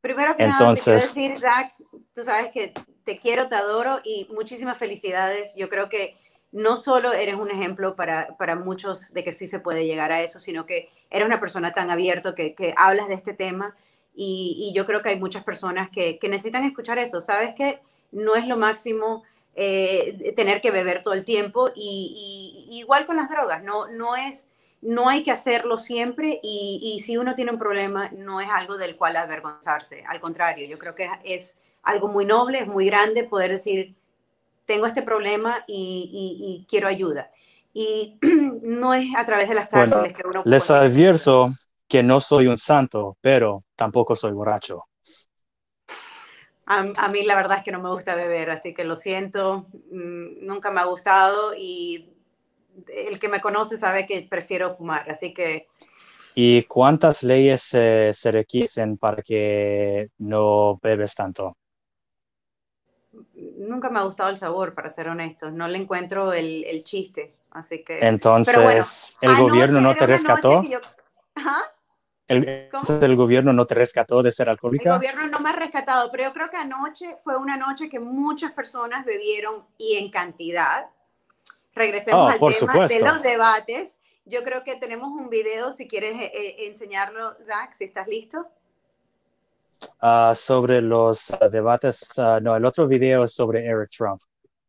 Primero 0.00 0.36
que 0.36 0.44
Entonces, 0.44 0.86
nada, 0.86 1.00
te 1.00 1.12
quiero 1.12 1.32
decir, 1.32 1.40
Zach, 1.40 1.72
tú 2.14 2.22
sabes 2.22 2.52
que 2.52 2.72
te 3.04 3.18
quiero, 3.18 3.48
te 3.48 3.56
adoro 3.56 3.98
y 4.04 4.28
muchísimas 4.32 4.78
felicidades. 4.78 5.54
Yo 5.56 5.68
creo 5.68 5.88
que 5.88 6.16
no 6.52 6.76
solo 6.76 7.12
eres 7.12 7.34
un 7.34 7.50
ejemplo 7.50 7.94
para, 7.94 8.36
para, 8.38 8.56
muchos 8.56 9.12
de 9.12 9.22
que 9.22 9.32
sí 9.32 9.46
se 9.46 9.60
puede 9.60 9.86
llegar 9.86 10.12
a 10.12 10.22
eso, 10.22 10.38
sino 10.38 10.66
que 10.66 10.88
eres 11.10 11.26
una 11.26 11.40
persona 11.40 11.74
tan 11.74 11.90
abierto 11.90 12.34
que, 12.34 12.74
hablas 12.76 13.08
de 13.08 13.14
este 13.14 13.34
tema 13.34 13.76
y, 14.14 14.56
y, 14.58 14.74
yo 14.74 14.86
creo 14.86 15.02
que 15.02 15.10
hay 15.10 15.20
muchas 15.20 15.44
personas 15.44 15.90
que, 15.90 16.18
que, 16.18 16.28
necesitan 16.28 16.64
escuchar 16.64 16.98
eso. 16.98 17.20
Sabes 17.20 17.54
que 17.54 17.80
no 18.10 18.34
es 18.34 18.46
lo 18.46 18.56
máximo 18.56 19.22
eh, 19.54 20.32
tener 20.34 20.60
que 20.60 20.70
beber 20.70 21.02
todo 21.02 21.14
el 21.14 21.24
tiempo 21.24 21.70
y, 21.74 22.66
y, 22.68 22.78
igual 22.78 23.06
con 23.06 23.16
las 23.16 23.28
drogas, 23.28 23.62
no, 23.62 23.88
no 23.88 24.16
es... 24.16 24.48
No 24.80 25.08
hay 25.08 25.24
que 25.24 25.32
hacerlo 25.32 25.76
siempre 25.76 26.38
y, 26.40 26.78
y 26.80 27.00
si 27.00 27.16
uno 27.16 27.34
tiene 27.34 27.50
un 27.50 27.58
problema 27.58 28.10
no 28.12 28.40
es 28.40 28.48
algo 28.48 28.76
del 28.76 28.94
cual 28.94 29.16
avergonzarse. 29.16 30.04
Al 30.06 30.20
contrario, 30.20 30.68
yo 30.68 30.78
creo 30.78 30.94
que 30.94 31.10
es 31.24 31.58
algo 31.82 32.06
muy 32.06 32.24
noble, 32.24 32.60
es 32.60 32.68
muy 32.68 32.86
grande 32.86 33.24
poder 33.24 33.50
decir, 33.50 33.96
tengo 34.68 34.86
este 34.86 35.02
problema 35.02 35.64
y, 35.66 36.66
quiero 36.68 36.88
ayuda. 36.88 37.30
Y 37.72 38.18
no 38.62 38.92
es 38.92 39.16
a 39.16 39.24
través 39.24 39.48
de 39.48 39.54
las 39.54 39.68
cárceles 39.68 40.12
que 40.12 40.28
uno... 40.28 40.42
Les 40.44 40.70
advierto 40.70 41.50
que 41.88 42.02
no 42.02 42.20
soy 42.20 42.48
un 42.48 42.58
santo, 42.58 43.16
pero 43.22 43.64
tampoco 43.74 44.14
soy 44.14 44.32
borracho. 44.32 44.84
A, 46.66 47.08
mí 47.08 47.22
la 47.22 47.34
verdad 47.34 47.58
es 47.58 47.64
que 47.64 47.72
no 47.72 47.80
me 47.80 47.88
gusta 47.88 48.14
beber, 48.14 48.50
así 48.50 48.74
que 48.74 48.84
lo 48.84 48.94
siento, 48.94 49.68
mm, 49.90 50.46
nunca 50.46 50.70
me 50.70 50.80
ha 50.80 50.84
gustado 50.84 51.54
y 51.56 52.12
el 53.08 53.18
que 53.18 53.28
me 53.28 53.40
conoce 53.40 53.78
sabe 53.78 54.04
que 54.04 54.26
prefiero 54.28 54.74
fumar, 54.74 55.10
así 55.10 55.32
que... 55.32 55.66
¿Y 56.34 56.64
cuántas 56.64 57.22
leyes 57.22 57.62
se 57.62 58.30
requisen 58.30 58.98
para 58.98 59.22
que 59.22 60.10
no 60.18 60.78
bebes 60.82 61.14
tanto? 61.14 61.56
Nunca 63.34 63.90
me 63.90 63.98
ha 63.98 64.02
gustado 64.02 64.30
el 64.30 64.36
sabor, 64.36 64.74
para 64.74 64.90
ser 64.90 65.08
honestos. 65.08 65.52
No 65.52 65.68
le 65.68 65.78
encuentro 65.78 66.32
el, 66.32 66.64
el 66.64 66.84
chiste. 66.84 67.34
Así 67.50 67.84
que. 67.84 67.98
Entonces, 68.00 69.16
¿el 69.20 69.36
gobierno 69.36 69.80
no 69.80 69.94
te 69.94 70.06
rescató? 70.06 70.62
El, 72.28 72.46
¿El, 72.46 73.16
gobierno 73.16 73.54
no 73.54 73.66
te 73.66 73.74
rescató 73.74 74.22
de 74.22 74.30
ser 74.32 74.50
alcohólica? 74.50 74.90
El 74.90 74.96
gobierno 74.96 75.26
no 75.28 75.40
me 75.40 75.48
ha 75.48 75.54
rescatado, 75.54 76.10
pero 76.10 76.24
yo 76.24 76.32
creo 76.34 76.50
que 76.50 76.58
anoche 76.58 77.16
fue 77.24 77.38
una 77.38 77.56
noche 77.56 77.88
que 77.88 78.00
muchas 78.00 78.52
personas 78.52 79.06
bebieron 79.06 79.66
y 79.78 79.96
en 79.96 80.10
cantidad. 80.10 80.90
Regresemos 81.72 82.34
oh, 82.38 82.48
al 82.48 82.54
tema 82.54 82.86
de 82.86 83.00
los 83.00 83.22
debates. 83.22 83.98
Yo 84.26 84.44
creo 84.44 84.62
que 84.62 84.76
tenemos 84.76 85.08
un 85.08 85.30
video, 85.30 85.72
si 85.72 85.88
quieres 85.88 86.20
eh, 86.20 86.30
eh, 86.34 86.66
enseñarlo, 86.66 87.34
Zach, 87.46 87.72
si 87.72 87.84
estás 87.84 88.06
listo. 88.06 88.46
Ah, 90.00 90.32
sobre 90.34 90.80
los 90.80 91.30
ah, 91.30 91.48
debates. 91.48 92.18
Ah, 92.18 92.38
no, 92.42 92.56
el 92.56 92.64
otro 92.64 92.86
video 92.86 93.24
es 93.24 93.34
sobre 93.34 93.64
Eric 93.64 93.90
Trump. 93.90 94.20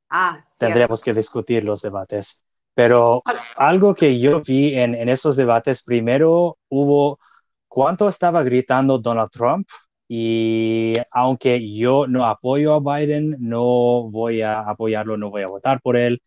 Ah, 0.09 0.43
Tendríamos 0.57 1.03
que 1.03 1.13
discutir 1.13 1.63
los 1.63 1.81
debates. 1.81 2.43
Pero 2.73 3.21
algo 3.57 3.93
que 3.93 4.19
yo 4.19 4.41
vi 4.41 4.75
en, 4.75 4.95
en 4.95 5.09
esos 5.09 5.35
debates, 5.35 5.83
primero 5.83 6.57
hubo 6.69 7.19
cuánto 7.67 8.07
estaba 8.07 8.43
gritando 8.43 8.97
Donald 8.97 9.29
Trump 9.31 9.67
y 10.07 10.95
aunque 11.11 11.71
yo 11.71 12.07
no 12.07 12.25
apoyo 12.25 12.73
a 12.73 12.79
Biden, 12.79 13.35
no 13.39 14.09
voy 14.09 14.41
a 14.41 14.61
apoyarlo, 14.61 15.17
no 15.17 15.29
voy 15.29 15.43
a 15.43 15.47
votar 15.47 15.81
por 15.81 15.97
él. 15.97 16.21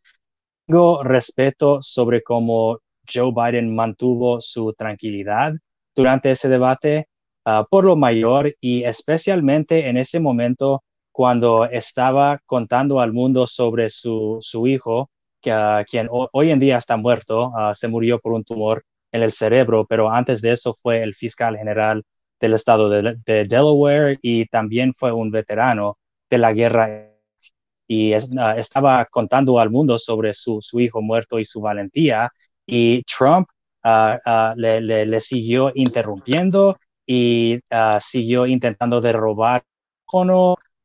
Tengo 0.67 1.03
respeto 1.03 1.83
sobre 1.83 2.23
cómo 2.23 2.79
Joe 3.13 3.33
Biden 3.35 3.75
mantuvo 3.75 4.41
su 4.41 4.73
tranquilidad 4.75 5.55
durante 5.95 6.31
ese 6.31 6.49
debate 6.49 7.09
Ah, 7.45 7.67
por 7.69 7.85
lo 7.85 7.97
mayor 7.97 8.55
y 8.61 8.85
especialmente 8.85 9.89
en 9.89 9.97
ese 9.97 10.21
momento 10.21 10.85
cuando 11.11 11.65
estaba 11.65 12.39
contando 12.47 13.01
al 13.01 13.13
mundo 13.13 13.47
sobre 13.49 13.91
su, 13.91 14.39
su 14.41 14.67
hijo, 14.69 15.11
que, 15.41 15.53
quien 15.91 16.09
hoy 16.11 16.51
en 16.51 16.61
día 16.61 16.79
está 16.79 16.97
muerto, 16.97 17.53
ah, 17.57 17.75
se 17.75 17.89
murió 17.89 18.21
por 18.21 18.33
un 18.33 18.45
tumor 18.45 18.85
en 19.11 19.23
el 19.23 19.33
cerebro, 19.33 19.87
pero 19.87 20.11
antes 20.11 20.41
de 20.41 20.53
eso 20.53 20.73
fue 20.73 21.03
el 21.03 21.15
fiscal 21.15 21.57
general 21.57 22.05
del 22.41 22.55
estado 22.55 22.89
de, 22.89 23.17
Delaware 23.27 24.19
y 24.23 24.47
también 24.47 24.95
fue 24.95 25.13
un 25.13 25.31
veterano 25.31 25.99
de 26.31 26.39
la 26.39 26.53
guerra. 26.53 27.09
Y 27.89 28.13
ah, 28.39 28.57
estaba 28.57 29.05
contando 29.07 29.59
al 29.59 29.71
mundo 29.71 29.99
sobre 29.99 30.33
su, 30.35 30.59
su, 30.61 30.81
hijo 30.81 31.03
muerto 31.03 31.39
y 31.41 31.45
su 31.45 31.61
valentía 31.61 32.31
y 32.67 33.03
Trump 33.05 33.49
le, 34.57 34.81
le, 35.07 35.21
siguió 35.21 35.73
interrumpiendo 35.75 36.77
y 37.07 37.61
ah, 37.71 37.99
siguió 38.01 38.47
intentando 38.47 39.01
derrobar 39.01 39.63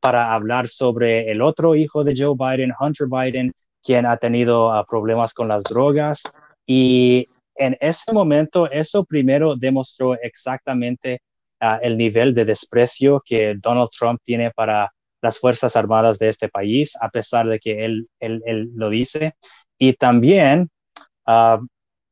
para 0.00 0.32
hablar 0.32 0.68
sobre 0.68 1.30
el 1.30 1.42
otro 1.42 1.74
hijo 1.74 2.02
de 2.02 2.14
Joe 2.16 2.34
Biden, 2.34 2.72
Hunter 2.78 3.08
Biden, 3.08 3.52
quien 3.82 4.06
ha 4.06 4.16
tenido 4.16 4.72
ah, 4.72 4.84
problemas 4.84 5.34
con 5.34 5.48
las 5.48 5.62
drogas. 5.64 6.22
Y 6.66 7.26
en 7.54 7.76
ese 7.80 8.12
momento, 8.12 8.70
eso 8.70 9.04
primero 9.04 9.56
demostró 9.56 10.14
exactamente 10.14 11.20
ah, 11.60 11.78
el 11.82 11.96
nivel 11.96 12.34
de 12.34 12.44
desprecio 12.46 13.22
que 13.24 13.56
Donald 13.60 13.90
Trump 13.90 14.20
tiene 14.24 14.50
para 14.50 14.90
las 15.20 15.38
Fuerzas 15.38 15.76
Armadas 15.76 16.18
de 16.18 16.28
este 16.28 16.48
país, 16.48 16.96
a 17.00 17.10
pesar 17.10 17.46
de 17.48 17.58
que 17.58 17.84
él, 17.84 18.08
él, 18.20 18.42
él 18.46 18.70
lo 18.74 18.88
dice. 18.88 19.34
Y 19.76 19.92
también, 19.94 20.70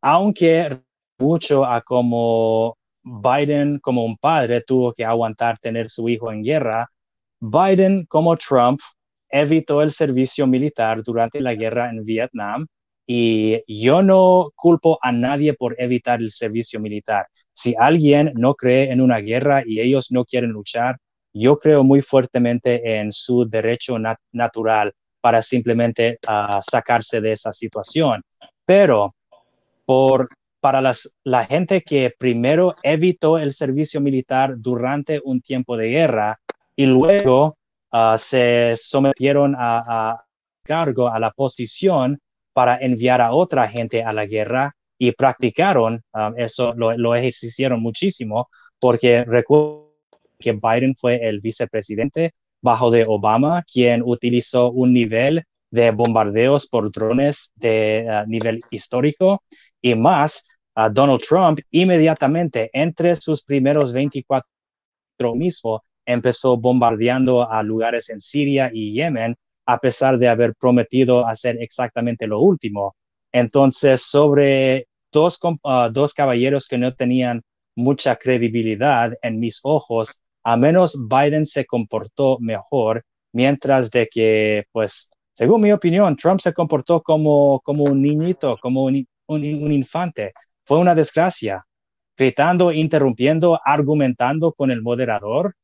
aunque 0.02 0.80
mucho 1.18 1.64
a 1.64 1.80
como 1.80 2.76
Biden 3.06 3.78
como 3.78 4.04
un 4.04 4.16
padre 4.16 4.62
tuvo 4.62 4.92
que 4.92 5.04
aguantar 5.04 5.58
tener 5.60 5.88
su 5.88 6.08
hijo 6.08 6.32
en 6.32 6.42
guerra. 6.42 6.90
Biden 7.38 8.04
como 8.06 8.36
Trump 8.36 8.80
evitó 9.28 9.80
el 9.80 9.92
servicio 9.92 10.46
militar 10.48 11.04
durante 11.04 11.40
la 11.40 11.54
guerra 11.54 11.88
en 11.88 12.02
Vietnam 12.02 12.66
y 13.06 13.62
yo 13.68 14.02
no 14.02 14.50
culpo 14.56 14.98
a 15.00 15.12
nadie 15.12 15.54
por 15.54 15.76
evitar 15.78 16.20
el 16.20 16.32
servicio 16.32 16.80
militar. 16.80 17.28
Si 17.52 17.76
alguien 17.78 18.32
no 18.34 18.56
cree 18.56 18.90
en 18.90 19.00
una 19.00 19.18
guerra 19.18 19.62
y 19.64 19.80
ellos 19.80 20.10
no 20.10 20.24
quieren 20.24 20.50
luchar, 20.50 20.98
yo 21.32 21.60
creo 21.60 21.84
muy 21.84 22.02
fuertemente 22.02 22.98
en 22.98 23.12
su 23.12 23.48
derecho 23.48 23.98
natural 24.32 24.92
para 25.20 25.42
simplemente 25.42 26.18
ah, 26.26 26.58
sacarse 26.60 27.20
de 27.20 27.32
esa 27.32 27.52
situación. 27.52 28.22
Pero 28.64 29.14
por 29.84 30.28
para 30.60 30.80
las, 30.80 31.14
la 31.24 31.44
gente 31.44 31.82
que 31.82 32.12
primero 32.18 32.74
evitó 32.82 33.38
el 33.38 33.52
servicio 33.52 34.00
militar 34.00 34.54
durante 34.58 35.20
un 35.24 35.40
tiempo 35.40 35.76
de 35.76 35.88
guerra 35.88 36.40
y 36.74 36.86
luego 36.86 37.56
ah, 37.92 38.16
se 38.18 38.74
sometieron 38.76 39.54
a, 39.58 40.22
cargo, 40.64 41.08
a 41.08 41.20
la 41.20 41.30
posición 41.30 42.18
para 42.52 42.78
enviar 42.78 43.20
a 43.20 43.32
otra 43.32 43.68
gente 43.68 44.02
a 44.02 44.12
la 44.12 44.26
guerra 44.26 44.74
y 44.98 45.12
practicaron 45.12 46.00
ah, 46.12 46.32
eso, 46.36 46.74
lo, 46.76 46.96
lo 46.96 47.14
ejercieron 47.14 47.80
muchísimo, 47.80 48.48
porque 48.80 49.24
recuerdo 49.24 49.94
que 50.38 50.52
Biden 50.52 50.94
fue 50.96 51.16
el 51.26 51.40
vicepresidente 51.40 52.32
bajo 52.60 52.90
de 52.90 53.04
Obama, 53.06 53.62
quien 53.62 54.02
utilizó 54.04 54.70
un 54.70 54.92
nivel 54.92 55.44
de 55.70 55.90
bombardeos 55.90 56.66
por 56.66 56.90
drones 56.90 57.52
de 57.56 58.06
ah, 58.10 58.24
nivel 58.26 58.60
histórico 58.70 59.42
y 59.90 59.94
más 59.94 60.48
Donald 60.92 61.20
Trump 61.20 61.60
inmediatamente 61.70 62.70
entre 62.72 63.16
sus 63.16 63.42
primeros 63.42 63.92
24 63.92 64.46
mismo 65.34 65.82
empezó 66.04 66.56
bombardeando 66.56 67.50
a 67.50 67.62
lugares 67.62 68.10
en 68.10 68.20
Siria 68.20 68.70
y 68.72 68.92
Yemen 68.92 69.34
a 69.66 69.78
pesar 69.78 70.18
de 70.18 70.28
haber 70.28 70.54
prometido 70.54 71.26
hacer 71.26 71.56
exactamente 71.60 72.26
lo 72.26 72.40
último. 72.40 72.94
Entonces, 73.32 74.02
sobre 74.02 74.86
dos, 75.10 75.38
ah, 75.64 75.90
dos 75.92 76.14
caballeros 76.14 76.68
que 76.68 76.78
no 76.78 76.94
tenían 76.94 77.42
mucha 77.74 78.16
credibilidad 78.16 79.12
en 79.22 79.40
mis 79.40 79.60
ojos, 79.64 80.22
a 80.44 80.56
menos 80.56 80.96
Biden 81.08 81.46
se 81.46 81.66
comportó 81.66 82.38
mejor, 82.40 83.02
mientras 83.32 83.90
de 83.90 84.06
que, 84.06 84.64
pues, 84.72 85.10
según 85.34 85.62
mi 85.62 85.72
opinión, 85.72 86.16
Trump 86.16 86.40
se 86.40 86.54
comportó 86.54 87.02
como, 87.02 87.60
como 87.64 87.84
un 87.84 88.00
niñito, 88.00 88.56
como 88.60 88.84
un, 88.84 89.06
un, 89.26 89.44
un 89.62 89.72
infante. 89.72 90.32
Fue 90.64 90.78
una 90.78 90.94
desgracia, 90.94 91.64
gritando, 92.16 92.72
interrumpiendo, 92.72 93.60
argumentando 93.64 94.52
con 94.52 94.70
el 94.70 94.82
moderador. 94.82 95.54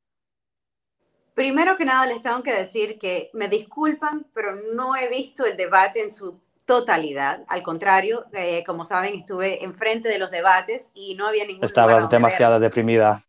Primero 1.35 1.77
que 1.77 1.85
nada, 1.85 2.07
les 2.07 2.21
tengo 2.21 2.43
que 2.43 2.53
decir 2.53 2.99
que 2.99 3.31
me 3.33 3.49
disculpan, 3.49 4.27
pero 4.35 4.51
no 4.75 4.95
he 4.97 5.09
visto 5.09 5.47
el 5.47 5.57
debate 5.57 6.03
en 6.03 6.13
su 6.13 6.41
totalidad. 6.67 7.45
Al 7.49 7.63
contrario, 7.63 8.27
eh, 8.33 8.63
como 8.65 8.85
saben, 8.85 9.15
estuve 9.15 9.65
enfrente 9.65 10.09
de 10.09 10.19
los 10.19 10.31
debates 10.31 10.91
y 10.95 11.15
no 11.15 11.27
había 11.27 11.47
ningún. 11.47 11.65
Estabas 11.65 12.09
demasiado 12.09 12.61
deprimida. 12.61 13.25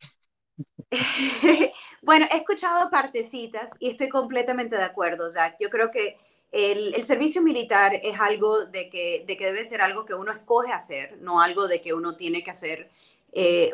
bueno, 2.01 2.27
he 2.31 2.37
escuchado 2.37 2.89
partecitas 2.89 3.71
y 3.79 3.89
estoy 3.89 4.09
completamente 4.09 4.75
de 4.75 4.83
acuerdo, 4.83 5.29
Jack. 5.33 5.55
Yo 5.59 5.69
creo 5.69 5.89
que 5.89 6.17
el, 6.53 7.03
servicio 7.03 7.41
militar 7.41 7.99
es 8.03 8.19
algo 8.19 8.65
de 8.65 8.89
que, 8.89 9.23
de 9.27 9.35
que 9.37 9.45
debe 9.45 9.63
ser 9.63 9.81
algo 9.81 10.05
que 10.05 10.13
uno 10.13 10.31
escoge 10.31 10.71
hacer, 10.71 11.17
no 11.19 11.41
algo 11.41 11.67
de 11.67 11.81
que 11.81 11.93
uno 11.93 12.15
tiene 12.15 12.43
que 12.43 12.51
hacer. 12.51 12.89
Eh, 13.31 13.73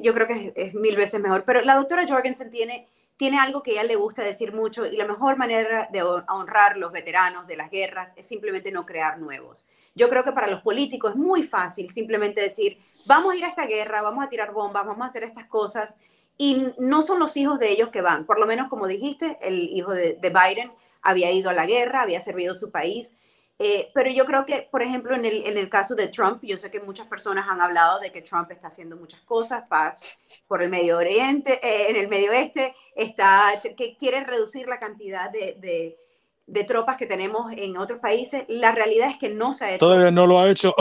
yo 0.00 0.14
creo 0.14 0.26
que 0.26 0.34
es, 0.34 0.52
es, 0.54 0.74
mil 0.74 0.96
veces 0.96 1.20
mejor. 1.20 1.44
Pero 1.44 1.62
la 1.62 1.76
doctora 1.76 2.06
Jorgensen 2.06 2.50
tiene 2.50 2.86
tiene 3.20 3.38
algo 3.38 3.62
que 3.62 3.72
a 3.72 3.74
ella 3.74 3.84
le 3.84 3.96
gusta 3.96 4.22
decir 4.22 4.54
mucho 4.54 4.86
y 4.86 4.96
la 4.96 5.06
mejor 5.06 5.36
manera 5.36 5.90
de 5.92 6.02
honrar 6.02 6.78
los 6.78 6.90
veteranos 6.90 7.46
de 7.46 7.54
las 7.54 7.70
guerras 7.70 8.14
es 8.16 8.26
simplemente 8.26 8.72
no 8.72 8.86
crear 8.86 9.18
nuevos. 9.18 9.66
Yo 9.94 10.08
creo 10.08 10.24
que 10.24 10.32
para 10.32 10.46
los 10.46 10.62
políticos 10.62 11.10
es 11.10 11.16
muy 11.18 11.42
fácil 11.42 11.90
simplemente 11.90 12.40
decir, 12.40 12.78
vamos 13.04 13.34
a 13.34 13.36
ir 13.36 13.44
a 13.44 13.48
esta 13.48 13.66
guerra, 13.66 14.00
vamos 14.00 14.24
a 14.24 14.30
tirar 14.30 14.54
bombas, 14.54 14.86
vamos 14.86 15.06
a 15.06 15.10
hacer 15.10 15.22
estas 15.22 15.44
cosas 15.44 15.98
y 16.38 16.64
no 16.78 17.02
son 17.02 17.18
los 17.18 17.36
hijos 17.36 17.58
de 17.58 17.70
ellos 17.70 17.90
que 17.90 18.00
van. 18.00 18.24
Por 18.24 18.40
lo 18.40 18.46
menos, 18.46 18.70
como 18.70 18.86
dijiste, 18.86 19.36
el 19.42 19.68
hijo 19.68 19.92
de, 19.92 20.14
de 20.14 20.30
Biden 20.30 20.72
había 21.02 21.30
ido 21.32 21.50
a 21.50 21.54
la 21.54 21.66
guerra, 21.66 22.02
había 22.02 22.20
servido 22.22 22.54
su 22.54 22.70
país 22.70 23.16
eh, 23.62 23.90
pero 23.92 24.08
yo 24.10 24.24
creo 24.24 24.46
que, 24.46 24.66
por 24.70 24.82
ejemplo, 24.82 25.14
en 25.14 25.26
el, 25.26 25.46
en 25.46 25.58
el 25.58 25.68
caso 25.68 25.94
de 25.94 26.08
Trump, 26.08 26.42
yo 26.42 26.56
sé 26.56 26.70
que 26.70 26.80
muchas 26.80 27.06
personas 27.08 27.44
han 27.46 27.60
hablado 27.60 28.00
de 28.00 28.10
que 28.10 28.22
Trump 28.22 28.50
está 28.50 28.68
haciendo 28.68 28.96
muchas 28.96 29.20
cosas, 29.20 29.64
paz 29.68 30.18
por 30.46 30.62
el 30.62 30.70
Medio 30.70 30.96
Oriente, 30.96 31.60
eh, 31.62 31.90
en 31.90 31.96
el 31.96 32.08
Medio 32.08 32.30
Oeste, 32.30 32.74
está, 32.96 33.60
que 33.76 33.98
quiere 33.98 34.24
reducir 34.24 34.66
la 34.66 34.80
cantidad 34.80 35.30
de, 35.30 35.56
de, 35.60 35.98
de, 36.46 36.64
tropas 36.64 36.96
que 36.96 37.04
tenemos 37.04 37.52
en 37.54 37.76
otros 37.76 38.00
países. 38.00 38.44
La 38.48 38.72
realidad 38.72 39.10
es 39.10 39.18
que 39.18 39.28
no 39.28 39.52
se 39.52 39.66
ha 39.66 39.70
hecho. 39.72 39.80
Todavía 39.80 40.10
no 40.10 40.26
lo 40.26 40.40
ha 40.40 40.48
hecho. 40.48 40.74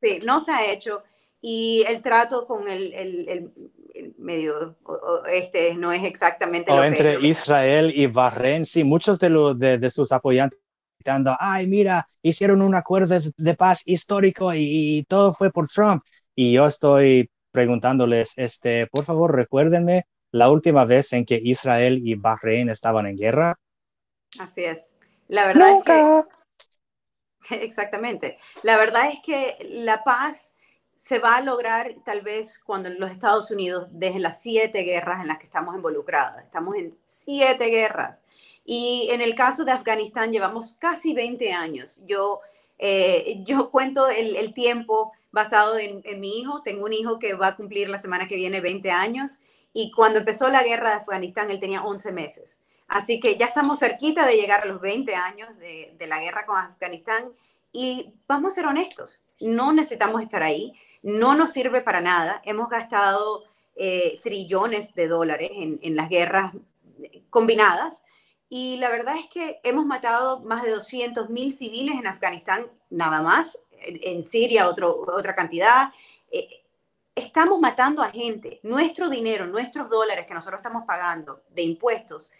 sí, 0.00 0.20
no 0.22 0.38
se 0.38 0.52
ha 0.52 0.70
hecho. 0.70 1.02
Y 1.40 1.82
el 1.88 2.02
trato 2.02 2.46
con 2.46 2.68
el, 2.68 2.92
el, 2.92 3.28
el 3.28 3.52
Medio 4.18 4.76
Oeste 4.84 5.74
no 5.74 5.92
es 5.92 6.04
exactamente 6.04 6.72
o 6.72 6.76
lo 6.76 6.84
entre 6.84 7.18
que... 7.18 7.28
Israel 7.28 7.92
y 7.94 8.06
Bahrein, 8.06 8.64
sí, 8.64 8.84
muchos 8.84 9.18
de, 9.18 9.30
los 9.30 9.58
de, 9.58 9.78
de 9.78 9.90
sus 9.90 10.12
apoyantes 10.12 10.58
ay, 11.38 11.66
mira, 11.66 12.06
hicieron 12.22 12.62
un 12.62 12.74
acuerdo 12.74 13.18
de, 13.36 13.54
paz 13.54 13.82
histórico 13.86 14.52
y, 14.54 15.04
todo 15.08 15.34
fue 15.34 15.50
por 15.50 15.68
Trump. 15.68 16.02
Y 16.34 16.52
yo 16.52 16.66
estoy 16.66 17.30
preguntándoles, 17.52 18.34
este, 18.36 18.86
por 18.88 19.04
favor, 19.04 19.34
recuérdenme 19.34 20.06
la 20.32 20.50
última 20.50 20.84
vez 20.84 21.12
en 21.12 21.24
que 21.24 21.40
Israel 21.42 22.00
y 22.04 22.14
Bahrein 22.14 22.68
estaban 22.68 23.06
en 23.06 23.16
guerra. 23.16 23.58
Así 24.38 24.64
es. 24.64 24.96
La 25.28 25.46
verdad 25.46 25.70
Nunca. 25.70 26.20
es 26.20 26.26
que... 27.48 27.54
Exactamente. 27.64 28.38
La 28.62 28.76
verdad 28.76 29.08
es 29.08 29.20
que 29.24 29.56
la 29.70 30.02
paz 30.02 30.55
se 30.96 31.18
va 31.18 31.36
a 31.36 31.42
lograr 31.42 31.94
tal 32.04 32.22
vez 32.22 32.58
cuando 32.58 32.88
los 32.88 33.10
Estados 33.10 33.50
Unidos 33.50 33.86
dejen 33.92 34.22
las 34.22 34.40
siete 34.40 34.80
guerras 34.80 35.20
en 35.20 35.28
las 35.28 35.38
que 35.38 35.44
estamos 35.44 35.76
involucrados. 35.76 36.42
Estamos 36.42 36.74
en 36.76 36.96
siete 37.04 37.66
guerras. 37.66 38.24
Y 38.64 39.08
en 39.12 39.20
el 39.20 39.34
caso 39.34 39.64
de 39.64 39.72
Afganistán 39.72 40.32
llevamos 40.32 40.72
casi 40.72 41.12
20 41.12 41.52
años. 41.52 42.00
Yo, 42.06 42.40
eh, 42.78 43.42
yo 43.44 43.70
cuento 43.70 44.08
el, 44.08 44.36
el, 44.36 44.54
tiempo 44.54 45.12
basado 45.30 45.78
en, 45.78 46.00
en, 46.04 46.18
mi 46.18 46.40
hijo. 46.40 46.62
Tengo 46.62 46.86
un 46.86 46.94
hijo 46.94 47.18
que 47.18 47.34
va 47.34 47.48
a 47.48 47.56
cumplir 47.56 47.90
la 47.90 47.98
semana 47.98 48.26
que 48.26 48.36
viene 48.36 48.60
20 48.60 48.90
años. 48.90 49.38
Y 49.74 49.92
cuando 49.92 50.18
empezó 50.18 50.48
la 50.48 50.64
guerra 50.64 50.88
de 50.88 50.96
Afganistán, 50.96 51.50
él 51.50 51.60
tenía 51.60 51.84
11 51.84 52.10
meses. 52.12 52.58
Así 52.88 53.20
que 53.20 53.36
ya 53.36 53.46
estamos 53.46 53.80
cerquita 53.80 54.26
de 54.26 54.36
llegar 54.36 54.62
a 54.62 54.66
los 54.66 54.80
20 54.80 55.14
años 55.14 55.56
de, 55.58 55.94
de 55.98 56.06
la 56.06 56.20
guerra 56.20 56.46
con 56.46 56.56
Afganistán. 56.56 57.32
Y 57.70 58.14
vamos 58.26 58.52
a 58.52 58.54
ser 58.54 58.66
honestos, 58.66 59.20
no 59.38 59.72
necesitamos 59.72 60.22
estar 60.22 60.42
ahí. 60.42 60.72
No 61.02 61.34
nos 61.34 61.52
sirve 61.52 61.80
para 61.80 62.00
nada. 62.00 62.40
Hemos 62.44 62.68
gastado 62.68 63.44
eh, 63.74 64.20
trillones 64.22 64.94
de 64.94 65.08
dólares 65.08 65.50
en, 65.52 65.78
en 65.82 65.96
las 65.96 66.08
guerras 66.08 66.52
combinadas 67.30 68.02
y 68.48 68.76
la 68.78 68.90
verdad 68.90 69.16
es 69.18 69.26
que 69.26 69.60
hemos 69.64 69.86
matado 69.86 70.40
más 70.40 70.62
de 70.62 70.70
200 70.70 71.30
mil 71.30 71.52
civiles 71.52 71.96
en 71.96 72.06
Afganistán, 72.06 72.70
nada 72.90 73.20
más, 73.20 73.58
en, 73.80 74.22
Siria 74.22 74.68
otro, 74.68 75.04
otra 75.08 75.34
cantidad. 75.34 75.92
Eh, 76.30 76.64
estamos 77.14 77.58
matando 77.58 78.02
a 78.02 78.10
gente. 78.10 78.60
Nuestro 78.62 79.08
dinero, 79.08 79.46
nuestros 79.46 79.90
dólares 79.90 80.26
que 80.26 80.34
nosotros 80.34 80.60
estamos 80.60 80.84
pagando 80.86 81.42
de 81.50 81.62
impuestos, 81.62 82.30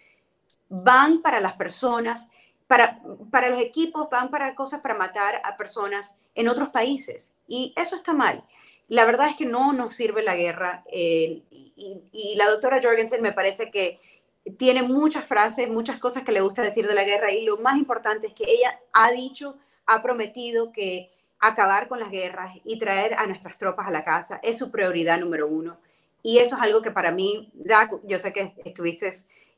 van 0.69 1.23
para 1.23 1.40
las 1.40 1.55
personas, 1.55 2.29
para, 2.66 3.00
los 3.48 3.61
equipos, 3.61 4.09
van 4.11 4.31
para 4.31 4.55
cosas 4.55 4.81
para 4.81 4.94
matar 4.94 5.40
a 5.44 5.57
personas 5.57 6.16
en 6.35 6.48
otros 6.48 6.70
países. 6.70 7.33
Y 7.46 7.72
eso 7.76 7.96
está 7.96 8.12
mal. 8.12 8.44
La 8.88 9.05
verdad 9.05 9.29
es 9.29 9.37
que 9.37 9.46
no 9.46 9.72
nos 9.72 9.94
sirve 9.94 10.22
la 10.22 10.37
guerra. 10.37 10.85
Eh, 10.90 11.42
y, 11.50 12.35
la 12.37 12.48
doctora 12.48 12.81
Jorgensen 12.83 13.22
me 13.22 13.33
parece 13.33 13.70
que 13.70 14.00
tiene 14.59 14.83
muchas 14.83 15.26
frases, 15.26 15.68
muchas 15.68 15.98
cosas 15.98 16.22
que 16.22 16.33
le 16.33 16.40
gusta 16.40 16.62
decir 16.62 16.87
de 16.87 16.94
la 16.94 17.05
guerra 17.05 17.33
y 17.33 17.44
lo 17.44 17.57
más 17.59 17.76
importante 17.76 18.29
es 18.29 18.33
que 18.33 18.44
ella 18.46 18.81
ha 18.92 19.11
dicho, 19.11 19.57
ha 19.87 20.02
prometido 20.02 20.72
que 20.72 21.11
acabar 21.40 21.88
con 21.88 21.98
las 21.98 22.11
guerras 22.11 22.55
y 22.64 22.79
traer 22.79 23.14
a 23.14 23.26
nuestras 23.26 23.59
tropas 23.59 23.88
a 23.88 23.90
la 23.90 24.05
casa 24.05 24.38
es 24.42 24.59
su 24.59 24.70
prioridad 24.70 25.18
número 25.18 25.48
uno. 25.48 25.79
Y 26.22 26.38
eso 26.38 26.57
es 26.57 26.62
algo 26.62 26.83
que 26.83 26.90
para 26.90 27.12
mí, 27.12 27.52
Zach, 27.66 27.90
yo 28.05 28.18
sé 28.18 28.33
que 28.33 28.55
estuviste, 28.64 29.09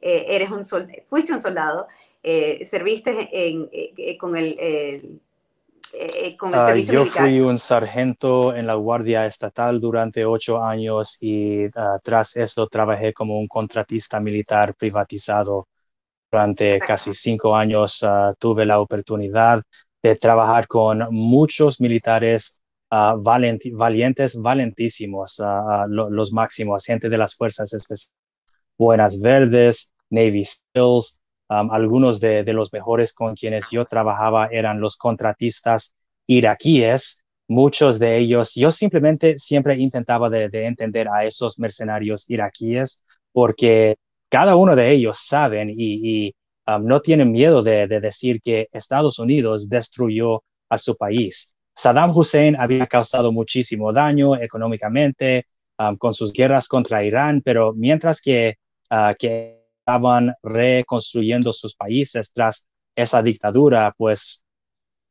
eh, 0.01 0.27
eres 0.29 0.51
un 0.51 0.65
fuiste 1.09 1.33
un 1.33 1.41
soldado, 1.41 1.89
eh, 2.23 2.65
serviste 2.67 3.29
en, 3.33 3.69
eh, 3.73 4.17
con 4.19 4.37
el, 4.37 4.57
el 4.59 5.21
eh, 5.93 6.37
con 6.37 6.53
el 6.53 6.61
uh, 6.61 6.67
servicio 6.67 6.95
yo 6.95 7.01
militar. 7.01 7.25
fui 7.25 7.41
un 7.41 7.59
sargento 7.59 8.55
en 8.55 8.67
la 8.67 8.75
Guardia 8.75 9.27
Estatal 9.27 9.81
durante 9.81 10.25
ocho 10.25 10.63
años 10.63 11.17
y 11.21 11.67
uh, 11.67 11.99
tras 12.03 12.37
eso 12.37 12.67
trabajé 12.67 13.13
como 13.13 13.39
un 13.39 13.49
contratista 13.49 14.21
militar 14.21 14.75
privatizado. 14.75 15.69
Durante 16.31 16.77
Exacto. 16.77 16.87
casi 16.87 17.15
cinco 17.15 17.57
años 17.57 18.03
uh, 18.03 18.35
tuve 18.39 18.67
la 18.67 18.81
oportunidad 18.81 19.63
de 20.03 20.15
trabajar 20.17 20.67
con 20.67 21.07
muchos 21.11 21.81
militares 21.81 22.61
valenti 22.91 23.71
valientes, 23.71 24.41
valentísimos, 24.41 25.43
lo, 25.89 26.09
los 26.09 26.33
máximos, 26.33 26.87
gente 26.87 27.09
de 27.11 27.19
las 27.19 27.35
fuerzas 27.35 27.73
especiales, 27.73 28.15
Buenas 28.79 29.21
Verdes, 29.21 29.93
Navy 30.09 30.45
SEALs, 30.45 31.21
Algunos 31.49 32.21
de, 32.21 32.45
de, 32.45 32.53
los 32.53 32.73
mejores 32.73 33.13
con 33.15 33.35
quienes 33.35 33.67
yo 33.71 33.87
trabajaba 33.87 34.49
eran 34.49 34.81
los 34.81 34.97
contratistas 34.97 35.95
iraquíes. 36.27 37.25
Muchos 37.49 37.99
de 37.99 38.19
ellos, 38.19 38.55
yo 38.55 38.71
simplemente 38.71 39.39
siempre 39.39 39.77
intentaba 39.77 40.29
de, 40.29 40.51
de 40.51 40.67
entender 40.67 41.09
a 41.09 41.25
esos 41.25 41.59
mercenarios 41.59 42.29
iraquíes 42.29 43.03
porque 43.33 43.97
cada 44.29 44.57
uno 44.57 44.77
de 44.77 44.91
ellos 44.91 45.19
saben 45.27 45.73
y, 45.75 46.35
no 46.83 47.01
tienen 47.01 47.33
miedo 47.33 47.63
de, 47.63 47.87
de 47.87 47.99
decir 47.99 48.43
que 48.43 48.69
Estados 48.73 49.19
Unidos 49.19 49.71
destruyó 49.71 50.43
a 50.69 50.77
su 50.77 50.95
país. 50.99 51.57
Saddam 51.75 52.15
Hussein 52.15 52.57
había 52.57 52.87
causado 52.87 53.33
muchísimo 53.33 53.91
daño 53.91 54.37
económicamente 54.37 55.47
con 55.99 56.13
sus 56.13 56.33
guerras 56.33 56.67
contra 56.69 57.05
Irán, 57.05 57.41
pero 57.43 57.73
mientras 57.73 58.21
que, 58.21 58.57
uh, 58.91 59.15
que 59.19 59.58
estaban 59.89 60.35
reconstruyendo 60.43 61.51
sus 61.55 61.75
países 61.75 62.31
tras 62.35 62.69
esa 62.95 63.23
dictadura, 63.23 63.95
pues 63.97 64.45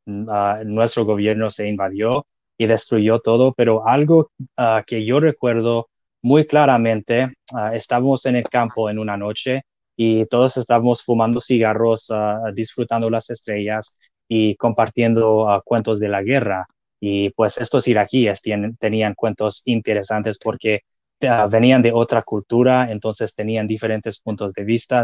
uh, 0.06 0.62
nuestro 0.64 1.04
gobierno 1.04 1.50
se 1.50 1.66
invadió 1.68 2.26
y 2.56 2.66
destruyó 2.66 3.18
todo, 3.18 3.52
pero 3.54 3.84
algo 3.84 4.30
uh, 4.56 4.82
que 4.86 5.04
yo 5.04 5.18
recuerdo 5.18 5.88
muy 6.22 6.46
claramente, 6.46 7.32
uh, 7.52 7.72
estábamos 7.72 8.24
en 8.26 8.36
el 8.36 8.44
campo 8.44 8.88
en 8.88 9.00
una 9.00 9.16
noche 9.16 9.62
y 9.96 10.26
todos 10.26 10.56
estábamos 10.56 11.02
fumando 11.02 11.40
cigarros, 11.40 12.12
disfrutando 12.54 13.10
las 13.10 13.30
estrellas 13.30 13.98
y 14.28 14.54
compartiendo 14.54 15.60
cuentos 15.64 15.98
de 15.98 16.08
la 16.08 16.22
guerra. 16.22 16.66
Y 17.00 17.30
pues 17.30 17.58
estos 17.58 17.88
iraquíes 17.88 18.40
tenían 18.78 19.14
cuentos 19.14 19.62
interesantes 19.64 20.38
porque 20.38 20.82
uh, 21.22 21.48
venían 21.48 21.82
de 21.82 21.92
otra 21.92 22.22
cultura, 22.22 22.88
entonces 22.90 23.34
tenían 23.34 23.66
diferentes 23.66 24.20
puntos 24.20 24.52
de 24.52 24.64
vista. 24.64 25.02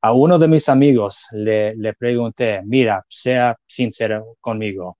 A 0.00 0.12
uno 0.12 0.38
de 0.38 0.48
mis 0.48 0.68
amigos 0.68 1.26
le, 1.32 1.74
le 1.76 1.94
pregunté, 1.94 2.60
mira, 2.64 3.04
sea 3.08 3.56
sincero 3.66 4.36
conmigo, 4.40 4.98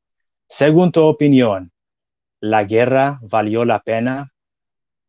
según 0.48 0.92
tu 0.92 1.02
opinión, 1.02 1.72
¿la 2.40 2.64
guerra 2.64 3.18
valió 3.22 3.64
la 3.64 3.80
pena? 3.80 4.30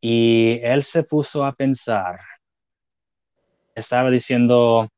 Y 0.02 0.60
él 0.64 0.84
se 0.84 1.04
puso 1.04 1.46
a 1.46 1.54
pensar. 1.54 2.20
Estaba 3.76 4.10
diciendo, 4.10 4.90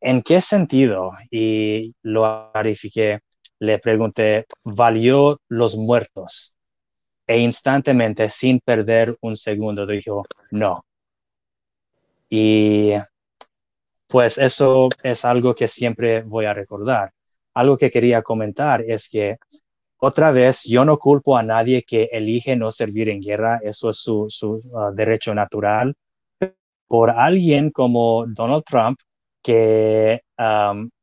¿en 0.00 0.22
qué 0.22 0.40
sentido? 0.40 1.12
Y 1.30 1.94
lo 2.02 2.50
clarifiqué. 2.52 3.20
Le 3.60 3.78
pregunté, 3.78 4.46
¿valió 4.64 5.40
los 5.48 5.76
muertos? 5.76 6.56
E 7.26 7.38
instantáneamente, 7.38 8.28
sin 8.28 8.60
perder 8.60 9.16
un 9.20 9.36
segundo, 9.36 9.86
dijo, 9.86 10.24
no. 10.50 10.84
Y 12.28 12.92
pues 14.08 14.38
eso 14.38 14.88
es 15.02 15.24
algo 15.24 15.54
que 15.54 15.68
siempre 15.68 16.22
voy 16.22 16.44
a 16.46 16.54
recordar. 16.54 17.12
Algo 17.54 17.76
que 17.76 17.90
quería 17.90 18.22
comentar 18.22 18.82
es 18.82 19.08
que 19.08 19.36
otra 20.04 20.32
vez, 20.32 20.64
yo 20.64 20.84
no 20.84 20.98
culpo 20.98 21.36
a 21.36 21.44
nadie 21.44 21.84
que 21.84 22.08
elige 22.10 22.56
no 22.56 22.72
servir 22.72 23.08
en 23.08 23.20
guerra, 23.20 23.60
eso 23.62 23.90
es 23.90 23.98
su, 23.98 24.26
uh, 24.42 24.92
derecho 24.92 25.32
natural. 25.32 25.94
Por 26.88 27.10
alguien 27.10 27.70
como 27.70 28.26
Donald 28.26 28.64
Trump, 28.64 28.98
que 29.42 30.22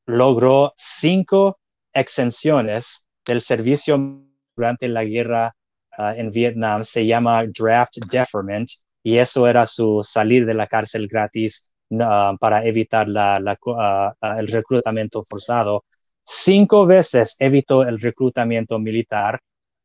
logró 0.06 0.74
cinco 0.76 1.60
exenciones 1.94 3.08
del 3.26 3.40
servicio 3.40 4.22
durante 4.56 4.90
la 4.90 5.06
guerra 5.06 5.56
uh, 6.00 6.14
en 6.16 6.32
Vietnam, 6.32 6.84
se 6.84 7.06
llama 7.06 7.46
draft 7.46 7.98
deferment, 8.10 8.70
y 9.04 9.18
eso 9.18 9.48
era 9.48 9.66
su 9.66 10.02
salir 10.04 10.46
de 10.46 10.54
la 10.54 10.68
cárcel 10.68 11.08
gratis 11.08 11.70
uh, 11.90 12.38
para 12.40 12.66
evitar 12.66 13.08
el 13.08 14.48
reclutamiento 14.48 15.24
forzado. 15.26 15.84
Cinco 16.26 16.86
veces 16.86 17.36
evitó 17.40 17.84
el 17.84 18.00
reclutamiento 18.00 18.80
militar 18.80 19.40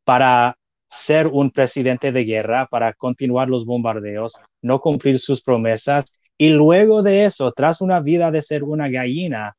para 0.05 0.57
ser 0.87 1.27
un 1.27 1.51
presidente 1.51 2.13
de 2.13 2.25
guerra, 2.25 2.67
para 2.67 2.93
continuar 2.93 3.49
los 3.49 3.65
bombardeos, 3.65 4.39
no 4.63 4.81
cumplir 4.81 5.19
sus 5.19 5.43
promesas. 5.43 6.19
Y 6.37 6.51
luego 6.51 7.03
de 7.03 7.25
eso, 7.25 7.53
tras 7.53 7.81
una 7.81 8.01
vida 8.01 8.31
de 8.31 8.43
ser 8.43 8.63
una 8.65 8.89
gallina, 8.89 9.57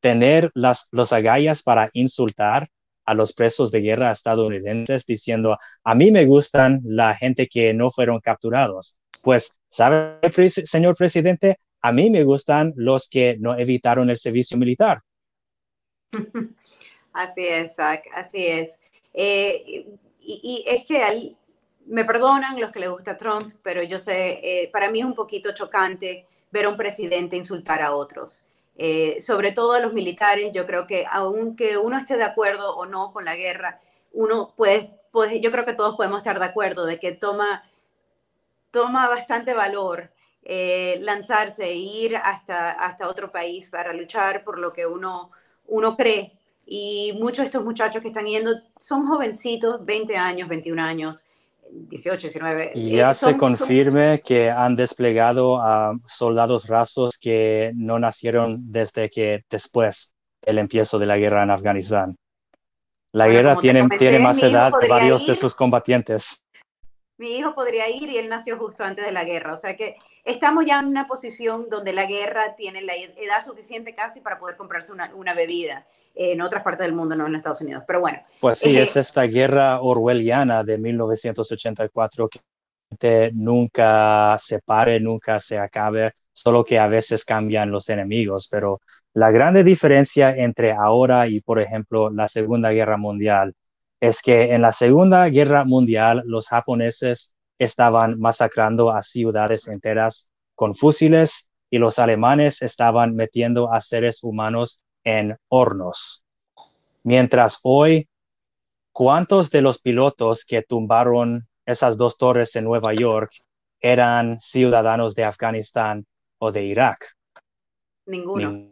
tener 0.00 0.50
las 0.54 0.88
los 0.92 1.12
agallas 1.12 1.62
para 1.62 1.88
insultar 1.94 2.68
a 3.06 3.14
los 3.14 3.32
presos 3.32 3.70
de 3.70 3.80
guerra 3.80 4.12
estadounidenses 4.12 5.06
diciendo, 5.06 5.56
a 5.84 5.94
mí 5.94 6.10
me 6.10 6.26
gustan 6.26 6.80
la 6.84 7.14
gente 7.14 7.46
que 7.46 7.72
no 7.72 7.90
fueron 7.90 8.20
capturados. 8.20 9.00
Pues, 9.22 9.58
¿sabe, 9.68 10.18
señor 10.64 10.96
presidente? 10.96 11.58
A 11.80 11.92
mí 11.92 12.10
me 12.10 12.24
gustan 12.24 12.72
los 12.76 13.08
que 13.08 13.36
no 13.38 13.56
evitaron 13.56 14.10
el 14.10 14.18
servicio 14.18 14.58
militar. 14.58 15.00
Así 17.12 17.46
es, 17.46 17.76
Zach, 17.76 18.04
así 18.12 18.46
es. 18.46 18.78
Eh, 19.14 19.86
y, 20.20 20.64
es 20.68 20.84
que 20.84 21.34
me 21.86 22.04
perdonan 22.04 22.60
los 22.60 22.70
que 22.70 22.80
les 22.80 22.90
gusta 22.90 23.16
Trump, 23.16 23.54
pero 23.62 23.82
yo 23.82 23.98
sé, 23.98 24.40
eh, 24.42 24.68
para 24.70 24.90
mí 24.90 24.98
es 24.98 25.06
un 25.06 25.14
poquito 25.14 25.54
chocante 25.54 26.26
ver 26.50 26.66
a 26.66 26.68
un 26.68 26.76
presidente 26.76 27.38
insultar 27.38 27.80
a 27.80 27.94
otros. 27.94 28.46
Eh, 28.78 29.20
sobre 29.20 29.52
todo 29.52 29.72
a 29.72 29.80
los 29.80 29.92
militares, 29.92 30.52
yo 30.52 30.66
creo 30.66 30.86
que 30.86 31.06
aunque 31.10 31.78
uno 31.78 31.96
esté 31.98 32.16
de 32.16 32.24
acuerdo 32.24 32.76
o 32.76 32.86
no 32.86 33.12
con 33.12 33.24
la 33.24 33.36
guerra, 33.36 33.80
uno 34.12 34.52
puede, 34.56 34.90
puede 35.12 35.40
yo 35.40 35.50
creo 35.50 35.64
que 35.64 35.72
todos 35.72 35.96
podemos 35.96 36.18
estar 36.18 36.38
de 36.38 36.44
acuerdo 36.44 36.86
de 36.86 36.98
que 36.98 37.12
toma, 37.12 37.64
toma 38.70 39.08
bastante 39.08 39.54
valor 39.54 40.10
lanzarse 41.00 41.64
e 41.64 41.74
ir 41.74 42.16
hasta, 42.16 42.70
hasta 42.70 43.08
otro 43.08 43.32
país 43.32 43.68
para 43.68 43.92
luchar 43.92 44.44
por 44.44 44.58
lo 44.60 44.72
que 44.72 44.86
uno 44.86 45.32
uno 45.68 45.96
cree. 45.96 46.32
Y 46.64 47.12
muchos 47.18 47.38
de 47.38 47.44
estos 47.44 47.64
muchachos 47.64 48.02
que 48.02 48.08
están 48.08 48.26
yendo 48.26 48.60
son 48.78 49.06
jovencitos, 49.06 49.84
20 49.84 50.16
años, 50.16 50.48
21 50.48 50.82
años, 50.82 51.26
18, 51.70 52.20
19. 52.20 52.72
Ya 52.74 53.14
se 53.14 53.36
confirme 53.36 54.22
que 54.24 54.50
han 54.50 54.76
desplegado 54.76 55.60
a 55.60 55.98
soldados 56.06 56.68
rasos 56.68 57.18
que 57.18 57.72
no 57.74 57.98
nacieron 57.98 58.72
desde 58.72 59.08
que 59.08 59.44
después 59.50 60.14
del 60.42 60.58
empiezo 60.58 60.98
de 60.98 61.06
la 61.06 61.16
guerra 61.16 61.42
en 61.42 61.50
Afganistán. 61.50 62.16
La 63.12 63.28
guerra 63.28 63.56
tiene, 63.56 63.88
tiene 63.98 64.18
más 64.18 64.42
edad 64.42 64.72
que 64.80 64.88
varios 64.88 65.26
de 65.26 65.36
sus 65.36 65.54
combatientes. 65.54 66.42
Mi 67.18 67.36
hijo 67.36 67.54
podría 67.54 67.88
ir 67.88 68.10
y 68.10 68.18
él 68.18 68.28
nació 68.28 68.58
justo 68.58 68.84
antes 68.84 69.06
de 69.06 69.12
la 69.12 69.24
guerra. 69.24 69.54
O 69.54 69.56
sea 69.56 69.74
que 69.74 69.96
estamos 70.24 70.66
ya 70.66 70.80
en 70.80 70.86
una 70.86 71.06
posición 71.06 71.70
donde 71.70 71.94
la 71.94 72.04
guerra 72.04 72.56
tiene 72.56 72.82
la 72.82 72.94
edad 72.94 73.42
suficiente 73.42 73.94
casi 73.94 74.20
para 74.20 74.38
poder 74.38 74.56
comprarse 74.56 74.92
una, 74.92 75.14
una 75.14 75.32
bebida 75.32 75.86
en 76.16 76.40
otras 76.40 76.62
partes 76.62 76.86
del 76.86 76.94
mundo, 76.94 77.14
no 77.14 77.26
en 77.26 77.34
Estados 77.36 77.60
Unidos. 77.60 77.84
Pero 77.86 78.00
bueno. 78.00 78.18
Pues 78.40 78.58
sí, 78.58 78.76
es 78.76 78.96
esta 78.96 79.22
guerra 79.24 79.80
orwelliana 79.82 80.64
de 80.64 80.78
1984 80.78 82.28
que 82.98 83.30
nunca 83.34 84.36
se 84.38 84.60
pare, 84.60 84.98
nunca 84.98 85.38
se 85.38 85.58
acabe, 85.58 86.12
solo 86.32 86.64
que 86.64 86.78
a 86.78 86.86
veces 86.86 87.24
cambian 87.24 87.70
los 87.70 87.88
enemigos. 87.90 88.48
Pero 88.50 88.80
la 89.12 89.30
grande 89.30 89.62
diferencia 89.62 90.30
entre 90.30 90.72
ahora 90.72 91.28
y, 91.28 91.40
por 91.40 91.60
ejemplo, 91.60 92.10
la 92.10 92.28
Segunda 92.28 92.70
Guerra 92.70 92.96
Mundial 92.96 93.54
es 94.00 94.22
que 94.22 94.54
en 94.54 94.62
la 94.62 94.72
Segunda 94.72 95.28
Guerra 95.28 95.64
Mundial 95.64 96.22
los 96.24 96.48
japoneses 96.48 97.34
estaban 97.58 98.18
masacrando 98.18 98.90
a 98.90 99.02
ciudades 99.02 99.68
enteras 99.68 100.32
con 100.54 100.74
fusiles 100.74 101.50
y 101.70 101.78
los 101.78 101.98
alemanes 101.98 102.62
estaban 102.62 103.14
metiendo 103.14 103.72
a 103.72 103.80
seres 103.80 104.22
humanos 104.22 104.82
en 105.06 105.38
hornos. 105.48 106.24
Mientras 107.04 107.60
hoy, 107.62 108.08
¿cuántos 108.92 109.50
de 109.50 109.62
los 109.62 109.80
pilotos 109.80 110.44
que 110.44 110.62
tumbaron 110.62 111.46
esas 111.64 111.96
dos 111.96 112.18
torres 112.18 112.56
en 112.56 112.64
Nueva 112.64 112.92
York 112.92 113.30
eran 113.80 114.40
ciudadanos 114.40 115.14
de 115.14 115.24
Afganistán 115.24 116.04
o 116.38 116.50
de 116.50 116.64
Irak? 116.64 117.14
Ninguno. 118.06 118.68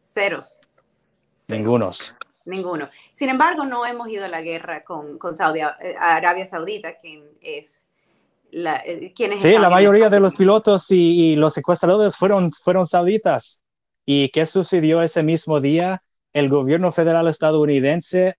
Ceros. 0.00 0.60
Ningunos. 1.48 2.16
Ninguno. 2.46 2.88
Sin 3.12 3.28
embargo, 3.28 3.66
no 3.66 3.84
hemos 3.84 4.08
ido 4.08 4.24
a 4.24 4.28
la 4.28 4.40
guerra 4.40 4.82
con, 4.82 5.18
con 5.18 5.36
Saudi, 5.36 5.60
eh, 5.60 5.94
Arabia 6.00 6.46
Saudita, 6.46 6.96
quien 6.96 7.28
es 7.42 7.86
la, 8.52 8.76
eh, 8.86 9.12
Sí, 9.38 9.52
la 9.58 9.68
mayoría 9.68 10.08
de 10.08 10.18
los 10.18 10.34
pilotos 10.34 10.90
y, 10.90 11.36
los 11.36 11.52
secuestradores 11.52 12.16
fueron, 12.16 12.50
fueron 12.52 12.86
sauditas. 12.86 13.62
¿Y 14.06 14.30
qué 14.30 14.46
sucedió 14.46 15.02
ese 15.02 15.22
mismo 15.22 15.60
día? 15.60 16.02
El 16.32 16.48
gobierno 16.48 16.92
federal 16.92 17.28
estadounidense 17.28 18.34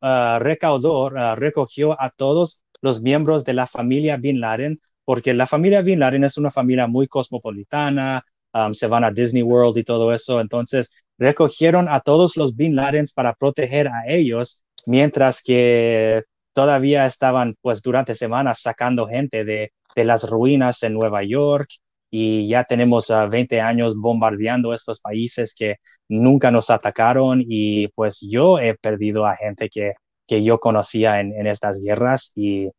ah, 0.00 0.38
recaudó, 0.40 1.10
ah, 1.16 1.34
recogió 1.36 2.00
a 2.00 2.10
todos 2.10 2.62
los 2.82 3.02
miembros 3.02 3.44
de 3.44 3.54
la 3.54 3.66
familia 3.66 4.16
Bin 4.16 4.40
Laden, 4.40 4.80
porque 5.04 5.34
la 5.34 5.46
familia 5.46 5.82
Bin 5.82 6.00
Laden 6.00 6.24
es 6.24 6.38
una 6.38 6.50
familia 6.50 6.86
muy 6.86 7.06
cosmopolitana, 7.08 8.24
se 8.72 8.86
van 8.86 9.04
a 9.04 9.10
Disney 9.10 9.42
World 9.42 9.76
y 9.78 9.84
todo 9.84 10.12
eso. 10.12 10.40
Entonces, 10.40 10.94
recogieron 11.18 11.88
a 11.88 12.00
todos 12.00 12.36
los 12.36 12.56
Bin 12.56 12.74
Ladens 12.74 13.12
para 13.12 13.34
proteger 13.34 13.88
a 13.88 14.08
ellos, 14.08 14.64
mientras 14.86 15.42
que 15.42 16.24
todavía 16.52 17.06
estaban, 17.06 17.54
pues, 17.60 17.82
durante 17.82 18.14
semanas 18.14 18.60
sacando 18.62 19.06
gente 19.06 19.44
de, 19.44 19.72
de 19.94 20.04
las 20.04 20.28
ruinas 20.28 20.82
en 20.82 20.94
Nueva 20.94 21.22
York 21.22 21.68
y 22.18 22.48
ya 22.48 22.64
tenemos 22.64 23.12
20 23.30 23.60
años 23.60 23.94
bombardeando 23.94 24.72
estos 24.72 25.00
países 25.00 25.54
que 25.54 25.76
nunca 26.08 26.50
nos 26.50 26.70
atacaron 26.70 27.44
y 27.46 27.88
pues 27.88 28.20
yo 28.22 28.58
he 28.58 28.74
perdido 28.74 29.26
a 29.26 29.36
gente 29.36 29.68
que, 29.68 29.92
que 30.26 30.42
yo 30.42 30.58
conocía 30.58 31.20
en, 31.20 31.34
en 31.34 31.46
estas 31.46 31.82
guerras 31.84 32.32
y 32.34 32.70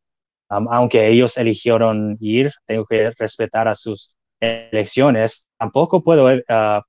aunque 0.50 1.08
ellos 1.08 1.38
eligieron 1.38 2.17
ir, 2.19 2.52
tengo 2.65 2.86
que 2.86 3.12
respetar 3.12 3.67
a 3.67 3.76
sus 3.76 4.15
elecciones, 4.39 5.47
tampoco 5.60 6.02
puedo 6.02 6.26
uh, 6.26 6.82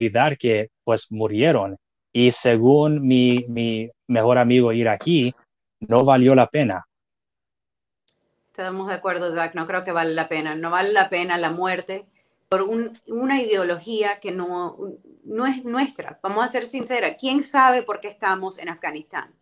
olvidar 0.00 0.38
que 0.38 0.68
pues 0.84 1.10
murieron. 1.10 1.78
Y 2.12 2.30
según 2.30 3.04
mi, 3.04 3.44
mi 3.48 3.90
mejor 4.06 4.38
amigo 4.38 4.72
iraquí, 4.72 5.32
no 5.80 6.04
valió 6.04 6.36
la 6.36 6.46
pena. 6.46 6.84
Estamos 8.58 8.88
de 8.88 8.94
acuerdo, 8.94 9.32
Jack. 9.32 9.54
No 9.54 9.68
creo 9.68 9.84
que 9.84 9.92
vale 9.92 10.14
la 10.14 10.28
pena. 10.28 10.56
No 10.56 10.72
vale 10.72 10.92
la 10.92 11.08
pena 11.08 11.38
la 11.38 11.50
muerte 11.50 12.08
por 12.48 12.62
una 12.62 13.40
ideología 13.40 14.18
que 14.18 14.32
no, 14.32 14.76
no 15.22 15.46
es 15.46 15.64
nuestra. 15.64 16.18
Vamos 16.24 16.44
a 16.44 16.50
ser 16.50 16.66
sinceras. 16.66 17.14
¿Quién 17.20 17.44
sabe 17.44 17.84
por 17.84 18.00
qué 18.00 18.08
estamos 18.08 18.58
en 18.58 18.68
Afganistán? 18.68 19.32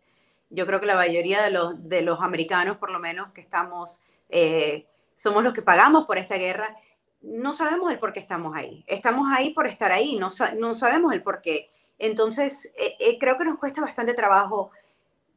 Yo 0.51 0.67
creo 0.67 0.79
que 0.79 0.85
la 0.85 0.95
mayoría 0.95 1.41
de 1.41 1.49
los, 1.49 1.89
de 1.89 2.03
los 2.03 2.21
americanos, 2.21 2.77
por 2.77 2.91
lo 2.91 2.99
menos, 2.99 3.31
que 3.31 3.41
estamos, 3.41 4.03
eh, 4.29 4.85
somos 5.15 5.43
los 5.43 5.53
que 5.53 5.63
pagamos 5.63 6.05
por 6.05 6.19
esta 6.19 6.35
guerra, 6.35 6.77
no 7.23 7.53
sabemos 7.53 7.91
el 7.91 7.97
por 7.97 8.13
qué 8.13 8.19
estamos 8.19 8.55
ahí. 8.55 8.85
Estamos 8.85 9.29
ahí 9.35 9.51
por 9.51 9.65
estar 9.65 9.91
ahí, 9.91 10.15
no, 10.17 10.27
no 10.59 10.75
sabemos 10.75 11.11
el 11.11 11.23
por 11.23 11.41
qué. 11.41 11.71
Entonces, 11.97 12.71
eh, 12.77 12.95
eh, 12.99 13.17
creo 13.17 13.35
que 13.35 13.45
nos 13.45 13.57
cuesta 13.57 13.81
bastante 13.81 14.13
trabajo 14.13 14.69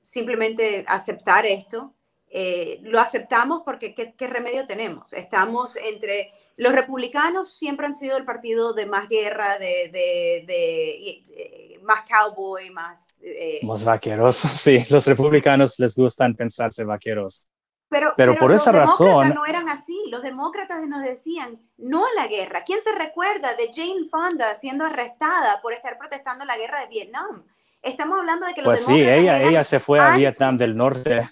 simplemente 0.03 0.85
aceptar 0.87 1.47
esto. 1.47 1.95
Eh, 2.33 2.79
lo 2.83 3.01
aceptamos 3.01 3.63
porque 3.65 3.93
¿qué, 3.93 4.27
remedio 4.27 4.67
tenemos? 4.67 5.13
Estamos 5.13 5.77
entre... 5.77 6.33
Los 6.57 6.73
republicanos 6.73 7.53
siempre 7.55 7.87
han 7.87 7.95
sido 7.95 8.17
el 8.19 8.25
partido 8.25 8.75
de 8.75 8.87
más 8.87 9.09
guerra, 9.09 9.59
de, 9.59 9.91
de, 9.91 11.81
más 11.83 12.05
cowboy, 12.09 12.71
más... 12.71 13.09
Eh, 13.21 13.61
más 13.63 13.85
vaqueros, 13.85 14.37
sí, 14.37 14.85
los 14.91 15.07
republicanos 15.07 15.79
les 15.79 15.97
gustan 15.97 16.37
pensarse 16.37 16.85
vaqueros. 16.85 17.49
Pero, 17.89 18.13
pero, 18.17 18.37
por 18.37 18.53
esa 18.53 18.71
razón... 18.71 19.35
no 19.35 19.47
eran 19.47 19.69
así, 19.69 20.01
los 20.11 20.23
demócratas 20.23 20.87
nos 20.87 21.03
decían 21.03 21.59
no 21.77 22.05
a 22.05 22.11
la 22.15 22.29
guerra. 22.29 22.63
¿Quién 22.65 22.81
se 22.85 22.93
recuerda 22.93 23.55
de 23.55 23.71
Jane 23.75 24.07
Fonda 24.09 24.55
siendo 24.55 24.85
arrestada 24.85 25.61
por 25.61 25.73
estar 25.73 25.99
protestando 25.99 26.45
la 26.45 26.57
guerra 26.57 26.83
de 26.83 26.87
Vietnam? 26.87 27.45
Estamos 27.83 28.19
hablando 28.19 28.47
de 28.47 28.55
que 28.55 28.63
los 28.63 28.75
pues 28.75 28.87
sí, 28.87 29.01
ella, 29.01 29.43
ella 29.43 29.65
se 29.65 29.81
fue 29.81 29.99
a 29.99 30.15
Vietnam 30.15 30.59
del 30.59 30.77
Norte, 30.77 31.29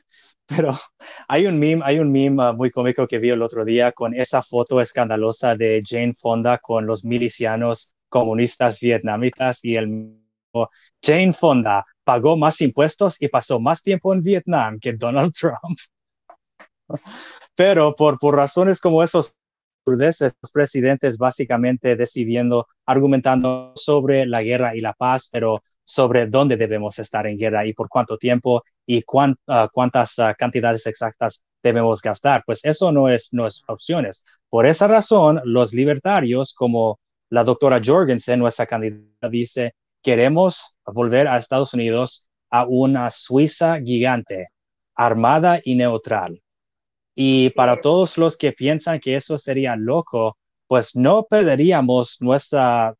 pero 0.48 0.72
hay 1.28 1.46
un 1.46 1.58
meme, 1.58 1.82
hay 1.84 1.98
un 1.98 2.10
meme 2.10 2.42
ah, 2.42 2.52
muy 2.52 2.70
cómico 2.70 3.06
que 3.06 3.18
vi 3.18 3.30
el 3.30 3.42
otro 3.42 3.64
día 3.64 3.92
con 3.92 4.14
esa 4.14 4.42
foto 4.42 4.80
escandalosa 4.80 5.54
de 5.54 5.82
Jane 5.84 6.14
Fonda 6.14 6.58
con 6.58 6.86
los 6.86 7.04
milicianos 7.04 7.94
comunistas 8.08 8.80
vietnamitas 8.80 9.64
y 9.64 9.76
el 9.76 10.18
Jane 11.02 11.34
Fonda 11.34 11.84
pagó 12.02 12.36
más 12.36 12.60
impuestos 12.62 13.20
y 13.20 13.28
pasó 13.28 13.60
más 13.60 13.82
tiempo 13.82 14.12
en 14.14 14.22
Vietnam 14.22 14.78
que 14.80 14.94
Donald 14.94 15.32
Trump. 15.38 15.78
Pero 17.54 17.94
por, 17.94 18.18
por 18.18 18.34
razones 18.34 18.80
como 18.80 19.02
esos, 19.02 19.34
los 19.84 20.52
presidentes 20.52 21.18
básicamente 21.18 21.96
decidiendo, 21.96 22.66
argumentando 22.86 23.72
sobre 23.76 24.24
la 24.24 24.42
guerra 24.42 24.74
y 24.74 24.80
la 24.80 24.94
paz, 24.94 25.28
pero 25.30 25.62
sobre 25.88 26.26
dónde 26.26 26.58
debemos 26.58 26.98
estar 26.98 27.26
en 27.26 27.38
guerra 27.38 27.64
y 27.66 27.72
por 27.72 27.88
cuánto 27.88 28.18
tiempo 28.18 28.62
y 28.86 29.02
ah, 29.46 29.68
cuántas 29.72 30.18
ah, 30.18 30.34
cantidades 30.34 30.86
exactas 30.86 31.42
debemos 31.62 32.02
gastar. 32.02 32.42
Pues 32.44 32.62
eso 32.64 32.92
no 32.92 33.08
es, 33.08 33.30
no 33.32 33.46
es 33.46 33.62
opciones. 33.66 34.22
Por 34.50 34.66
esa 34.66 34.86
razón, 34.86 35.40
los 35.44 35.72
libertarios, 35.72 36.52
como 36.52 37.00
la 37.30 37.42
doctora 37.42 37.80
Jorgensen, 37.82 38.38
nuestra 38.38 38.66
candidata, 38.66 39.30
dice, 39.30 39.74
queremos 40.02 40.76
volver 40.84 41.26
a 41.26 41.38
Estados 41.38 41.72
Unidos 41.72 42.28
a 42.50 42.66
una 42.66 43.10
Suiza 43.10 43.80
gigante, 43.80 44.48
armada 44.94 45.58
y 45.64 45.74
neutral. 45.74 46.42
Y 47.14 47.48
para 47.50 47.80
todos 47.80 48.18
los 48.18 48.36
que 48.36 48.52
piensan 48.52 49.00
que 49.00 49.16
eso 49.16 49.38
sería 49.38 49.74
loco, 49.74 50.36
pues 50.66 50.94
no 50.94 51.24
perderíamos 51.24 52.18
nuestra 52.20 52.94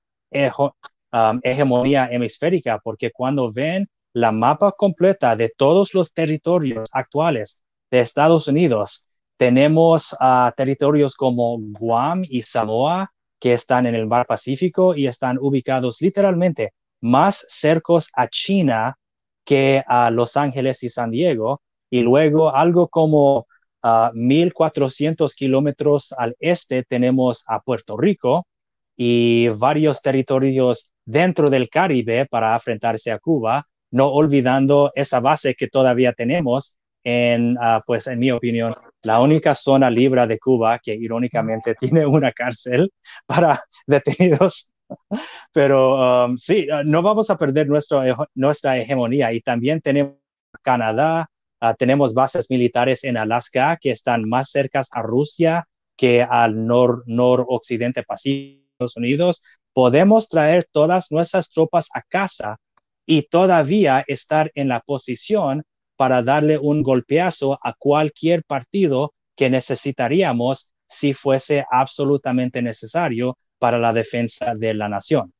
um, 1.12 1.40
hegemonía 1.42 2.08
hemisférica, 2.10 2.78
porque 2.82 3.10
cuando 3.10 3.52
ven 3.52 3.88
la 4.12 4.32
mapa 4.32 4.72
completa 4.72 5.36
de 5.36 5.52
todos 5.56 5.94
los 5.94 6.12
territorios 6.12 6.88
actuales 6.92 7.62
de 7.90 8.00
Estados 8.00 8.48
Unidos, 8.48 9.06
tenemos 9.36 10.12
uh, 10.14 10.50
territorios 10.56 11.14
como 11.14 11.58
Guam 11.58 12.24
y 12.28 12.42
Samoa 12.42 13.12
que 13.38 13.52
están 13.52 13.86
en 13.86 13.94
el 13.94 14.06
mar 14.06 14.26
Pacífico 14.26 14.94
y 14.96 15.06
están 15.06 15.38
ubicados 15.40 16.00
literalmente 16.00 16.72
más 17.00 17.44
cercos 17.48 18.10
a 18.14 18.28
China 18.28 18.98
que 19.44 19.82
a 19.86 20.10
Los 20.10 20.36
Ángeles 20.36 20.82
y 20.82 20.88
San 20.88 21.10
Diego. 21.10 21.62
Y 21.90 22.00
luego 22.00 22.54
algo 22.54 22.88
como 22.88 23.46
a 23.82 24.10
1.400 24.12 25.34
kilómetros 25.34 26.12
al 26.12 26.36
este 26.40 26.82
tenemos 26.82 27.44
a 27.46 27.60
Puerto 27.60 27.96
Rico 27.96 28.46
y 28.96 29.48
varios 29.48 30.02
territorios 30.02 30.92
dentro 31.08 31.50
del 31.50 31.68
Caribe 31.68 32.26
para 32.26 32.54
enfrentarse 32.54 33.10
a 33.10 33.18
Cuba, 33.18 33.66
no 33.90 34.08
olvidando 34.08 34.90
esa 34.94 35.20
base 35.20 35.54
que 35.54 35.68
todavía 35.68 36.12
tenemos 36.12 36.78
en, 37.04 37.56
ah, 37.60 37.82
pues 37.86 38.06
en 38.06 38.18
mi 38.18 38.30
opinión, 38.30 38.74
la 39.02 39.20
única 39.20 39.54
zona 39.54 39.88
libre 39.90 40.26
de 40.26 40.38
Cuba 40.38 40.78
que 40.78 40.94
irónicamente 40.94 41.74
tiene 41.80 42.06
una 42.06 42.32
cárcel 42.32 42.92
para 43.26 43.62
detenidos. 43.86 44.72
Pero 45.52 46.26
um, 46.26 46.36
sí, 46.38 46.66
ah, 46.72 46.82
no 46.84 47.02
vamos 47.02 47.30
a 47.30 47.36
perder 47.36 47.68
nuestro, 47.68 48.02
nuestra 48.34 48.78
hegemonía 48.78 49.32
y 49.32 49.40
también 49.40 49.80
tenemos 49.80 50.14
Canadá, 50.62 51.28
Ah, 51.60 51.74
tenemos 51.74 52.14
bases 52.14 52.50
militares 52.50 53.02
en 53.02 53.16
Alaska 53.16 53.78
que 53.80 53.90
están 53.90 54.28
más 54.28 54.50
cercas 54.50 54.88
a 54.92 55.02
Rusia 55.02 55.66
que 55.96 56.22
al 56.22 56.66
nor 56.66 57.02
noroccidente 57.06 58.04
Pacífico, 58.04 58.62
Estados 58.74 58.96
Unidos. 58.96 59.42
Podemos 59.72 60.28
traer 60.28 60.68
todas 60.70 61.10
nuestras 61.10 61.50
tropas 61.50 61.88
a 61.94 62.02
casa 62.02 62.58
y 63.06 63.22
todavía 63.22 64.04
estar 64.06 64.50
en 64.54 64.68
la 64.68 64.80
posición 64.80 65.64
para 65.96 66.22
darle 66.22 66.58
un 66.58 66.82
golpeazo 66.82 67.58
a 67.62 67.74
cualquier 67.74 68.44
partido 68.44 69.14
que 69.34 69.50
necesitaríamos 69.50 70.72
si 70.88 71.14
fuese 71.14 71.64
absolutamente 71.70 72.62
necesario 72.62 73.38
para 73.58 73.78
la 73.78 73.92
defensa 73.92 74.54
de 74.54 74.74
la 74.74 74.88
nación. 74.88 75.32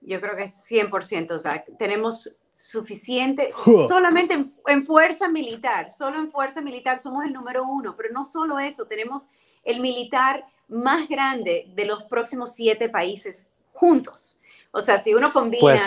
Yo 0.00 0.20
creo 0.20 0.36
que 0.36 0.44
es 0.44 0.70
100%, 0.70 1.38
Zach. 1.40 1.64
Tenemos 1.78 2.36
suficiente, 2.54 3.52
solamente 3.88 4.34
en, 4.66 4.84
fuerza 4.84 5.28
militar, 5.28 5.90
solo 5.90 6.18
en 6.18 6.30
fuerza 6.30 6.60
militar 6.60 6.98
somos 6.98 7.24
el 7.24 7.32
número 7.32 7.64
uno, 7.64 7.96
pero 7.96 8.10
no 8.12 8.22
solo 8.22 8.58
eso, 8.58 8.86
tenemos 8.86 9.28
el 9.64 9.80
militar 9.80 10.44
más 10.68 11.08
grande 11.08 11.68
de 11.74 11.86
los 11.86 12.02
próximos 12.04 12.54
siete 12.54 12.88
países 12.88 13.46
juntos. 13.72 14.38
O 14.70 14.80
sea, 14.80 14.98
si 14.98 15.14
uno 15.14 15.32
combina... 15.32 15.60
Pues, 15.60 15.80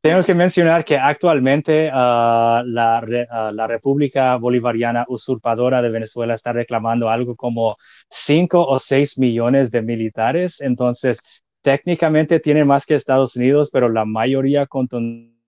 tengo 0.00 0.24
que 0.24 0.34
mencionar 0.34 0.84
que 0.84 0.96
actualmente 0.96 1.90
ah, 1.92 2.62
la, 2.64 2.98
ah, 3.30 3.52
la, 3.52 3.66
República 3.66 4.36
Bolivariana 4.36 5.04
Usurpadora 5.08 5.82
de 5.82 5.90
Venezuela 5.90 6.34
está 6.34 6.52
reclamando 6.52 7.08
algo 7.08 7.36
como 7.36 7.76
cinco 8.08 8.66
o 8.66 8.78
seis 8.78 9.18
millones 9.18 9.70
de 9.70 9.82
militares. 9.82 10.60
Entonces, 10.60 11.22
técnicamente 11.62 12.40
tienen 12.40 12.66
más 12.66 12.86
que 12.86 12.94
Estados 12.94 13.36
Unidos, 13.36 13.70
pero 13.72 13.88
la 13.88 14.04
mayoría 14.04 14.66
con 14.66 14.88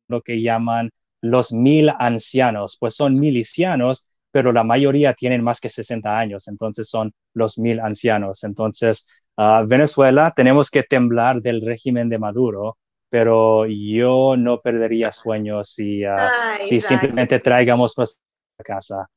lo 0.09 0.20
que 0.23 0.41
llaman 0.41 0.91
los 1.20 1.53
mil 1.53 1.91
ancianos, 1.99 2.77
pues 2.79 2.95
son 2.95 3.18
milicianos, 3.18 4.09
pero 4.33 4.51
la 4.51 4.64
mayoría 4.64 5.14
tienen 5.14 5.45
más 5.45 5.61
que 5.61 5.68
60 5.68 6.18
años, 6.18 6.49
entonces 6.49 6.89
son 6.89 7.14
los 7.35 7.59
mil 7.59 7.78
ancianos. 7.78 8.43
Entonces, 8.45 9.07
uh, 9.37 9.66
Venezuela, 9.66 10.33
tenemos 10.35 10.70
que 10.70 10.83
temblar 10.83 11.43
del 11.43 11.61
régimen 11.64 12.09
de 12.09 12.18
Maduro, 12.18 12.78
pero 13.11 13.66
yo 13.66 14.37
no 14.39 14.61
perdería 14.61 15.12
sueños 15.12 15.68
si, 15.68 16.05
uh, 16.05 16.16
si 16.66 16.80
simplemente 16.80 17.39
traigamos 17.39 17.93
pues 17.95 18.18
a 18.59 18.62
casa, 18.64 19.09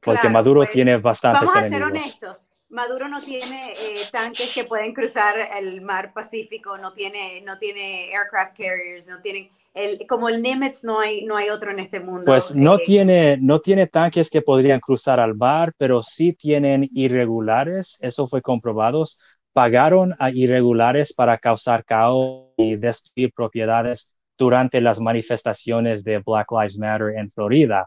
porque 0.00 0.28
Maduro 0.28 0.60
pues, 0.60 0.70
tiene 0.70 0.96
bastantes 0.96 1.48
vamos 1.48 1.56
a 1.56 1.68
Ser 1.68 1.82
honestos. 1.82 2.42
Maduro 2.72 3.06
no 3.06 3.20
tiene 3.20 3.72
eh, 3.72 3.96
tanques 4.10 4.54
que 4.54 4.64
pueden 4.64 4.94
cruzar 4.94 5.36
el 5.58 5.82
mar 5.82 6.14
Pacífico, 6.14 6.78
no 6.78 6.94
tiene, 6.94 7.42
no 7.42 7.58
tiene 7.58 8.14
aircraft 8.16 8.56
carriers, 8.56 9.08
no 9.08 9.20
tienen, 9.20 9.50
el, 9.74 10.06
como 10.06 10.28
el 10.28 10.42
Nimitz 10.42 10.84
no 10.84 11.00
hay, 11.00 11.24
no 11.24 11.36
hay 11.36 11.48
otro 11.48 11.70
en 11.70 11.78
este 11.78 12.00
mundo. 12.00 12.24
Pues 12.26 12.54
no, 12.54 12.76
eh, 12.76 12.82
tiene, 12.84 13.38
no 13.40 13.60
tiene 13.60 13.86
tanques 13.86 14.30
que 14.30 14.42
podrían 14.42 14.80
cruzar 14.80 15.20
al 15.20 15.34
mar, 15.34 15.72
pero 15.78 16.02
sí 16.02 16.32
tienen 16.32 16.88
irregulares, 16.92 17.98
eso 18.02 18.28
fue 18.28 18.42
comprobado. 18.42 19.04
Pagaron 19.52 20.14
a 20.18 20.30
irregulares 20.30 21.12
para 21.12 21.38
causar 21.38 21.84
caos 21.84 22.48
y 22.56 22.76
destruir 22.76 23.32
propiedades 23.34 24.14
durante 24.38 24.80
las 24.80 24.98
manifestaciones 25.00 26.04
de 26.04 26.18
Black 26.18 26.50
Lives 26.50 26.78
Matter 26.78 27.16
en 27.16 27.30
Florida. 27.30 27.86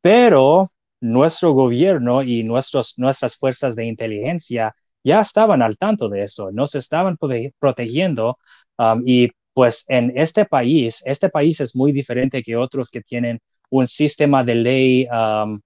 Pero 0.00 0.68
nuestro 1.00 1.52
gobierno 1.52 2.22
y 2.22 2.44
nuestros, 2.44 2.94
nuestras 2.98 3.36
fuerzas 3.36 3.74
de 3.76 3.86
inteligencia 3.86 4.74
ya 5.04 5.20
estaban 5.20 5.62
al 5.62 5.76
tanto 5.78 6.08
de 6.08 6.24
eso, 6.24 6.50
nos 6.52 6.74
estaban 6.74 7.16
protegiendo 7.58 8.38
um, 8.78 9.02
y 9.06 9.30
pues 9.58 9.86
en 9.88 10.12
este 10.14 10.44
país, 10.44 11.02
este 11.04 11.30
país 11.30 11.60
es 11.60 11.74
muy 11.74 11.90
diferente 11.90 12.44
que 12.44 12.54
otros 12.54 12.92
que 12.92 13.00
tienen 13.00 13.40
un 13.70 13.88
sistema 13.88 14.44
de 14.44 14.54
ley 14.54 15.08
uh, 15.10 15.58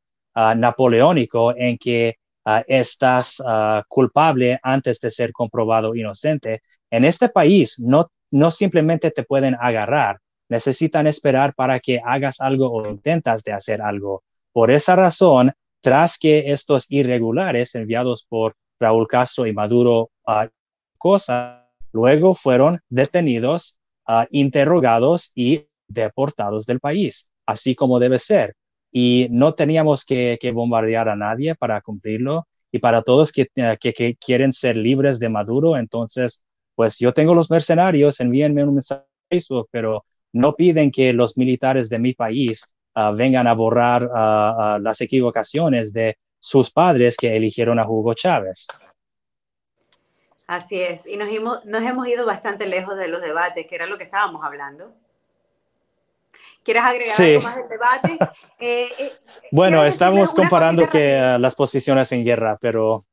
napoleónico 0.57 1.55
en 1.55 1.77
que 1.77 2.17
uh, 2.47 2.63
estás 2.67 3.39
uh, 3.41 3.83
culpable 3.87 4.59
antes 4.63 4.99
de 4.99 5.11
ser 5.11 5.31
comprobado 5.31 5.95
inocente. 5.95 6.63
En 6.91 7.05
este 7.05 7.29
país 7.29 7.79
no, 7.81 8.11
no 8.31 8.51
simplemente 8.51 9.11
te 9.11 9.25
pueden 9.25 9.59
agarrar, 9.61 10.21
necesitan 10.49 11.07
esperar 11.07 11.53
para 11.55 11.79
que 11.79 12.01
hagas 12.03 12.41
algo 12.41 12.73
o 12.73 12.89
intentas 12.89 13.45
de 13.45 13.53
hacer 13.53 13.83
algo. 13.83 14.23
Por 14.55 14.71
esa 14.71 14.97
razón, 14.97 15.53
tras 15.83 16.17
que 16.17 16.51
estos 16.51 16.87
irregulares 16.91 17.75
enviados 17.75 18.25
por 18.27 18.55
Raúl 18.81 19.07
Castro 19.07 19.47
y 19.47 19.53
Maduro 19.53 20.13
a 20.27 20.49
Cosa 20.97 21.69
luego 21.93 22.35
fueron 22.35 22.81
detenidos, 22.89 23.82
interrogados 24.31 25.33
y 25.35 25.67
deportados 25.89 26.67
del 26.67 26.81
país, 26.81 27.33
así 27.47 27.75
como 27.75 27.99
debe 27.99 28.19
ser. 28.19 28.55
Y 28.91 29.29
no 29.31 29.55
teníamos 29.55 30.05
que, 30.05 30.39
bombardear 30.55 31.09
a 31.09 31.17
nadie 31.17 31.55
para 31.55 31.81
cumplirlo. 31.81 32.47
Y 32.71 32.79
para 32.79 33.03
todos 33.03 33.33
que, 33.33 33.49
que, 33.81 34.17
quieren 34.17 34.53
ser 34.53 34.77
libres 34.77 35.19
de 35.19 35.29
Maduro, 35.29 35.77
entonces, 35.77 36.45
pues 36.75 36.99
yo 36.99 37.13
tengo 37.13 37.35
los 37.35 37.51
mercenarios, 37.51 38.21
envíenme 38.21 38.65
un 38.65 38.75
mensaje 38.77 39.03
a 39.03 39.35
Facebook, 39.35 39.69
pero 39.71 40.05
no 40.33 40.55
piden 40.55 40.91
que 40.91 41.13
los 41.13 41.37
militares 41.37 41.91
de 41.91 41.99
mi 41.99 42.15
país 42.15 42.75
Ah, 42.95 43.11
vengan 43.11 43.47
a 43.47 43.55
borrar 43.55 44.11
ah, 44.15 44.75
ah, 44.75 44.79
las 44.79 45.01
equivocaciones 45.01 45.93
de 45.95 46.19
sus 46.39 46.71
padres 46.71 47.17
que 47.17 47.35
eligieron 47.35 47.79
a 47.79 47.89
Hugo 47.89 48.13
Chávez. 48.13 48.67
Así 50.53 50.83
es, 50.83 51.07
y 51.07 51.17
nos 51.17 51.33
hemos, 51.33 51.65
nos 51.65 51.83
hemos 51.83 52.07
ido 52.07 52.27
bastante 52.27 52.67
lejos 52.67 52.95
de 52.99 53.09
los 53.09 53.23
debates, 53.23 53.67
que 53.67 53.75
era 53.75 53.87
lo 53.87 53.97
que 53.97 54.05
estábamos 54.05 54.45
hablando. 54.45 54.93
¿Quieres 56.63 56.85
agregar 56.85 57.19
algo 57.19 57.41
más 57.41 57.57
del 57.57 57.69
debate? 57.71 58.19
Eh, 58.65 58.89
eh, 58.99 59.13
bueno, 59.51 59.83
estamos 59.85 60.33
comparando 60.35 60.89
que 60.89 61.37
las 61.41 61.55
posiciones 61.57 62.13
en 62.13 62.23
guerra, 62.23 62.59
pero... 62.61 63.05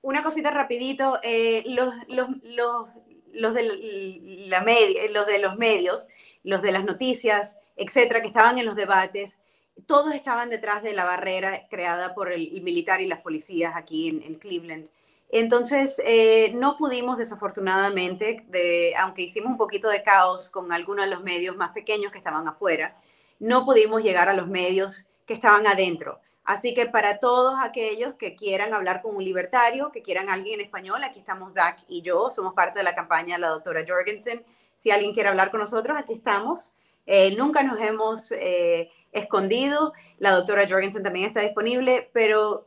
Una 0.00 0.22
cosita 0.22 0.50
rapidito, 0.50 1.18
eh, 1.22 1.62
los, 1.66 1.92
los, 2.08 2.28
los, 2.44 2.86
los, 3.32 3.52
de 3.52 4.44
la 4.46 4.62
media, 4.62 5.02
los 5.10 5.26
de 5.26 5.40
los 5.40 5.56
medios, 5.56 6.08
los 6.44 6.62
de 6.62 6.72
las 6.72 6.84
noticias, 6.84 7.58
etcétera, 7.76 8.22
que 8.22 8.28
estaban 8.28 8.56
en 8.56 8.66
los 8.66 8.76
debates, 8.76 9.40
todos 9.86 10.14
estaban 10.14 10.48
detrás 10.48 10.82
de 10.82 10.94
la 10.94 11.04
barrera 11.04 11.66
creada 11.68 12.14
por 12.14 12.32
el, 12.32 12.62
militar 12.62 13.00
y 13.00 13.06
las 13.06 13.20
policías 13.20 13.74
aquí 13.74 14.08
en, 14.08 14.36
Cleveland. 14.36 14.88
Entonces, 15.30 16.00
eh, 16.04 16.52
no 16.54 16.76
pudimos 16.76 17.18
desafortunadamente, 17.18 18.44
de, 18.48 18.94
aunque 18.98 19.22
hicimos 19.22 19.52
un 19.52 19.58
poquito 19.58 19.88
de 19.88 20.02
caos 20.02 20.48
con 20.48 20.70
algunos 20.72 21.06
de 21.06 21.10
los 21.10 21.22
medios 21.22 21.56
más 21.56 21.72
pequeños 21.72 22.12
que 22.12 22.18
estaban 22.18 22.46
afuera, 22.46 22.96
no 23.38 23.64
pudimos 23.64 24.02
llegar 24.02 24.28
a 24.28 24.34
los 24.34 24.46
medios 24.46 25.06
que 25.26 25.34
estaban 25.34 25.66
adentro. 25.66 26.20
Así 26.44 26.74
que 26.74 26.86
para 26.86 27.18
todos 27.18 27.58
aquellos 27.62 28.14
que 28.14 28.36
quieran 28.36 28.74
hablar 28.74 29.00
con 29.00 29.16
un 29.16 29.24
libertario, 29.24 29.90
que 29.90 30.02
quieran 30.02 30.28
alguien 30.28 30.60
en 30.60 30.66
español, 30.66 31.02
aquí 31.02 31.18
estamos 31.18 31.54
Zach 31.54 31.82
y 31.88 32.02
yo, 32.02 32.30
somos 32.30 32.52
parte 32.52 32.80
de 32.80 32.84
la 32.84 32.94
campaña 32.94 33.36
de 33.36 33.40
la 33.40 33.48
doctora 33.48 33.82
Jorgensen. 33.86 34.44
Si 34.76 34.90
alguien 34.90 35.14
quiere 35.14 35.30
hablar 35.30 35.50
con 35.50 35.60
nosotros, 35.60 35.96
aquí 35.98 36.12
estamos. 36.12 36.74
Eh, 37.06 37.34
nunca 37.36 37.62
nos 37.62 37.80
hemos 37.80 38.32
eh, 38.32 38.90
escondido. 39.12 39.94
La 40.18 40.32
doctora 40.32 40.66
Jorgensen 40.68 41.02
también 41.02 41.26
está 41.26 41.40
disponible, 41.40 42.10
pero 42.12 42.66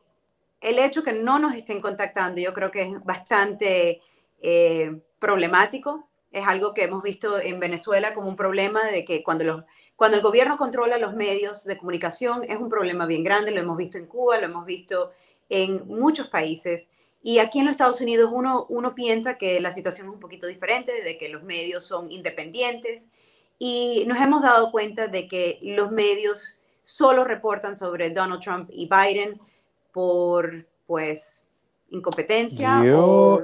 el 0.61 0.79
hecho 0.79 1.03
que 1.03 1.13
no 1.13 1.39
nos 1.39 1.53
estén 1.53 1.81
contactando 1.81 2.41
yo 2.41 2.53
creo 2.53 2.71
que 2.71 2.83
es 2.83 3.03
bastante 3.03 4.01
eh, 4.41 5.01
problemático. 5.19 6.07
Es 6.31 6.45
algo 6.47 6.73
que 6.73 6.83
hemos 6.83 7.03
visto 7.03 7.39
en 7.39 7.59
Venezuela 7.59 8.13
como 8.13 8.27
un 8.27 8.35
problema 8.35 8.85
de 8.85 9.05
que 9.05 9.23
cuando, 9.23 9.65
el 10.13 10.21
gobierno 10.21 10.57
controla 10.57 10.97
los 10.97 11.13
medios 11.15 11.63
de 11.63 11.77
comunicación 11.77 12.43
es 12.43 12.57
un 12.57 12.69
problema 12.69 13.05
bien 13.05 13.23
grande. 13.23 13.51
Lo 13.51 13.61
hemos 13.61 13.77
visto 13.77 13.97
en 13.97 14.07
Cuba, 14.07 14.37
lo 14.37 14.45
hemos 14.45 14.65
visto 14.65 15.11
en 15.49 15.87
muchos 15.87 16.27
países. 16.27 16.89
Y 17.23 17.39
aquí 17.39 17.59
en 17.59 17.65
los 17.65 17.71
Estados 17.71 18.01
Unidos 18.01 18.29
uno 18.31 18.95
piensa 18.95 19.37
que 19.37 19.59
la 19.59 19.71
situación 19.71 20.07
es 20.07 20.13
un 20.13 20.19
poquito 20.19 20.47
diferente, 20.47 21.01
de 21.03 21.17
que 21.17 21.29
los 21.29 21.43
medios 21.43 21.83
son 21.83 22.11
independientes 22.11 23.09
y 23.59 24.05
nos 24.05 24.19
hemos 24.19 24.41
dado 24.41 24.71
cuenta 24.71 25.07
de 25.07 25.27
que 25.27 25.59
los 25.61 25.91
medios 25.91 26.59
solo 26.83 27.23
reportan 27.23 27.77
sobre 27.77 28.11
Donald 28.11 28.41
Trump 28.41 28.69
y 28.71 28.87
Biden 28.87 29.41
por, 29.97 30.67
pues, 30.85 31.47
incompetencia. 31.89 32.83
Yo 32.85 33.41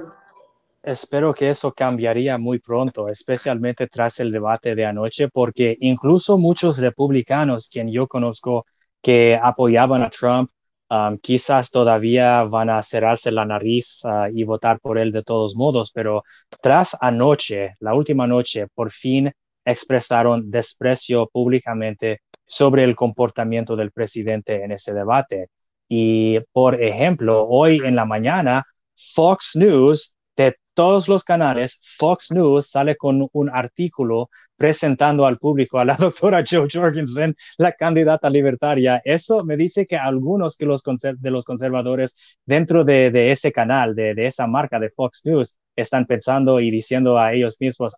espero 0.84 1.34
que 1.34 1.50
eso 1.50 1.72
cambiaría 1.72 2.38
muy 2.38 2.60
pronto, 2.60 3.08
especialmente 3.08 3.88
tras 3.88 4.20
el 4.20 4.30
debate 4.30 4.76
de 4.76 4.86
anoche, 4.86 5.28
porque 5.28 5.76
incluso 5.80 6.38
muchos 6.38 6.78
republicanos, 6.78 7.68
quien 7.68 7.90
yo 7.90 8.06
conozco, 8.06 8.66
que 9.02 9.36
apoyaban 9.42 10.04
a 10.04 10.10
Trump, 10.10 10.48
um, 10.90 11.18
quizás 11.18 11.72
todavía 11.72 12.44
van 12.44 12.70
a 12.70 12.84
cerrarse 12.84 13.32
la 13.32 13.44
nariz 13.44 14.04
uh, 14.04 14.28
y 14.32 14.44
votar 14.44 14.78
por 14.78 14.96
él 14.96 15.10
de 15.10 15.24
todos 15.24 15.56
modos, 15.56 15.90
pero 15.92 16.22
tras 16.62 16.96
anoche, 17.00 17.74
la 17.80 17.94
última 17.94 18.28
noche, 18.28 18.68
por 18.72 18.92
fin 18.92 19.32
expresaron 19.64 20.52
desprecio 20.52 21.28
públicamente 21.32 22.20
sobre 22.46 22.84
el 22.84 22.94
comportamiento 22.94 23.74
del 23.74 23.90
presidente 23.90 24.62
en 24.62 24.70
ese 24.70 24.94
debate. 24.94 25.48
Y, 25.88 26.40
por 26.52 26.82
ejemplo, 26.82 27.46
hoy 27.46 27.80
en 27.84 27.96
la 27.96 28.04
mañana, 28.04 28.64
Fox 28.94 29.52
News, 29.54 30.16
de 30.36 30.56
todos 30.74 31.08
los 31.08 31.24
canales, 31.24 31.80
Fox 31.98 32.30
News 32.32 32.70
sale 32.70 32.96
con 32.96 33.28
un 33.32 33.50
artículo 33.50 34.30
presentando 34.56 35.26
al 35.26 35.38
público 35.38 35.78
a 35.78 35.84
la 35.84 35.96
doctora 35.98 36.44
Joe 36.48 36.68
Jorgensen, 36.72 37.34
la 37.58 37.72
candidata 37.72 38.30
libertaria. 38.30 39.00
Eso 39.04 39.44
me 39.44 39.56
dice 39.56 39.86
que 39.86 39.96
algunos 39.96 40.56
que 40.56 40.66
los 40.66 40.82
de 40.82 41.30
los 41.30 41.44
conservadores 41.44 42.16
dentro 42.44 42.84
de, 42.84 43.30
ese 43.32 43.52
canal, 43.52 43.94
de, 43.94 44.14
esa 44.24 44.46
marca 44.46 44.78
de 44.78 44.90
Fox 44.90 45.22
News, 45.24 45.58
están 45.76 46.06
pensando 46.06 46.60
y 46.60 46.70
diciendo 46.70 47.18
a 47.18 47.32
ellos 47.32 47.56
mismos, 47.60 47.96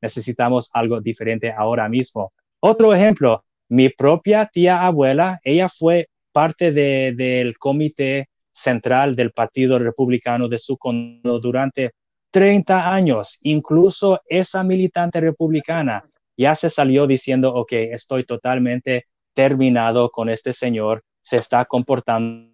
necesitamos 0.00 0.70
algo 0.72 1.00
diferente 1.00 1.52
ahora 1.52 1.88
mismo. 1.88 2.32
Otro 2.60 2.94
ejemplo, 2.94 3.44
mi 3.68 3.88
propia 3.90 4.46
tía 4.46 4.84
abuela, 4.84 5.38
ella 5.44 5.68
fue 5.68 6.08
parte 6.34 6.72
del 6.72 7.56
comité 7.58 8.28
central 8.50 9.14
del 9.14 9.30
Partido 9.30 9.78
Republicano 9.78 10.48
de 10.48 10.58
su 10.58 10.76
condado 10.76 11.38
durante 11.38 11.92
30 12.32 12.92
años. 12.92 13.38
Incluso 13.42 14.20
esa 14.26 14.64
militante 14.64 15.20
republicana 15.20 16.02
ya 16.36 16.56
se 16.56 16.70
salió 16.70 17.06
diciendo, 17.06 17.54
ok, 17.54 17.72
estoy 17.72 18.24
totalmente 18.24 19.06
terminado 19.32 20.10
con 20.10 20.28
este 20.28 20.52
señor, 20.52 21.04
se 21.20 21.36
está 21.36 21.64
comportando 21.66 22.52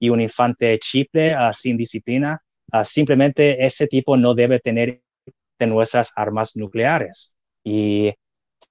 y 0.00 0.08
un 0.08 0.20
infante 0.20 0.76
chiple 0.80 1.36
uh, 1.36 1.52
sin 1.52 1.76
disciplina. 1.76 2.42
Uh, 2.72 2.84
simplemente 2.84 3.64
ese 3.64 3.86
tipo 3.86 4.16
no 4.16 4.34
debe 4.34 4.58
tener 4.58 5.00
de 5.60 5.66
nuestras 5.68 6.12
armas 6.16 6.56
nucleares. 6.56 7.36
Y 7.62 8.12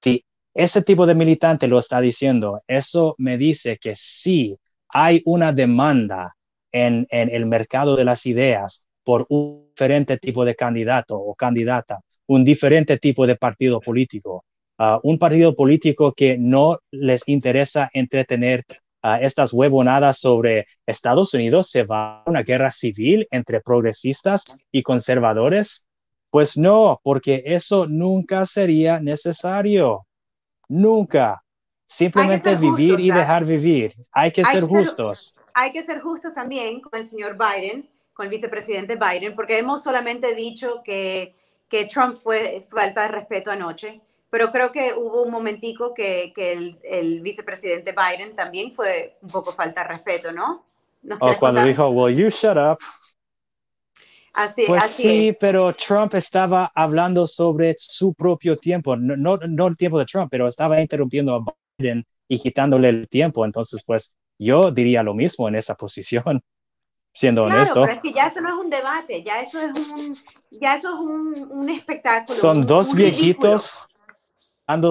si 0.01 0.25
ese 0.54 0.82
tipo 0.82 1.06
de 1.06 1.16
militante 1.16 1.68
lo 1.68 1.80
está 1.80 2.02
diciendo, 2.02 2.62
eso 2.68 3.16
me 3.18 3.38
dice 3.38 3.78
que 3.78 3.95
sí 3.95 4.58
hay 4.89 5.22
una 5.26 5.54
demanda 5.54 6.36
en, 6.72 7.08
en 7.10 7.30
el 7.30 7.45
mercado 7.45 7.95
de 7.95 8.06
las 8.06 8.26
ideas 8.26 8.88
por 9.04 9.26
un 9.30 9.70
diferente 9.70 10.18
tipo 10.18 10.45
de 10.45 10.56
candidato 10.56 11.18
o 11.18 11.36
candidata, 11.36 11.99
un 12.28 12.43
diferente 12.43 12.97
tipo 12.97 13.26
de 13.26 13.36
partido 13.36 13.80
político, 13.80 14.45
uh, 14.80 14.99
un 15.04 15.18
partido 15.18 15.56
político 15.56 16.14
que 16.14 16.38
no 16.38 16.80
les 16.91 17.28
interesa 17.28 17.89
entretener 17.93 18.66
a 19.02 19.20
estas 19.22 19.52
huevonadas 19.54 20.20
sobre 20.20 20.68
Estados 20.86 21.34
Unidos 21.34 21.70
se 21.70 21.84
va 21.84 22.22
a 22.22 22.30
una 22.30 22.43
guerra 22.43 22.72
civil 22.72 23.28
entre 23.32 23.62
progresistas 23.62 24.58
y 24.72 24.84
conservadores? 24.84 25.88
Pues 26.30 26.56
no, 26.58 26.99
porque 27.04 27.41
eso 27.45 27.88
nunca 27.88 28.45
sería 28.45 28.99
necesario. 28.99 30.06
Nunca. 30.72 31.43
Simplemente 31.86 32.55
vivir 32.55 32.99
y 32.99 33.11
dejar 33.11 33.43
vivir. 33.43 33.93
Hay 34.13 34.32
que 34.32 34.45
ser 34.45 34.63
justos. 34.63 35.38
hay 35.53 35.72
que 35.72 35.84
ser 35.84 35.99
justos 35.99 36.34
también 36.34 36.80
con 36.80 36.97
el 36.97 37.03
señor 37.03 37.38
Biden, 37.38 37.89
con 38.13 38.26
el 38.26 38.30
vicepresidente 38.30 38.95
Biden, 38.95 39.36
porque 39.36 39.57
hemos 39.57 39.84
solamente 39.84 40.34
dicho 40.34 40.82
que, 40.86 41.36
que 41.67 41.86
Trump 41.86 42.15
fue 42.15 42.65
falta 42.69 43.01
de 43.01 43.07
respeto 43.09 43.51
anoche 43.51 44.01
pero 44.32 44.49
creo 44.53 44.72
que 44.72 44.93
hubo 44.93 45.24
un 45.24 45.30
momentico 45.30 45.93
que, 45.93 46.32
que 46.34 46.53
el, 46.53 46.78
el, 46.86 47.19
vicepresidente 47.19 47.93
Biden 47.93 48.34
también 48.34 48.72
fue 48.74 49.17
un 49.22 49.30
poco 49.30 49.51
falta 49.51 49.82
de 49.84 49.89
respeto, 49.89 50.32
¿no? 50.32 50.63
Cuando 51.38 51.63
dijo, 51.63 51.89
well, 51.89 52.15
you 52.15 52.30
shut 52.30 52.55
up. 52.55 52.80
Así, 54.34 54.63
pues 54.65 54.84
así 54.84 55.03
sí, 55.03 55.29
es. 55.29 55.38
pero 55.39 55.73
Trump 55.75 56.13
estaba 56.15 56.71
hablando 56.73 57.27
sobre 57.27 57.75
su 57.77 58.13
propio 58.13 58.57
tiempo, 58.57 58.95
no, 58.95 59.17
no, 59.17 59.38
no, 59.38 59.67
el 59.67 59.75
tiempo 59.75 59.99
de 59.99 60.05
Trump, 60.05 60.29
pero 60.32 60.47
estaba 60.47 60.79
interrumpiendo 60.79 61.36
a 61.36 61.53
Biden 61.77 62.05
y 62.29 62.39
quitándole 62.39 62.89
el 62.89 63.09
tiempo. 63.09 63.45
Entonces, 63.45 63.84
pues 63.86 64.15
yo 64.39 64.71
diría 64.71 65.03
lo 65.03 65.13
mismo 65.13 65.49
en 65.49 65.55
esa 65.55 65.75
posición, 65.75 66.41
siendo 67.13 67.43
claro, 67.43 67.57
honesto. 67.57 67.82
Pero 67.82 67.93
es 67.93 68.01
que 68.01 68.13
ya 68.13 68.27
eso 68.27 68.41
no 68.41 68.49
es 68.49 68.65
un 68.65 68.69
debate, 68.69 69.23
ya 69.23 69.41
eso 69.41 69.59
es 69.59 69.77
un, 69.77 70.15
ya 70.51 70.75
eso 70.75 70.89
es 70.93 70.99
un, 70.99 71.51
un 71.51 71.69
espectáculo. 71.69 72.38
Son 72.38 72.59
un, 72.59 72.65
dos 72.65 72.91
un 72.91 72.97
viejitos 72.97 73.71
ridículo 73.71 73.91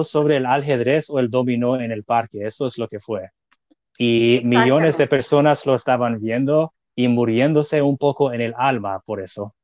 sobre 0.03 0.37
el 0.37 0.45
ajedrez 0.45 1.09
o 1.09 1.19
el 1.19 1.29
dominó 1.29 1.79
en 1.79 1.91
el 1.91 2.03
parque. 2.03 2.45
Eso 2.45 2.67
es 2.67 2.77
lo 2.77 2.87
que 2.87 2.99
fue. 2.99 3.29
Y 3.97 4.41
millones 4.43 4.97
de 4.97 5.07
personas 5.07 5.65
lo 5.65 5.75
estaban 5.75 6.19
viendo 6.19 6.73
y 6.95 7.07
muriéndose 7.07 7.81
un 7.81 7.97
poco 7.97 8.33
en 8.33 8.41
el 8.41 8.53
alma 8.57 8.99
por 9.05 9.21
eso. 9.21 9.55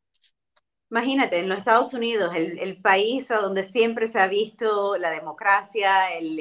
Imagínate, 0.89 1.39
en 1.39 1.49
los 1.49 1.57
Estados 1.57 1.93
Unidos, 1.93 2.33
el, 2.35 2.59
el 2.59 2.81
país 2.81 3.27
donde 3.27 3.63
siempre 3.63 4.07
se 4.07 4.19
ha 4.19 4.27
visto 4.27 4.97
la 4.97 5.09
democracia, 5.09 6.13
el, 6.13 6.39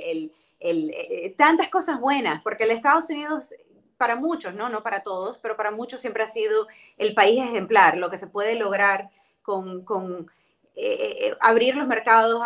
el, 0.60 0.90
eh, 0.90 1.34
tantas 1.36 1.68
cosas 1.68 2.00
buenas, 2.00 2.42
porque 2.42 2.64
el 2.64 2.70
Estados 2.70 3.10
Unidos, 3.10 3.52
para 3.96 4.14
muchos, 4.16 4.54
¿no? 4.54 4.68
no 4.68 4.82
para 4.82 5.02
todos, 5.02 5.38
pero 5.38 5.56
para 5.56 5.72
muchos 5.72 6.00
siempre 6.00 6.22
ha 6.22 6.28
sido 6.28 6.68
el 6.96 7.14
país 7.14 7.42
ejemplar, 7.42 7.96
lo 7.96 8.08
que 8.08 8.18
se 8.18 8.28
puede 8.28 8.54
lograr 8.54 9.10
con, 9.42 9.84
con 9.84 10.30
eh, 10.76 11.28
eh, 11.28 11.36
abrir 11.40 11.74
los 11.76 11.88
mercados, 11.88 12.40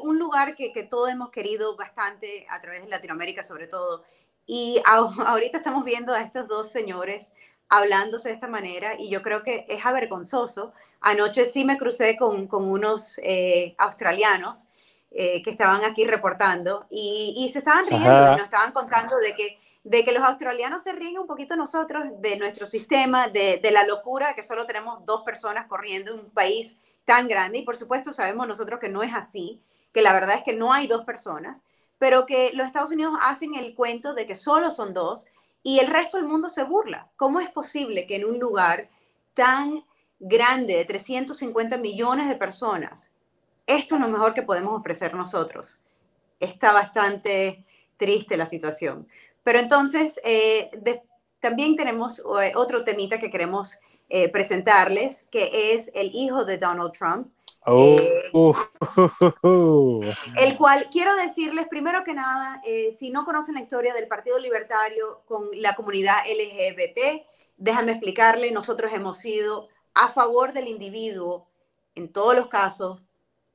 un 0.00 0.18
lugar 0.18 0.56
que, 0.56 0.72
que 0.72 0.82
todos 0.82 1.08
hemos 1.10 1.30
querido 1.30 1.76
bastante 1.76 2.46
a 2.50 2.60
través 2.60 2.82
de 2.82 2.88
Latinoamérica 2.88 3.42
sobre 3.42 3.66
todo. 3.66 4.04
Y 4.46 4.80
ahorita 4.84 5.58
estamos 5.58 5.84
viendo 5.84 6.12
a 6.12 6.20
estos 6.22 6.48
dos 6.48 6.70
señores 6.70 7.34
hablándose 7.68 8.28
de 8.28 8.34
esta 8.34 8.48
manera 8.48 8.94
y 8.98 9.08
yo 9.08 9.22
creo 9.22 9.42
que 9.42 9.64
es 9.68 9.84
avergonzoso. 9.84 10.72
Anoche 11.00 11.44
sí 11.44 11.64
me 11.64 11.78
crucé 11.78 12.16
con, 12.16 12.46
con 12.46 12.68
unos 12.68 13.18
eh, 13.22 13.74
australianos 13.78 14.68
eh, 15.10 15.42
que 15.42 15.50
estaban 15.50 15.84
aquí 15.84 16.04
reportando 16.04 16.86
y, 16.90 17.34
y, 17.38 17.48
se 17.50 17.58
estaban 17.58 17.86
riendo 17.86 18.06
y 18.06 18.36
nos 18.36 18.42
estaban 18.42 18.72
contando 18.72 19.16
de 19.18 19.34
que 19.34 19.58
de 19.86 20.04
que 20.04 20.10
los 20.10 20.24
australianos 20.24 20.82
se 20.82 20.92
ríen 20.92 21.16
un 21.16 21.28
poquito 21.28 21.54
nosotros 21.54 22.04
de 22.18 22.36
nuestro 22.38 22.66
sistema, 22.66 23.28
de, 23.28 23.60
de 23.62 23.70
la 23.70 23.84
locura 23.84 24.34
que 24.34 24.42
solo 24.42 24.66
tenemos 24.66 25.04
dos 25.04 25.22
personas 25.22 25.68
corriendo 25.68 26.12
en 26.12 26.18
un 26.18 26.30
país 26.30 26.78
tan 27.04 27.28
grande. 27.28 27.58
Y 27.58 27.62
por 27.62 27.76
supuesto 27.76 28.12
sabemos 28.12 28.48
nosotros 28.48 28.80
que 28.80 28.88
no 28.88 29.04
es 29.04 29.14
así, 29.14 29.62
que 29.92 30.02
la 30.02 30.12
verdad 30.12 30.38
es 30.38 30.42
que 30.42 30.54
no 30.54 30.72
hay 30.72 30.88
dos 30.88 31.04
personas, 31.04 31.62
pero 31.98 32.26
que 32.26 32.50
los 32.52 32.66
Estados 32.66 32.90
Unidos 32.90 33.14
hacen 33.22 33.54
el 33.54 33.76
cuento 33.76 34.12
de 34.12 34.26
que 34.26 34.34
solo 34.34 34.72
son 34.72 34.92
dos 34.92 35.26
y 35.66 35.80
el 35.80 35.88
resto 35.88 36.16
del 36.16 36.28
mundo 36.28 36.48
se 36.48 36.62
burla. 36.62 37.10
¿Cómo 37.16 37.40
es 37.40 37.50
posible 37.50 38.06
que 38.06 38.14
en 38.14 38.24
un 38.24 38.38
lugar 38.38 38.88
tan 39.34 39.84
grande 40.20 40.76
de 40.76 40.84
350 40.84 41.76
millones 41.76 42.28
de 42.28 42.36
personas, 42.36 43.10
esto 43.66 43.96
es 43.96 44.00
lo 44.00 44.06
mejor 44.06 44.32
que 44.32 44.44
podemos 44.44 44.78
ofrecer 44.78 45.12
nosotros? 45.14 45.82
Está 46.38 46.70
bastante 46.70 47.64
triste 47.96 48.36
la 48.36 48.46
situación. 48.46 49.08
Pero 49.42 49.58
entonces, 49.58 50.20
eh, 50.22 50.70
también 51.40 51.74
tenemos 51.74 52.20
eh, 52.20 52.52
otro 52.54 52.84
temita 52.84 53.18
que 53.18 53.32
queremos 53.32 53.76
eh, 54.08 54.28
presentarles, 54.28 55.26
que 55.30 55.74
es 55.74 55.90
el 55.94 56.10
hijo 56.14 56.44
de 56.44 56.58
Donald 56.58 56.92
Trump. 56.92 57.28
Oh. 57.68 58.54
el 60.40 60.56
cual 60.56 60.88
quiero 60.92 61.16
decirles 61.16 61.66
primero 61.68 62.04
que 62.04 62.14
nada, 62.14 62.62
si 62.96 63.10
no 63.10 63.24
conocen 63.24 63.56
la 63.56 63.62
historia 63.62 63.92
del 63.92 64.06
Partido 64.06 64.38
Libertario 64.38 65.22
con 65.26 65.48
la 65.54 65.74
comunidad 65.74 66.18
LGBT, 66.26 67.26
déjame 67.56 67.92
explicarle, 67.92 68.52
nosotros 68.52 68.92
hemos 68.92 69.18
sido 69.18 69.66
a 69.94 70.10
favor 70.10 70.52
del 70.52 70.68
individuo 70.68 71.48
en 71.96 72.12
todos 72.12 72.36
los 72.36 72.48
casos, 72.48 73.02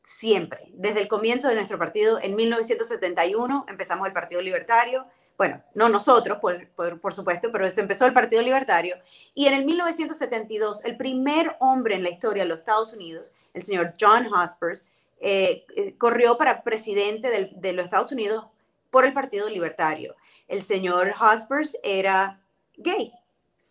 siempre. 0.04 0.72
Desde 0.74 1.02
el 1.02 1.08
comienzo 1.08 1.47
de 1.47 1.56
nuestro 1.56 1.78
partido, 1.78 2.20
en 2.20 2.36
1971, 2.36 3.66
empezamos 3.70 4.08
el 4.08 4.14
Partido 4.14 4.41
Libertario. 4.41 5.06
Bueno, 5.41 5.59
no 5.73 5.89
nosotros, 5.89 6.37
por, 6.37 6.99
por, 6.99 7.13
supuesto, 7.15 7.51
pero 7.51 7.67
se 7.71 7.81
empezó 7.81 8.05
el 8.05 8.13
Partido 8.13 8.43
Libertario. 8.43 8.97
Y 9.33 9.47
en 9.47 9.55
el 9.55 9.65
1972, 9.65 10.85
el 10.85 10.97
primer 10.97 11.57
hombre 11.59 11.95
en 11.95 12.03
la 12.03 12.11
historia 12.11 12.43
de 12.43 12.49
los 12.49 12.59
Estados 12.59 12.93
Unidos, 12.93 13.33
el 13.55 13.63
señor 13.63 13.95
John 13.99 14.31
Hospers, 14.31 14.85
eh, 15.19 15.65
eh, 15.75 15.97
corrió 15.97 16.37
para 16.37 16.61
presidente 16.61 17.51
de 17.55 17.73
los 17.73 17.85
Estados 17.85 18.11
Unidos 18.11 18.45
por 18.91 19.03
el 19.03 19.13
Partido 19.13 19.49
Libertario. 19.49 20.15
El 20.47 20.61
señor 20.61 21.11
Hospers 21.19 21.75
era 21.81 22.39
gay, 22.77 23.11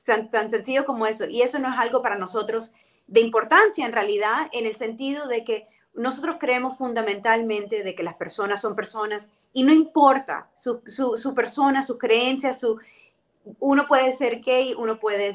tan, 0.04 0.28
tan 0.28 0.50
sencillo 0.50 0.84
como 0.84 1.06
eso. 1.06 1.26
Y 1.26 1.42
eso 1.42 1.60
no 1.60 1.72
es 1.72 1.78
algo 1.78 2.02
para 2.02 2.18
nosotros 2.18 2.72
de 3.06 3.20
importancia 3.20 3.86
en 3.86 3.92
realidad, 3.92 4.50
en 4.54 4.66
el 4.66 4.74
sentido 4.74 5.28
de 5.28 5.44
que 5.44 5.68
nosotros 5.94 6.36
creemos 6.38 6.78
fundamentalmente 6.78 7.82
de 7.82 7.94
que 7.94 8.02
las 8.02 8.14
personas 8.14 8.60
son 8.60 8.74
personas 8.74 9.30
y 9.52 9.64
no 9.64 9.72
importa 9.72 10.50
su, 10.54 10.82
su, 10.86 11.34
persona, 11.34 11.82
sus 11.82 11.98
creencias, 11.98 12.60
su, 12.60 12.78
uno 13.58 13.86
puede 13.88 14.14
ser 14.14 14.40
gay, 14.40 14.74
uno 14.78 15.00
puede 15.00 15.34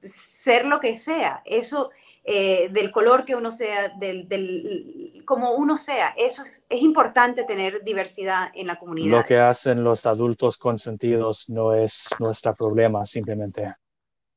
ser 0.00 0.66
lo 0.66 0.80
que 0.80 0.96
sea, 0.96 1.42
eso 1.44 1.90
eh, 2.24 2.68
del 2.70 2.90
color 2.90 3.24
que 3.24 3.34
uno 3.34 3.50
sea, 3.50 3.88
del, 3.88 5.22
como 5.24 5.52
uno 5.52 5.76
sea, 5.76 6.14
eso 6.16 6.42
es 6.68 6.82
importante 6.82 7.44
tener 7.44 7.82
diversidad 7.84 8.48
en 8.54 8.66
la 8.66 8.76
comunidad. 8.76 9.18
Lo 9.18 9.24
que 9.24 9.36
hacen 9.36 9.84
los 9.84 10.06
adultos 10.06 10.58
consentidos 10.58 11.48
no 11.48 11.74
es 11.74 12.08
nuestro 12.18 12.54
problema, 12.54 13.06
simplemente. 13.06 13.74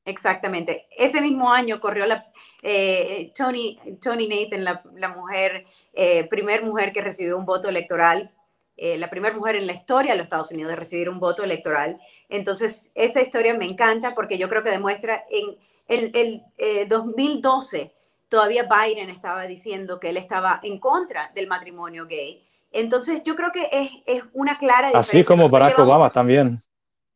Exactamente. 0.06 0.88
Ese 0.98 1.22
mismo 1.22 1.52
año 1.52 1.80
corrió 1.80 2.06
la 2.06 2.32
eh, 2.62 3.32
Tony, 3.36 3.78
Tony 4.02 4.28
Nathan, 4.28 4.64
la, 4.64 5.10
mujer, 5.10 5.66
eh, 5.94 6.26
primer 6.26 6.64
mujer 6.64 6.92
que 6.92 7.02
recibió 7.02 7.38
un 7.38 7.46
voto 7.46 7.70
electoral, 7.70 8.32
eh, 8.76 8.98
la 8.98 9.10
primera 9.10 9.36
mujer 9.36 9.56
en 9.56 9.68
la 9.68 9.74
historia 9.74 10.12
de 10.12 10.18
los 10.18 10.26
Estados 10.26 10.52
Unidos 10.52 10.72
de 10.72 10.76
recibir 10.76 11.10
un 11.10 11.20
voto 11.20 11.44
electoral. 11.44 12.00
Entonces, 12.28 12.92
esa 12.96 13.22
historia 13.22 13.54
me 13.54 13.66
encanta 13.66 14.14
porque 14.16 14.38
yo 14.38 14.50
creo 14.50 14.64
que 14.64 14.72
demuestra 14.72 15.24
en 15.30 15.58
el, 15.88 16.44
2012 16.88 17.94
todavía 18.30 18.68
Biden 18.70 19.10
estaba 19.10 19.48
diciendo 19.48 20.00
que 20.00 20.10
él 20.10 20.18
estaba 20.18 20.60
en 20.62 20.80
contra 20.80 21.32
del 21.34 21.48
matrimonio 21.48 22.06
gay. 22.08 22.46
Entonces, 22.72 23.24
yo 23.24 23.36
creo 23.36 23.52
que 23.52 23.70
es, 23.72 23.92
es 24.06 24.24
una 24.34 24.58
clara 24.58 24.88
diferencia. 24.88 25.20
Así 25.20 25.24
como 25.24 25.50
Barack 25.50 25.80
Obama 25.80 26.12
también. 26.12 26.62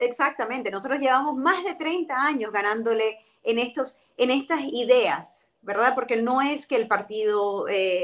Exactamente, 0.05 0.71
nosotros 0.71 0.99
llevamos 0.99 1.35
más 1.35 1.63
de 1.63 1.75
30 1.75 2.15
años 2.15 2.51
ganándole 2.51 3.19
en, 3.43 3.59
estos, 3.59 3.97
en 4.17 4.31
estas 4.31 4.61
ideas, 4.63 5.49
¿verdad? 5.61 5.95
Porque 5.95 6.17
no 6.17 6.41
es 6.41 6.67
que 6.67 6.75
el 6.75 6.87
partido, 6.87 7.67
eh, 7.67 8.03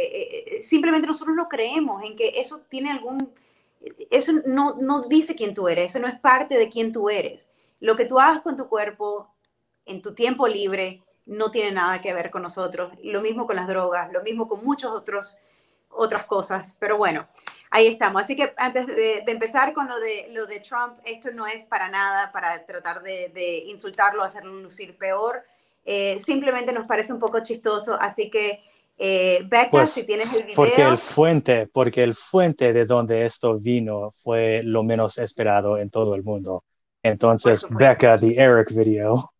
eh, 0.58 0.64
simplemente 0.64 1.08
nosotros 1.08 1.36
no 1.36 1.48
creemos 1.48 2.04
en 2.04 2.16
que 2.16 2.30
eso 2.36 2.62
tiene 2.70 2.92
algún, 2.92 3.34
eso 4.12 4.34
no, 4.46 4.76
no 4.80 5.02
dice 5.04 5.36
quién 5.36 5.54
tú 5.54 5.68
eres, 5.68 5.92
eso 5.92 6.00
no 6.00 6.08
es 6.08 6.20
parte 6.20 6.58
de 6.58 6.70
quién 6.70 6.92
tú 6.92 7.10
eres. 7.10 7.52
Lo 7.80 7.96
que 7.96 8.06
tú 8.06 8.20
hagas 8.20 8.42
con 8.42 8.58
tu 8.58 8.68
cuerpo 8.68 9.34
en 9.86 10.02
tu 10.02 10.14
tiempo 10.14 10.48
libre 10.48 11.02
no 11.26 11.52
tiene 11.52 11.72
nada 11.72 12.02
que 12.02 12.14
ver 12.14 12.32
con 12.32 12.42
nosotros. 12.42 12.92
Lo 13.04 13.22
mismo 13.22 13.48
con 13.48 13.56
las 13.56 13.68
drogas, 13.68 14.12
lo 14.12 14.22
mismo 14.24 14.48
con 14.48 14.60
otros 14.86 15.38
otras 15.92 16.26
cosas, 16.26 16.78
pero 16.80 16.98
bueno, 16.98 17.28
ahí 17.70 17.88
estamos. 17.88 18.24
Así 18.24 18.36
que 18.36 18.54
antes 18.58 18.88
de, 18.88 19.24
empezar 19.28 19.74
con 19.74 19.88
lo 19.88 20.00
de, 20.00 20.28
lo 20.32 20.46
de 20.46 20.60
Trump, 20.60 21.00
esto 21.06 21.30
no 21.34 21.48
es 21.48 21.66
para 21.66 21.90
nada 21.90 22.32
para 22.32 22.66
tratar 22.66 23.02
de, 23.02 23.30
de 23.30 23.66
insultarlo, 23.66 24.24
hacerlo 24.24 24.54
lucir 24.54 24.98
peor. 24.98 25.44
Eh, 25.86 26.20
simplemente 26.20 26.72
nos 26.72 26.86
parece 26.86 27.14
un 27.14 27.20
poco 27.20 27.40
chistoso, 27.42 27.98
así 28.00 28.30
que 28.30 28.64
eh, 29.02 29.40
Becca, 29.46 29.70
pues, 29.72 29.92
si 29.92 30.06
tienes 30.06 30.34
el 30.34 30.44
video. 30.44 30.56
Porque 30.56 30.82
el 30.82 30.98
fuente, 30.98 31.68
porque 31.68 32.04
el 32.04 32.16
fuente 32.16 32.74
de 32.74 32.86
donde 32.86 33.26
esto 33.26 33.58
vino 33.58 34.12
fue 34.12 34.62
lo 34.64 34.84
menos 34.84 35.18
esperado 35.18 35.78
en 35.78 35.90
todo 35.90 36.16
el 36.16 36.24
mundo. 36.24 36.66
Entonces, 37.02 37.66
Becca, 37.70 38.18
the 38.18 38.36
Eric 38.36 38.74
video. 38.76 39.32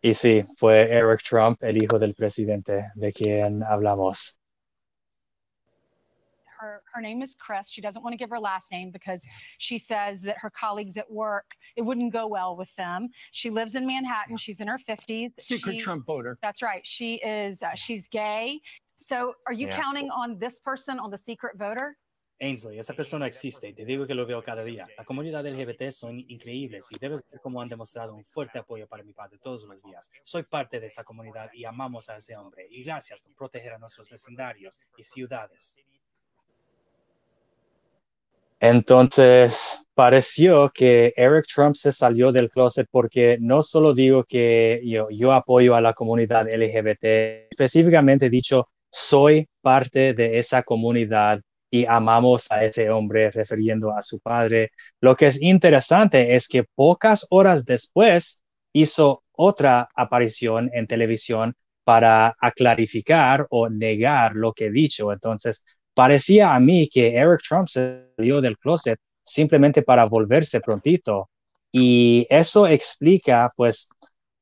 Y 0.00 0.14
sí, 0.14 0.44
fue 0.58 0.88
Eric 0.90 1.22
Trump, 1.22 1.62
el 1.62 1.82
hijo 1.82 1.98
del 1.98 2.14
presidente, 2.14 2.90
de 2.94 3.12
quien 3.12 3.62
hablamos. 3.64 4.38
Her, 6.60 6.82
her 6.92 7.00
name 7.00 7.22
is 7.22 7.34
Chris. 7.34 7.68
She 7.68 7.80
doesn't 7.80 8.02
want 8.02 8.12
to 8.12 8.16
give 8.16 8.30
her 8.30 8.38
last 8.38 8.72
name 8.72 8.90
because 8.90 9.24
she 9.58 9.78
says 9.78 10.22
that 10.22 10.36
her 10.38 10.50
colleagues 10.50 10.96
at 10.96 11.08
work, 11.10 11.54
it 11.76 11.82
wouldn't 11.82 12.12
go 12.12 12.26
well 12.26 12.56
with 12.56 12.74
them. 12.76 13.08
She 13.32 13.50
lives 13.50 13.74
in 13.74 13.86
Manhattan. 13.86 14.36
She's 14.36 14.60
in 14.60 14.68
her 14.68 14.78
50s. 14.78 15.40
Secret 15.40 15.74
she, 15.74 15.78
Trump 15.78 16.06
voter. 16.06 16.38
That's 16.42 16.62
right. 16.62 16.84
She 16.84 17.16
is, 17.16 17.62
uh, 17.62 17.74
she's 17.74 18.08
gay. 18.08 18.60
So 18.98 19.34
are 19.46 19.52
you 19.52 19.68
yeah. 19.68 19.80
counting 19.80 20.10
on 20.10 20.38
this 20.38 20.58
person, 20.58 20.98
on 20.98 21.10
the 21.10 21.18
secret 21.18 21.56
voter? 21.56 21.96
Ainsley, 22.40 22.78
esa 22.78 22.94
persona 22.94 23.26
existe 23.26 23.68
y 23.68 23.72
te 23.72 23.84
digo 23.84 24.06
que 24.06 24.14
lo 24.14 24.24
veo 24.24 24.42
cada 24.42 24.62
día. 24.62 24.86
La 24.96 25.04
comunidad 25.04 25.44
LGBT 25.44 25.90
son 25.90 26.18
increíbles 26.28 26.86
y 26.90 26.98
debes 26.98 27.22
ver 27.30 27.40
cómo 27.40 27.60
han 27.60 27.68
demostrado 27.68 28.14
un 28.14 28.22
fuerte 28.22 28.58
apoyo 28.58 28.86
para 28.86 29.02
mi 29.02 29.12
padre 29.12 29.38
todos 29.42 29.64
los 29.64 29.82
días. 29.82 30.10
Soy 30.22 30.44
parte 30.44 30.78
de 30.78 30.86
esa 30.86 31.02
comunidad 31.02 31.50
y 31.52 31.64
amamos 31.64 32.08
a 32.08 32.16
ese 32.16 32.36
hombre. 32.36 32.66
Y 32.70 32.84
gracias 32.84 33.20
por 33.20 33.34
proteger 33.34 33.72
a 33.72 33.78
nuestros 33.78 34.08
vecindarios 34.08 34.80
y 34.96 35.02
ciudades. 35.02 35.76
Entonces, 38.60 39.84
pareció 39.94 40.70
que 40.70 41.12
Eric 41.16 41.46
Trump 41.46 41.76
se 41.76 41.92
salió 41.92 42.32
del 42.32 42.50
closet 42.50 42.88
porque 42.90 43.38
no 43.40 43.62
solo 43.62 43.94
digo 43.94 44.24
que 44.24 44.80
yo, 44.84 45.08
yo 45.10 45.32
apoyo 45.32 45.76
a 45.76 45.80
la 45.80 45.92
comunidad 45.92 46.48
LGBT, 46.48 47.48
específicamente 47.50 48.28
dicho, 48.28 48.68
soy 48.90 49.48
parte 49.60 50.12
de 50.14 50.38
esa 50.38 50.62
comunidad 50.62 51.40
y 51.70 51.86
amamos 51.86 52.50
a 52.50 52.64
ese 52.64 52.90
hombre 52.90 53.30
refiriendo 53.30 53.92
a 53.94 54.02
su 54.02 54.20
padre. 54.20 54.70
Lo 55.00 55.16
que 55.16 55.26
es 55.26 55.40
interesante 55.42 56.34
es 56.34 56.48
que 56.48 56.64
pocas 56.64 57.26
horas 57.30 57.64
después 57.64 58.42
hizo 58.72 59.24
otra 59.32 59.88
aparición 59.94 60.70
en 60.72 60.86
televisión 60.86 61.54
para 61.84 62.34
aclarificar 62.40 63.46
o 63.50 63.68
negar 63.68 64.34
lo 64.34 64.52
que 64.52 64.66
he 64.66 64.70
dicho. 64.70 65.12
Entonces, 65.12 65.64
parecía 65.94 66.54
a 66.54 66.60
mí 66.60 66.88
que 66.88 67.14
Eric 67.14 67.40
Trump 67.48 67.68
salió 67.68 68.40
del 68.40 68.58
closet 68.58 68.98
simplemente 69.22 69.82
para 69.82 70.04
volverse 70.04 70.60
prontito. 70.60 71.30
Y 71.72 72.26
eso 72.30 72.66
explica, 72.66 73.52
pues, 73.56 73.88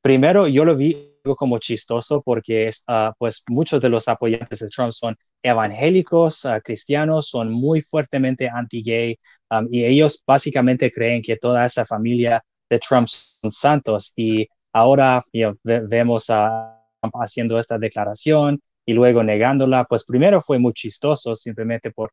primero 0.01 0.47
yo 0.49 0.65
lo 0.65 0.77
vi 0.77 1.16
como 1.35 1.59
chistoso 1.59 2.23
porque 2.23 2.71
uh, 2.89 3.13
pues 3.19 3.43
muchos 3.49 3.81
de 3.81 3.89
los 3.89 4.07
apoyantes 4.07 4.59
de 4.61 4.69
Trump 4.69 4.93
son 4.93 5.17
evangélicos, 5.43 6.45
uh, 6.45 6.61
cristianos, 6.63 7.29
son 7.29 7.51
muy 7.51 7.81
fuertemente 7.81 8.49
anti-gay 8.49 9.19
um, 9.51 9.67
y 9.71 9.85
ellos 9.85 10.23
básicamente 10.27 10.91
creen 10.91 11.23
que 11.23 11.37
toda 11.37 11.67
esa 11.67 11.85
familia 11.85 12.43
de 12.71 12.79
Trump 12.79 13.09
son 13.09 13.51
santos. 13.51 14.13
Y 14.17 14.47
ahora 14.73 15.25
you 15.33 15.45
know, 15.45 15.59
ve 15.65 15.81
vemos 15.81 16.31
a 16.31 16.79
Trump 17.01 17.15
haciendo 17.21 17.59
esta 17.59 17.79
declaración 17.79 18.61
y 18.85 18.93
luego 18.93 19.23
negándola, 19.23 19.85
pues 19.85 20.05
primero 20.05 20.41
fue 20.41 20.59
muy 20.59 20.73
chistoso 20.73 21.35
simplemente 21.35 21.91
por 21.91 22.13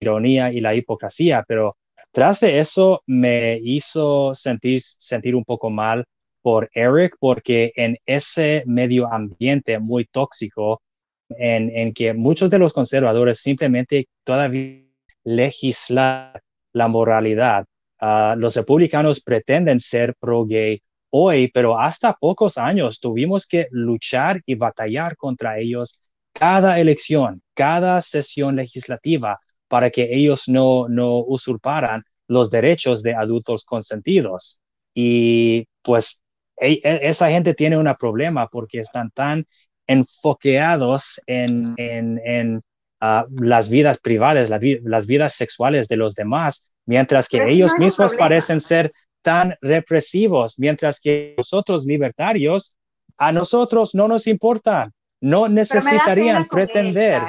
ironía 0.00 0.52
y 0.52 0.60
la 0.60 0.74
hipocresía, 0.74 1.44
pero 1.46 1.76
tras 2.12 2.40
de 2.40 2.58
eso 2.58 3.02
me 3.06 3.58
hizo 3.62 4.34
sentir, 4.34 4.80
sentir 4.82 5.34
un 5.36 5.44
poco 5.44 5.70
mal 5.70 6.04
por 6.46 6.70
Eric, 6.74 7.16
porque 7.18 7.72
en 7.74 7.98
ese 8.06 8.62
medio 8.66 9.12
ambiente 9.12 9.80
muy 9.80 10.04
tóxico, 10.04 10.80
en, 11.28 11.76
en, 11.76 11.92
que 11.92 12.14
muchos 12.14 12.50
de 12.50 12.60
los 12.60 12.72
conservadores 12.72 13.40
simplemente 13.40 14.06
todavía 14.22 14.84
legislar 15.24 16.40
la 16.72 16.86
moralidad. 16.86 17.66
Ah, 17.98 18.36
los 18.38 18.54
republicanos 18.54 19.20
pretenden 19.20 19.80
ser 19.80 20.14
pro-gay 20.20 20.80
hoy, 21.10 21.48
pero 21.48 21.80
hasta 21.80 22.12
pocos 22.14 22.58
años 22.58 23.00
tuvimos 23.00 23.48
que 23.48 23.66
luchar 23.72 24.40
y 24.46 24.54
batallar 24.54 25.16
contra 25.16 25.58
ellos 25.58 26.00
cada 26.32 26.78
elección, 26.78 27.42
cada 27.54 28.00
sesión 28.02 28.54
legislativa 28.54 29.40
para 29.66 29.90
que 29.90 30.14
ellos 30.14 30.44
no, 30.46 30.86
no 30.88 31.18
usurparan 31.24 32.04
los 32.28 32.52
derechos 32.52 33.02
de 33.02 33.16
adultos 33.16 33.64
consentidos. 33.64 34.60
Y 34.94 35.66
pues 35.82 36.22
esa 36.58 37.30
gente 37.30 37.54
tiene 37.54 37.76
un 37.76 37.92
problema 37.98 38.48
porque 38.48 38.80
están 38.80 39.10
tan 39.10 39.46
enfoqueados 39.86 41.20
en, 41.26 41.74
en, 41.76 42.62
ah, 43.00 43.26
las 43.30 43.68
vidas 43.68 43.98
privadas, 43.98 44.50
las 44.50 45.06
vidas 45.06 45.34
sexuales 45.34 45.88
de 45.88 45.96
los 45.96 46.14
demás, 46.14 46.72
mientras 46.86 47.28
que 47.28 47.48
ellos 47.48 47.72
mismos 47.78 48.14
parecen 48.18 48.60
ser 48.60 48.92
tan 49.22 49.56
represivos, 49.60 50.58
mientras 50.58 51.00
que 51.00 51.34
nosotros 51.36 51.84
libertarios, 51.84 52.76
a 53.18 53.32
nosotros 53.32 53.94
no 53.94 54.08
nos 54.08 54.26
importa, 54.26 54.92
no 55.20 55.48
necesitarían 55.48 56.46
pretender. 56.46 57.20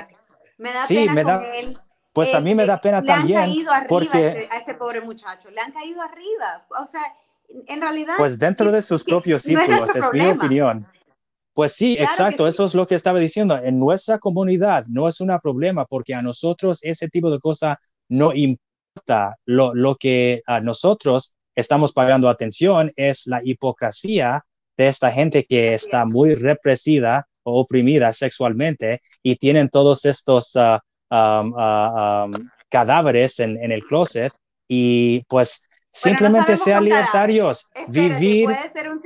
me 0.58 0.74
da 0.74 0.86
sí, 0.86 1.08
me 1.10 1.24
da, 1.24 1.40
Pues 2.14 2.34
a 2.34 2.42
mí 2.42 2.54
me 2.54 2.66
da 2.66 2.80
pena 2.80 3.02
también. 3.02 3.40
Han 3.40 3.46
caído 3.46 3.72
arriba 3.72 3.88
porque, 3.90 4.28
este, 4.28 4.50
a, 4.52 4.58
este, 4.58 4.76
pobre 4.76 5.02
muchacho, 5.02 5.50
le 5.50 5.62
han 5.62 5.72
caído 5.72 6.02
arriba. 6.02 6.68
O 6.82 6.86
sea, 6.86 7.02
en 7.68 7.82
realidad. 7.82 8.16
Pues 8.18 8.38
dentro 8.38 8.72
de 8.72 8.82
sus 8.82 9.04
propios 9.04 9.42
círculos, 9.42 9.96
es, 9.96 10.06
mi 10.14 10.28
opinión. 10.28 10.86
Pues 11.54 11.74
sí, 11.74 11.98
exacto, 12.00 12.48
eso 12.48 12.66
es 12.66 12.76
lo 12.76 12.86
que 12.86 12.96
estaba 12.96 13.20
diciendo. 13.20 13.58
En 13.58 13.80
nuestra 13.80 14.20
comunidad 14.20 14.86
no 14.88 15.08
es 15.08 15.20
un 15.22 15.36
problema 15.42 15.86
porque 15.86 16.14
a 16.14 16.22
nosotros 16.22 16.80
ese 16.84 17.10
tipo 17.10 17.32
de 17.32 17.40
cosa 17.40 17.80
no 18.10 18.34
importa. 18.34 19.36
Lo, 19.46 19.74
lo 19.76 19.96
que 19.96 20.42
a 20.46 20.60
nosotros 20.60 21.36
estamos 21.56 21.94
pagando 21.94 22.30
atención 22.30 22.92
es 22.96 23.28
la 23.28 23.42
hipocresía 23.44 24.44
de 24.78 24.88
esta 24.88 25.12
gente 25.12 25.46
que 25.46 25.74
está 25.74 26.06
muy 26.06 26.36
represida 26.36 27.28
o 27.44 27.60
oprimida 27.60 28.14
sexualmente 28.14 29.02
y 29.24 29.36
tienen 29.38 29.70
todos 29.70 30.06
estos 30.06 30.56
ah, 30.56 30.82
ah, 31.10 32.28
cadáveres 32.70 33.40
en, 33.40 33.58
en, 33.64 33.72
el 33.72 33.84
closet 33.84 34.34
y 34.68 35.24
pues 35.28 35.67
Simplemente 35.98 36.58
sean 36.58 36.86
libertarios, 36.86 37.68
vivir, 37.88 38.50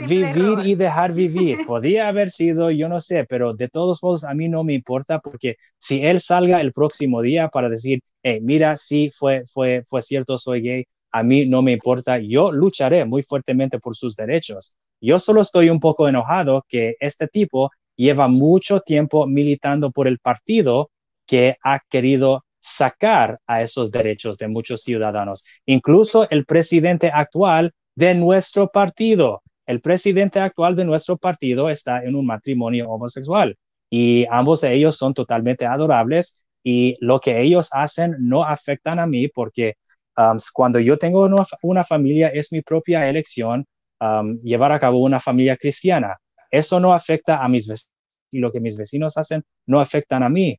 vivir 0.08 0.60
y 0.66 0.76
dejar 0.76 1.14
vivir. 1.14 1.66
Podría 1.66 2.10
haber 2.10 2.32
sido, 2.32 2.70
yo 2.70 2.89
no 2.89 3.00
sé, 3.00 3.26
pero 3.26 3.54
de 3.54 3.70
todos 3.70 4.04
modos 4.04 4.26
a 4.26 4.34
mí 4.34 4.50
no 4.50 4.66
me 4.66 4.74
importa 4.74 5.20
porque 5.20 5.56
si 5.78 6.06
él 6.06 6.20
salga 6.20 6.60
el 6.60 6.74
próximo 6.74 7.22
día 7.22 7.48
para 7.48 7.70
decir, 7.70 8.02
hey, 8.24 8.39
mira, 8.42 8.76
sí, 8.76 9.10
fue, 9.18 9.46
fue, 9.48 9.84
fue 9.88 10.02
cierto, 10.02 10.38
soy 10.38 10.62
gay, 10.62 10.86
a 11.14 11.24
mí 11.24 11.46
no 11.46 11.62
me 11.62 11.72
importa, 11.72 12.18
yo 12.20 12.52
lucharé 12.52 13.06
muy 13.06 13.24
fuertemente 13.24 13.80
por 13.80 13.96
sus 13.96 14.18
derechos. 14.18 14.76
Yo 15.00 15.18
solo 15.18 15.42
estoy 15.42 15.70
un 15.70 15.80
poco 15.80 16.10
enojado 16.10 16.66
que 16.68 16.96
este 17.00 17.28
tipo 17.28 17.72
lleva 17.96 18.28
mucho 18.28 18.82
tiempo 18.82 19.28
militando 19.28 19.92
por 19.92 20.08
el 20.08 20.20
partido 20.20 20.92
que 21.26 21.56
ha 21.64 21.80
querido 21.89 22.44
sacar 22.62 23.39
a 23.47 23.62
esos 23.62 23.91
derechos 23.91 24.38
de 24.38 24.47
muchos 24.47 24.84
ciudadanos, 24.84 25.43
incluso 25.66 26.30
el 26.30 26.45
presidente 26.45 27.12
actual 27.14 27.72
de 27.95 28.16
nuestro 28.16 28.70
partido. 28.70 29.43
El 29.66 29.82
presidente 29.82 30.39
actual 30.39 30.76
de 30.76 30.86
nuestro 30.86 31.18
partido 31.18 31.70
está 31.70 32.03
en 32.03 32.16
un 32.16 32.26
matrimonio 32.26 32.89
homosexual 32.89 33.57
y 33.89 34.26
ambos 34.30 34.62
de 34.62 34.74
ellos 34.74 34.97
son 34.97 35.14
totalmente 35.14 35.66
adorables 35.66 36.45
y 36.64 36.95
lo 36.99 37.20
que 37.20 37.41
ellos 37.41 37.70
hacen 37.72 38.16
no 38.20 38.43
afectan 38.43 38.99
a 38.99 39.07
mí 39.07 39.28
porque 39.28 39.76
um, 40.18 40.38
cuando 40.53 40.80
yo 40.80 40.97
tengo 40.97 41.28
una, 41.62 41.84
familia 41.84 42.30
es 42.30 42.51
mi 42.51 42.62
propia 42.62 43.07
elección 43.09 43.66
um, 43.99 44.39
llevar 44.41 44.72
a 44.72 44.80
cabo 44.80 44.99
una 44.99 45.20
familia 45.20 45.57
cristiana. 45.57 46.18
Eso 46.49 46.80
no 46.80 46.93
afecta 46.93 47.43
a 47.43 47.47
mis 47.47 47.68
vecinos 47.68 47.91
y 48.32 48.39
lo 48.39 48.51
que 48.51 48.59
mis 48.59 48.78
vecinos 48.78 49.18
hacen 49.18 49.43
no 49.68 49.80
afectan 49.80 50.24
a 50.24 50.30
mí. 50.30 50.57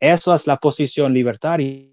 Eso 0.00 0.34
es 0.34 0.46
la 0.46 0.56
posición 0.56 1.12
libertaria. 1.12 1.86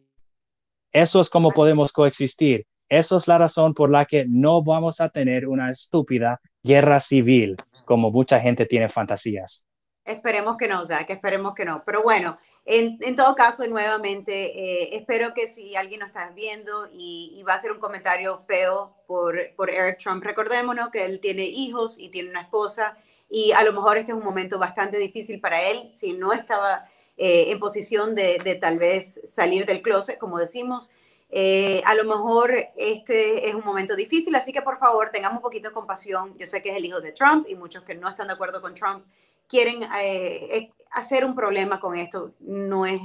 Eso 0.93 1.19
es 1.19 1.29
como 1.29 1.51
podemos 1.51 1.91
coexistir. 1.91 2.65
Eso 2.87 3.17
es 3.17 3.27
la 3.27 3.37
razón 3.37 3.73
por 3.73 3.91
la 3.91 4.05
que 4.05 4.25
no 4.27 4.63
vamos 4.63 5.01
a 5.01 5.09
tener 5.09 5.45
una 5.45 5.69
estúpida 5.69 6.39
guerra 6.63 7.01
civil 7.01 7.57
como 7.85 8.09
mucha 8.09 8.39
gente 8.39 8.65
tiene 8.65 8.87
fantasías. 8.87 9.67
Esperemos 10.05 10.55
que 10.55 10.69
no, 10.69 10.85
Zach, 10.85 11.09
esperemos 11.09 11.53
que 11.53 11.65
no. 11.65 11.83
Pero 11.85 12.01
bueno, 12.01 12.37
en, 12.63 12.97
en 13.01 13.15
todo 13.17 13.35
caso, 13.35 13.67
nuevamente, 13.67 14.57
eh, 14.57 14.95
espero 14.95 15.33
que 15.33 15.47
si 15.47 15.75
alguien 15.75 15.99
nos 15.99 16.07
está 16.07 16.29
viendo 16.29 16.87
y, 16.93 17.43
va 17.45 17.53
a 17.53 17.57
hacer 17.57 17.73
un 17.73 17.79
comentario 17.79 18.41
feo 18.47 18.95
por, 19.05 19.37
por 19.57 19.69
Eric 19.69 19.99
Trump, 19.99 20.23
recordémonos 20.23 20.89
que 20.91 21.03
él 21.03 21.19
tiene 21.19 21.43
hijos 21.43 21.99
y 21.99 22.09
tiene 22.09 22.29
una 22.29 22.41
esposa 22.41 22.97
y 23.29 23.51
a 23.51 23.63
lo 23.63 23.73
mejor 23.73 23.97
este 23.97 24.13
es 24.13 24.17
un 24.17 24.23
momento 24.23 24.57
bastante 24.57 24.97
difícil 24.97 25.41
para 25.41 25.61
él. 25.61 25.89
Si 25.93 26.13
no 26.13 26.31
estaba 26.31 26.89
eh, 27.17 27.51
en 27.51 27.59
posición 27.59 28.13
de, 28.13 28.59
tal 28.61 28.77
vez 28.77 29.19
salir 29.25 29.65
del 29.65 29.81
closet, 29.81 30.19
como 30.19 30.37
decimos. 30.37 30.91
Eh, 31.29 31.81
a 31.85 31.95
lo 31.95 32.05
mejor 32.05 32.55
este 32.77 33.49
es 33.49 33.55
un 33.55 33.65
momento 33.65 33.95
difícil, 33.95 34.33
así 34.35 34.53
que 34.53 34.61
por 34.61 34.77
favor 34.77 35.09
tengamos 35.11 35.37
un 35.37 35.41
poquito 35.41 35.69
de 35.69 35.73
compasión. 35.73 36.37
Yo 36.37 36.45
sé 36.45 36.61
que 36.61 36.69
es 36.69 36.77
el 36.77 36.85
hijo 36.85 37.01
de 37.01 37.11
Trump 37.11 37.47
y 37.49 37.55
muchos 37.55 37.83
que 37.83 37.95
no 37.95 38.07
están 38.07 38.27
de 38.27 38.33
acuerdo 38.33 38.61
con 38.61 38.75
Trump 38.75 39.03
quieren 39.49 39.79
eh, 39.99 40.71
hacer 40.91 41.25
un 41.25 41.35
problema 41.35 41.79
con 41.79 41.97
esto. 41.97 42.33
No 42.39 42.85
es, 42.85 43.01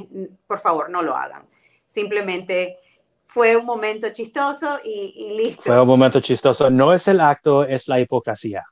por 0.47 0.61
favor, 0.61 0.91
no 0.91 1.03
lo 1.03 1.17
hagan. 1.17 1.49
Simplemente 1.87 2.79
fue 3.25 3.57
un 3.57 3.65
momento 3.65 4.13
chistoso 4.13 4.79
y, 4.85 5.15
y 5.17 5.37
listo. 5.39 5.63
Fue 5.63 5.81
un 5.81 5.89
momento 5.89 6.21
chistoso. 6.21 6.69
No 6.69 6.93
es 6.93 7.09
el 7.09 7.21
acto, 7.21 7.65
es 7.65 7.89
la 7.89 7.99
hipocresía. 7.99 8.65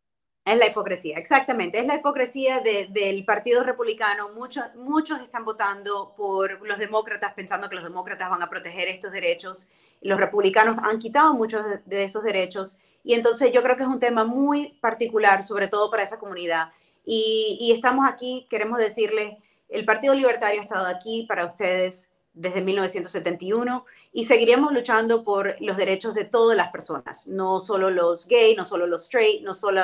Es 0.50 0.58
la 0.58 0.66
hipocresía, 0.66 1.16
exactamente. 1.16 1.78
Es 1.78 1.86
la 1.86 1.94
hipocresía 1.94 2.60
del 2.60 3.24
Partido 3.24 3.62
Republicano. 3.62 4.30
Muchos, 4.30 4.64
muchos 4.74 5.20
están 5.20 5.44
votando 5.44 6.12
por 6.16 6.66
los 6.66 6.76
demócratas 6.80 7.34
pensando 7.34 7.68
que 7.68 7.76
los 7.76 7.84
demócratas 7.84 8.28
van 8.28 8.42
a 8.42 8.50
proteger 8.50 8.88
estos 8.88 9.12
derechos. 9.12 9.68
Los 10.00 10.18
republicanos 10.18 10.76
han 10.82 10.98
quitado 10.98 11.34
muchos 11.34 11.64
de, 11.84 12.02
esos 12.02 12.24
derechos. 12.24 12.76
Y 13.04 13.14
entonces 13.14 13.52
yo 13.52 13.62
creo 13.62 13.76
que 13.76 13.84
es 13.84 13.88
un 13.88 14.00
tema 14.00 14.24
muy 14.24 14.76
particular, 14.80 15.44
sobre 15.44 15.68
todo 15.68 15.88
para 15.88 16.02
esa 16.02 16.18
comunidad. 16.18 16.72
Y, 17.04 17.56
y 17.60 17.70
estamos 17.70 18.08
aquí, 18.08 18.48
queremos 18.50 18.80
decirles, 18.80 19.36
el 19.68 19.84
Partido 19.84 20.14
Libertario 20.14 20.58
ha 20.58 20.64
estado 20.64 20.86
aquí 20.86 21.26
para 21.28 21.46
ustedes 21.46 22.10
desde 22.34 22.60
1971 22.60 23.84
y 24.12 24.24
seguiremos 24.24 24.72
luchando 24.72 25.22
por 25.22 25.54
los 25.60 25.76
derechos 25.76 26.12
de 26.14 26.24
todas 26.24 26.56
las 26.56 26.72
personas, 26.72 27.28
no 27.28 27.60
solo 27.60 27.90
los 27.90 28.26
gay, 28.26 28.56
no 28.56 28.64
solo 28.64 28.88
los 28.88 29.04
straight, 29.04 29.42
no 29.42 29.54
solo 29.54 29.82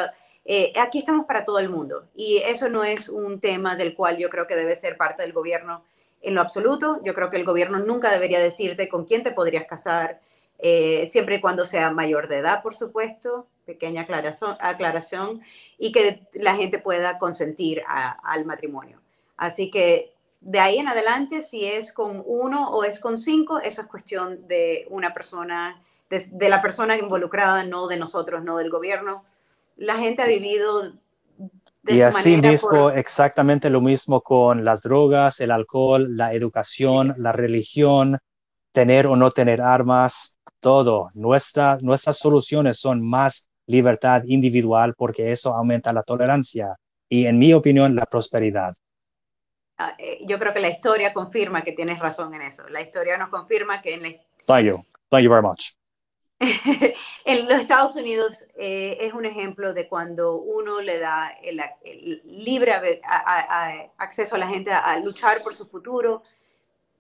eh, 0.49 0.73
aquí 0.81 0.99
estamos 0.99 1.27
para 1.27 1.45
todo 1.45 1.59
el 1.59 1.69
mundo 1.69 2.07
y 2.15 2.39
eso 2.39 2.69
no 2.69 2.85
es 2.85 3.09
un 3.09 3.41
tema 3.41 3.75
del 3.75 3.95
cual 3.95 4.17
yo 4.17 4.31
creo 4.31 4.47
que 4.47 4.55
debe 4.55 4.77
ser 4.77 4.97
parte 4.97 5.23
del 5.23 5.33
gobierno 5.33 5.83
en 6.23 6.37
lo 6.37 6.41
absoluto. 6.41 7.01
Yo 7.03 7.15
creo 7.15 7.31
que 7.31 7.37
el 7.37 7.45
gobierno 7.45 7.81
nunca 7.81 8.13
debería 8.13 8.39
decirte 8.39 8.89
con 8.89 9.05
quién 9.05 9.25
te 9.25 9.33
podrías 9.33 9.67
casar, 9.67 10.21
eh, 10.61 11.09
siempre 11.11 11.37
y 11.37 11.41
cuando 11.41 11.67
sea 11.67 11.91
mayor 11.91 12.29
de 12.29 12.39
edad, 12.39 12.63
por 12.63 12.75
supuesto, 12.77 13.49
pequeña 13.65 14.03
aclaración, 14.03 15.43
y 15.79 15.91
que 15.91 16.23
la 16.35 16.55
gente 16.55 16.79
pueda 16.79 17.19
consentir 17.19 17.83
al 17.87 18.45
matrimonio. 18.45 19.01
Así 19.37 19.69
que 19.69 20.15
de 20.41 20.61
ahí 20.61 20.79
en 20.79 20.87
adelante, 20.87 21.43
si 21.43 21.67
es 21.67 21.93
con 21.93 22.23
uno 22.25 22.71
o 22.71 22.85
es 22.85 23.01
con 23.01 23.19
cinco, 23.19 23.59
eso 23.59 23.83
es 23.83 23.89
cuestión 23.89 24.47
de 24.47 24.87
una 24.91 25.13
persona, 25.13 25.83
de 26.09 26.49
la 26.49 26.63
persona 26.63 26.97
involucrada, 26.97 27.65
no 27.65 27.89
de 27.89 27.97
nosotros, 27.97 28.45
no 28.45 28.57
del 28.59 28.71
gobierno 28.71 29.25
la 29.77 29.99
gente 29.99 30.23
ha 30.23 30.27
vivido 30.27 30.93
de 31.83 31.95
y 31.95 32.01
así 32.01 32.37
mismo 32.39 32.91
exactamente 32.91 33.71
lo 33.71 33.81
mismo 33.81 34.21
con 34.21 34.65
las 34.65 34.83
drogas, 34.83 35.41
el 35.41 35.53
alcohol, 35.53 36.17
la 36.17 36.33
educación, 36.33 37.15
la 37.19 37.33
religión, 37.33 38.19
tener 38.73 39.07
o 39.07 39.17
no 39.17 39.31
tener 39.31 39.63
armas, 39.63 40.39
todo. 40.61 41.11
Nuestra, 41.15 41.79
nuestras 41.81 42.19
soluciones 42.19 42.79
son 42.79 43.07
más 43.07 43.49
libertad 43.67 44.23
individual 44.27 44.95
porque 44.97 45.31
eso 45.33 45.55
aumenta 45.55 45.93
la 45.93 46.03
tolerancia 46.03 46.77
y, 47.09 47.27
en 47.27 47.39
mi 47.39 47.53
opinión, 47.53 47.95
la 47.95 48.07
prosperidad. 48.07 48.75
Ah, 49.79 49.95
eh, 49.99 50.25
yo 50.27 50.39
creo 50.39 50.53
que 50.55 50.61
la 50.61 50.71
historia 50.71 51.13
confirma 51.13 51.63
que 51.63 51.73
tienes 51.73 51.99
razón 51.99 52.35
en 52.35 52.43
eso. 52.43 52.69
La 52.69 52.81
historia 52.81 53.17
nos 53.19 53.29
confirma 53.29 53.83
que 53.83 53.95
en 53.95 54.03
la... 54.03 54.09
Thank 54.47 54.67
you. 54.67 54.85
Thank 55.11 55.23
you 55.23 55.31
very 55.31 55.43
much. 55.43 55.73
en 57.25 57.49
los 57.49 57.61
Estados 57.61 57.97
Unidos 57.97 58.47
eh, 58.57 58.99
es 59.01 59.15
un 59.15 59.25
ejemplo 59.25 59.73
de 59.73 59.89
cuando 59.89 60.37
uno 60.37 60.83
le 60.83 60.99
da 60.99 61.31
el, 61.43 61.61
libre 62.25 63.01
acceso 63.97 64.37
a 64.37 64.39
la 64.39 64.47
gente 64.47 64.71
a, 64.71 64.99
luchar 64.99 65.43
por 65.43 65.55
su 65.55 65.67
futuro, 65.67 66.23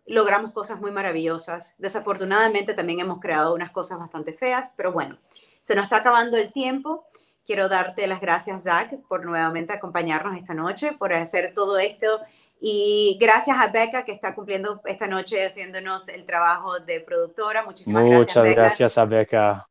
logramos 0.06 0.52
cosas 0.52 0.80
muy 0.80 0.90
maravillosas. 0.90 1.74
Desafortunadamente 1.76 2.72
también 2.72 3.00
hemos 3.00 3.20
creado 3.20 3.54
unas 3.54 3.72
cosas 3.72 3.98
bastante 3.98 4.32
feas, 4.32 4.72
pero 4.74 4.92
bueno, 4.92 5.18
se 5.60 5.74
nos 5.74 5.84
está 5.84 5.98
acabando 5.98 6.38
el 6.38 6.52
tiempo. 6.52 7.06
Quiero 7.44 7.68
darte 7.68 8.06
las 8.06 8.20
gracias, 8.20 8.64
Zach, 8.64 8.92
por 9.06 9.24
nuevamente 9.24 9.72
acompañarnos 9.72 10.36
esta 10.36 10.54
noche, 10.54 10.92
por 10.92 11.12
hacer 11.12 11.52
todo 11.54 11.78
esto 11.78 12.20
Y 12.60 13.18
gracias 13.20 13.56
a 13.58 13.68
Becca 13.68 14.04
que 14.04 14.12
está 14.12 14.34
cumpliendo 14.34 14.80
esta 14.86 15.06
noche 15.06 15.46
haciéndonos 15.46 16.08
el 16.08 16.24
trabajo 16.24 16.80
de 16.80 17.00
productora. 17.00 17.64
Muchísimas 17.64 18.04
Muchas 18.04 18.44
gracias, 18.44 18.96
gracias, 18.96 19.34
a. 19.34 19.68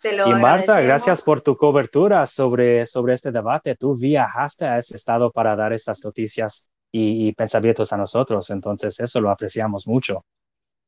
Te 0.00 0.16
lo 0.16 0.28
Y 0.28 0.34
Marta, 0.34 0.80
gracias 0.80 1.22
por 1.22 1.42
tu 1.42 1.56
cobertura 1.56 2.26
sobre, 2.26 2.86
sobre 2.86 3.14
este 3.14 3.30
debate. 3.30 3.76
Tú 3.76 3.96
viajaste 3.96 4.64
a 4.64 4.78
ese 4.78 4.96
estado 4.96 5.30
para 5.30 5.54
dar 5.54 5.72
estas 5.72 6.02
noticias 6.04 6.70
y, 6.90 7.28
y 7.28 7.32
pensamientos 7.34 7.92
a 7.92 7.96
nosotros, 7.96 8.50
entonces 8.50 8.98
eso 8.98 9.20
lo 9.20 9.30
apreciamos 9.30 9.86
mucho. 9.86 10.24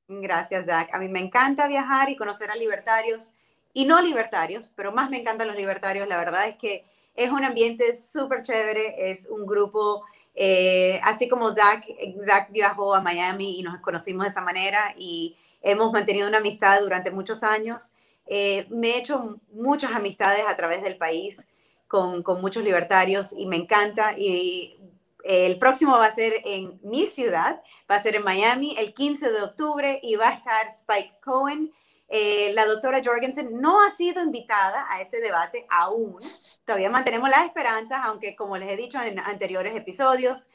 Gracias, 0.09 0.67
Zach. 0.67 0.89
A 0.93 0.99
mí 0.99 1.09
me 1.09 1.21
encanta 1.21 1.69
viajar 1.69 2.11
y 2.11 2.17
conocer 2.17 2.51
a 2.51 2.57
libertarios 2.57 3.35
y 3.73 3.87
no 3.87 4.03
libertarios, 4.03 4.73
pero 4.75 4.93
más 4.93 5.11
me 5.11 5.21
encantan 5.21 5.49
los 5.49 5.57
libertarios. 5.57 6.09
La 6.09 6.19
verdad 6.19 6.49
es 6.49 6.57
que 6.57 6.85
es 7.15 7.31
un 7.31 7.45
ambiente 7.45 7.95
súper 7.95 8.43
chévere, 8.43 9.11
es 9.11 9.29
un 9.29 9.47
grupo, 9.47 10.05
eh, 10.35 11.01
así 11.03 11.29
como 11.29 11.53
Zach, 11.53 11.87
Zach 12.25 12.51
viajó 12.51 12.95
a 12.95 13.01
Miami 13.01 13.59
y 13.59 13.63
nos 13.63 13.81
conocimos 13.81 14.25
de 14.25 14.31
esa 14.31 14.41
manera 14.41 14.95
y 14.97 15.37
hemos 15.63 15.93
mantenido 15.93 16.29
una 16.29 16.39
amistad 16.39 16.81
durante 16.81 17.11
muchos 17.11 17.43
años. 17.43 17.93
Eh, 18.27 18.67
me 18.71 18.91
he 18.91 18.99
hecho 18.99 19.41
muchas 19.53 19.93
amistades 19.93 20.45
a 20.47 20.57
través 20.57 20.83
del 20.83 20.97
país 20.97 21.49
con, 21.87 22.23
con 22.23 22.41
muchos 22.41 22.65
libertarios 22.65 23.33
y 23.37 23.47
me 23.47 23.57
encanta. 23.57 24.19
Y 24.19 24.77
el 25.25 25.59
próximo 25.59 25.93
va 25.93 26.07
a 26.07 26.15
ser 26.15 26.35
en 26.45 26.79
mi 26.83 27.07
ciudad, 27.07 27.63
va 27.91 27.97
a 27.97 28.03
ser 28.03 28.17
en 28.17 28.25
Miami 28.25 28.75
el 28.79 28.93
15 28.93 29.31
de 29.31 29.43
octubre 29.43 30.01
y 30.03 30.17
va 30.17 30.29
a 30.29 30.35
estar 30.35 30.67
Spike 30.67 31.21
Cohen. 31.23 31.73
Eh, 32.09 32.53
la 32.55 32.67
doctora 32.67 33.01
Jorgensen 33.03 33.61
no 33.61 33.83
ha 33.83 33.91
sido 33.91 34.23
invitada 34.23 34.87
a 34.91 35.01
ese 35.01 35.21
debate 35.21 35.67
aún. 35.71 36.19
Todavía 36.65 36.91
mantenemos 36.91 37.29
las 37.31 37.47
esperanzas, 37.47 38.01
aunque 38.05 38.37
como 38.37 38.57
les 38.59 38.71
he 38.71 38.77
dicho 38.77 39.01
en 39.01 39.19
anteriores 39.19 39.75
episodios, 39.75 40.49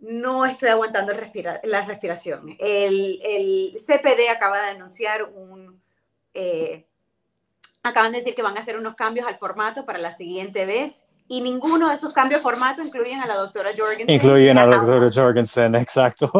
no 0.00 0.46
estoy 0.46 0.70
aguantando 0.70 1.12
respira 1.12 1.60
la 1.64 1.82
respiración. 1.82 2.56
El, 2.58 3.20
el, 3.22 3.76
CPD 3.84 4.30
acaba 4.30 4.60
de 4.60 4.70
anunciar 4.70 5.24
un... 5.24 5.80
Eh, 6.32 6.86
acaban 7.82 8.12
de 8.12 8.18
decir 8.18 8.34
que 8.34 8.42
van 8.42 8.56
a 8.56 8.60
hacer 8.60 8.78
unos 8.78 8.94
cambios 8.94 9.26
al 9.26 9.36
formato 9.36 9.84
para 9.84 9.98
la 9.98 10.12
siguiente 10.12 10.66
vez 10.66 11.06
y 11.28 11.42
ninguno 11.42 11.88
de 11.88 11.94
esos 11.94 12.12
cambios 12.12 12.40
de 12.40 12.42
formato 12.42 12.82
incluyen 12.82 13.20
a 13.20 13.26
la 13.26 13.36
doctora 13.36 13.70
Jorgensen. 13.76 14.10
Incluyen 14.10 14.58
a 14.58 14.66
la 14.66 14.78
doctora 14.78 15.10
Jorgensen, 15.12 15.74
exacto. 15.76 16.30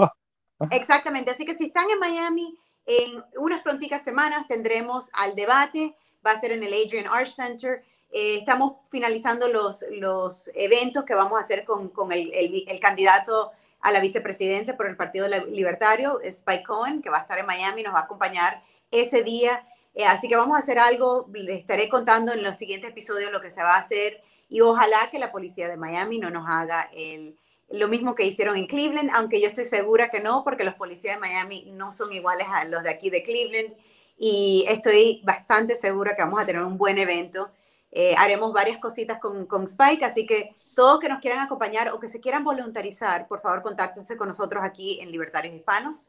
Exactamente, 0.71 1.31
así 1.31 1.47
que 1.47 1.55
si 1.55 1.67
están 1.67 1.89
en 1.91 1.99
Miami, 1.99 2.59
en 2.87 3.25
unas 3.37 3.63
pronticas 3.63 4.03
semanas 4.03 4.47
tendremos 4.49 5.11
al 5.13 5.35
debate, 5.35 5.97
va 6.27 6.33
a 6.33 6.41
ser 6.41 6.53
en 6.53 6.63
el 6.63 6.73
Adrian 6.73 7.07
Arch 7.07 7.35
Center. 7.35 7.83
Eh, 8.11 8.39
estamos 8.39 8.77
finalizando 8.91 9.49
los, 9.49 9.85
los 9.91 10.51
eventos 10.55 11.05
que 11.05 11.15
vamos 11.15 11.41
a 11.41 11.45
hacer 11.45 11.65
con, 11.65 11.89
con 11.91 12.13
el, 12.13 12.33
el, 12.35 12.65
el, 12.67 12.81
candidato 12.81 13.53
a 13.81 13.93
la 13.93 14.01
vicepresidencia 14.01 14.77
por 14.77 14.87
el 14.87 14.97
Partido 14.97 15.29
Libertario, 15.29 16.21
Spike 16.21 16.65
Cohen, 16.65 17.03
que 17.03 17.11
va 17.11 17.19
a 17.19 17.23
estar 17.23 17.39
en 17.39 17.47
Miami, 17.47 17.83
nos 17.83 17.95
va 17.95 18.01
a 18.01 18.05
acompañar 18.05 18.63
ese 18.91 19.23
día. 19.23 19.67
Eh, 19.95 20.05
así 20.05 20.29
que 20.29 20.37
vamos 20.37 20.57
a 20.57 20.61
hacer 20.61 20.79
algo, 20.79 21.29
les 21.33 21.59
estaré 21.59 21.89
contando 21.89 22.33
en 22.33 22.43
los 22.43 22.57
siguientes 22.57 22.91
episodios 22.91 23.33
lo 23.33 23.41
que 23.41 23.51
se 23.51 23.63
va 23.63 23.77
a 23.77 23.81
hacer 23.81 24.21
y 24.49 24.61
ojalá 24.61 25.09
que 25.11 25.19
la 25.19 25.33
policía 25.33 25.69
de 25.69 25.77
Miami 25.77 26.19
no 26.19 26.31
nos 26.31 26.49
haga 26.49 26.91
el, 26.93 27.39
lo 27.71 27.89
mismo 27.89 28.15
que 28.15 28.27
hicieron 28.27 28.57
en 28.57 28.67
Cleveland, 28.67 29.11
aunque 29.15 29.41
yo 29.41 29.47
estoy 29.47 29.65
segura 29.65 30.11
que 30.11 30.21
no, 30.21 30.43
porque 30.45 30.65
los 30.65 30.75
policías 30.75 31.17
de 31.17 31.21
Miami 31.21 31.71
no 31.73 31.93
son 31.93 32.13
iguales 32.13 32.47
a 32.51 32.65
los 32.65 32.83
de 32.83 32.91
aquí 32.91 33.11
de 33.11 33.23
Cleveland 33.23 33.75
y 34.19 34.65
estoy 34.69 35.23
bastante 35.25 35.75
segura 35.75 36.15
que 36.15 36.23
vamos 36.23 36.41
a 36.41 36.47
tener 36.47 36.63
un 36.63 36.77
buen 36.77 36.99
evento. 36.99 37.51
Eh, 37.93 38.15
haremos 38.19 38.53
varias 38.53 38.79
cositas 38.79 39.19
con, 39.19 39.47
con, 39.47 39.65
Spike, 39.65 40.05
así 40.05 40.27
que 40.27 40.55
todos 40.77 41.01
que 41.01 41.09
nos 41.09 41.21
quieran 41.21 41.41
acompañar 41.41 41.89
o 41.91 41.99
que 41.99 42.09
se 42.09 42.21
quieran 42.21 42.45
voluntarizar, 42.45 43.27
por 43.27 43.41
favor, 43.41 43.63
contáctense 43.63 44.17
con 44.17 44.29
nosotros 44.29 44.63
aquí 44.65 45.01
en 45.01 45.11
Libertarios 45.11 45.55
Hispanos. 45.55 46.09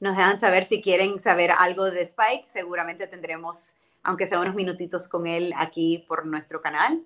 Nos 0.00 0.16
dejan 0.16 0.40
saber 0.40 0.64
si 0.64 0.82
quieren 0.82 1.20
saber 1.20 1.52
algo 1.52 1.90
de 1.90 2.02
Spike. 2.02 2.44
Seguramente 2.46 3.06
tendremos, 3.06 3.76
aunque 4.02 4.26
sea 4.26 4.40
unos 4.40 4.56
minutitos 4.56 5.06
con 5.06 5.26
él 5.26 5.52
aquí 5.56 6.04
por 6.08 6.26
nuestro 6.26 6.60
canal. 6.60 7.04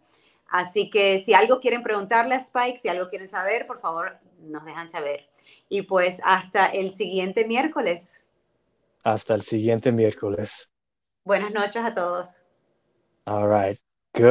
Así 0.49 0.91
que 0.91 1.21
si 1.21 1.35
algo 1.35 1.61
quieren 1.61 1.83
preguntarle 1.83 2.35
a 2.35 2.39
Spike, 2.39 2.79
si 2.79 2.89
algo 2.89 3.09
quieren 3.09 3.29
saber, 3.29 3.67
por 3.67 3.81
favor, 3.81 4.19
nos 4.39 4.65
dejan 4.65 4.89
saber. 4.89 5.29
Y 5.69 5.83
pues 5.83 6.21
hasta 6.25 6.67
el 6.67 6.93
siguiente 6.93 7.47
miércoles. 7.47 8.25
Hasta 9.03 9.35
el 9.35 9.43
siguiente 9.43 9.93
miércoles. 9.93 10.73
Buenas 11.25 11.53
noches 11.53 11.83
a 11.83 11.95
todos. 11.95 12.45
All 13.25 13.49
right. 13.49 13.79
Good. 14.15 14.27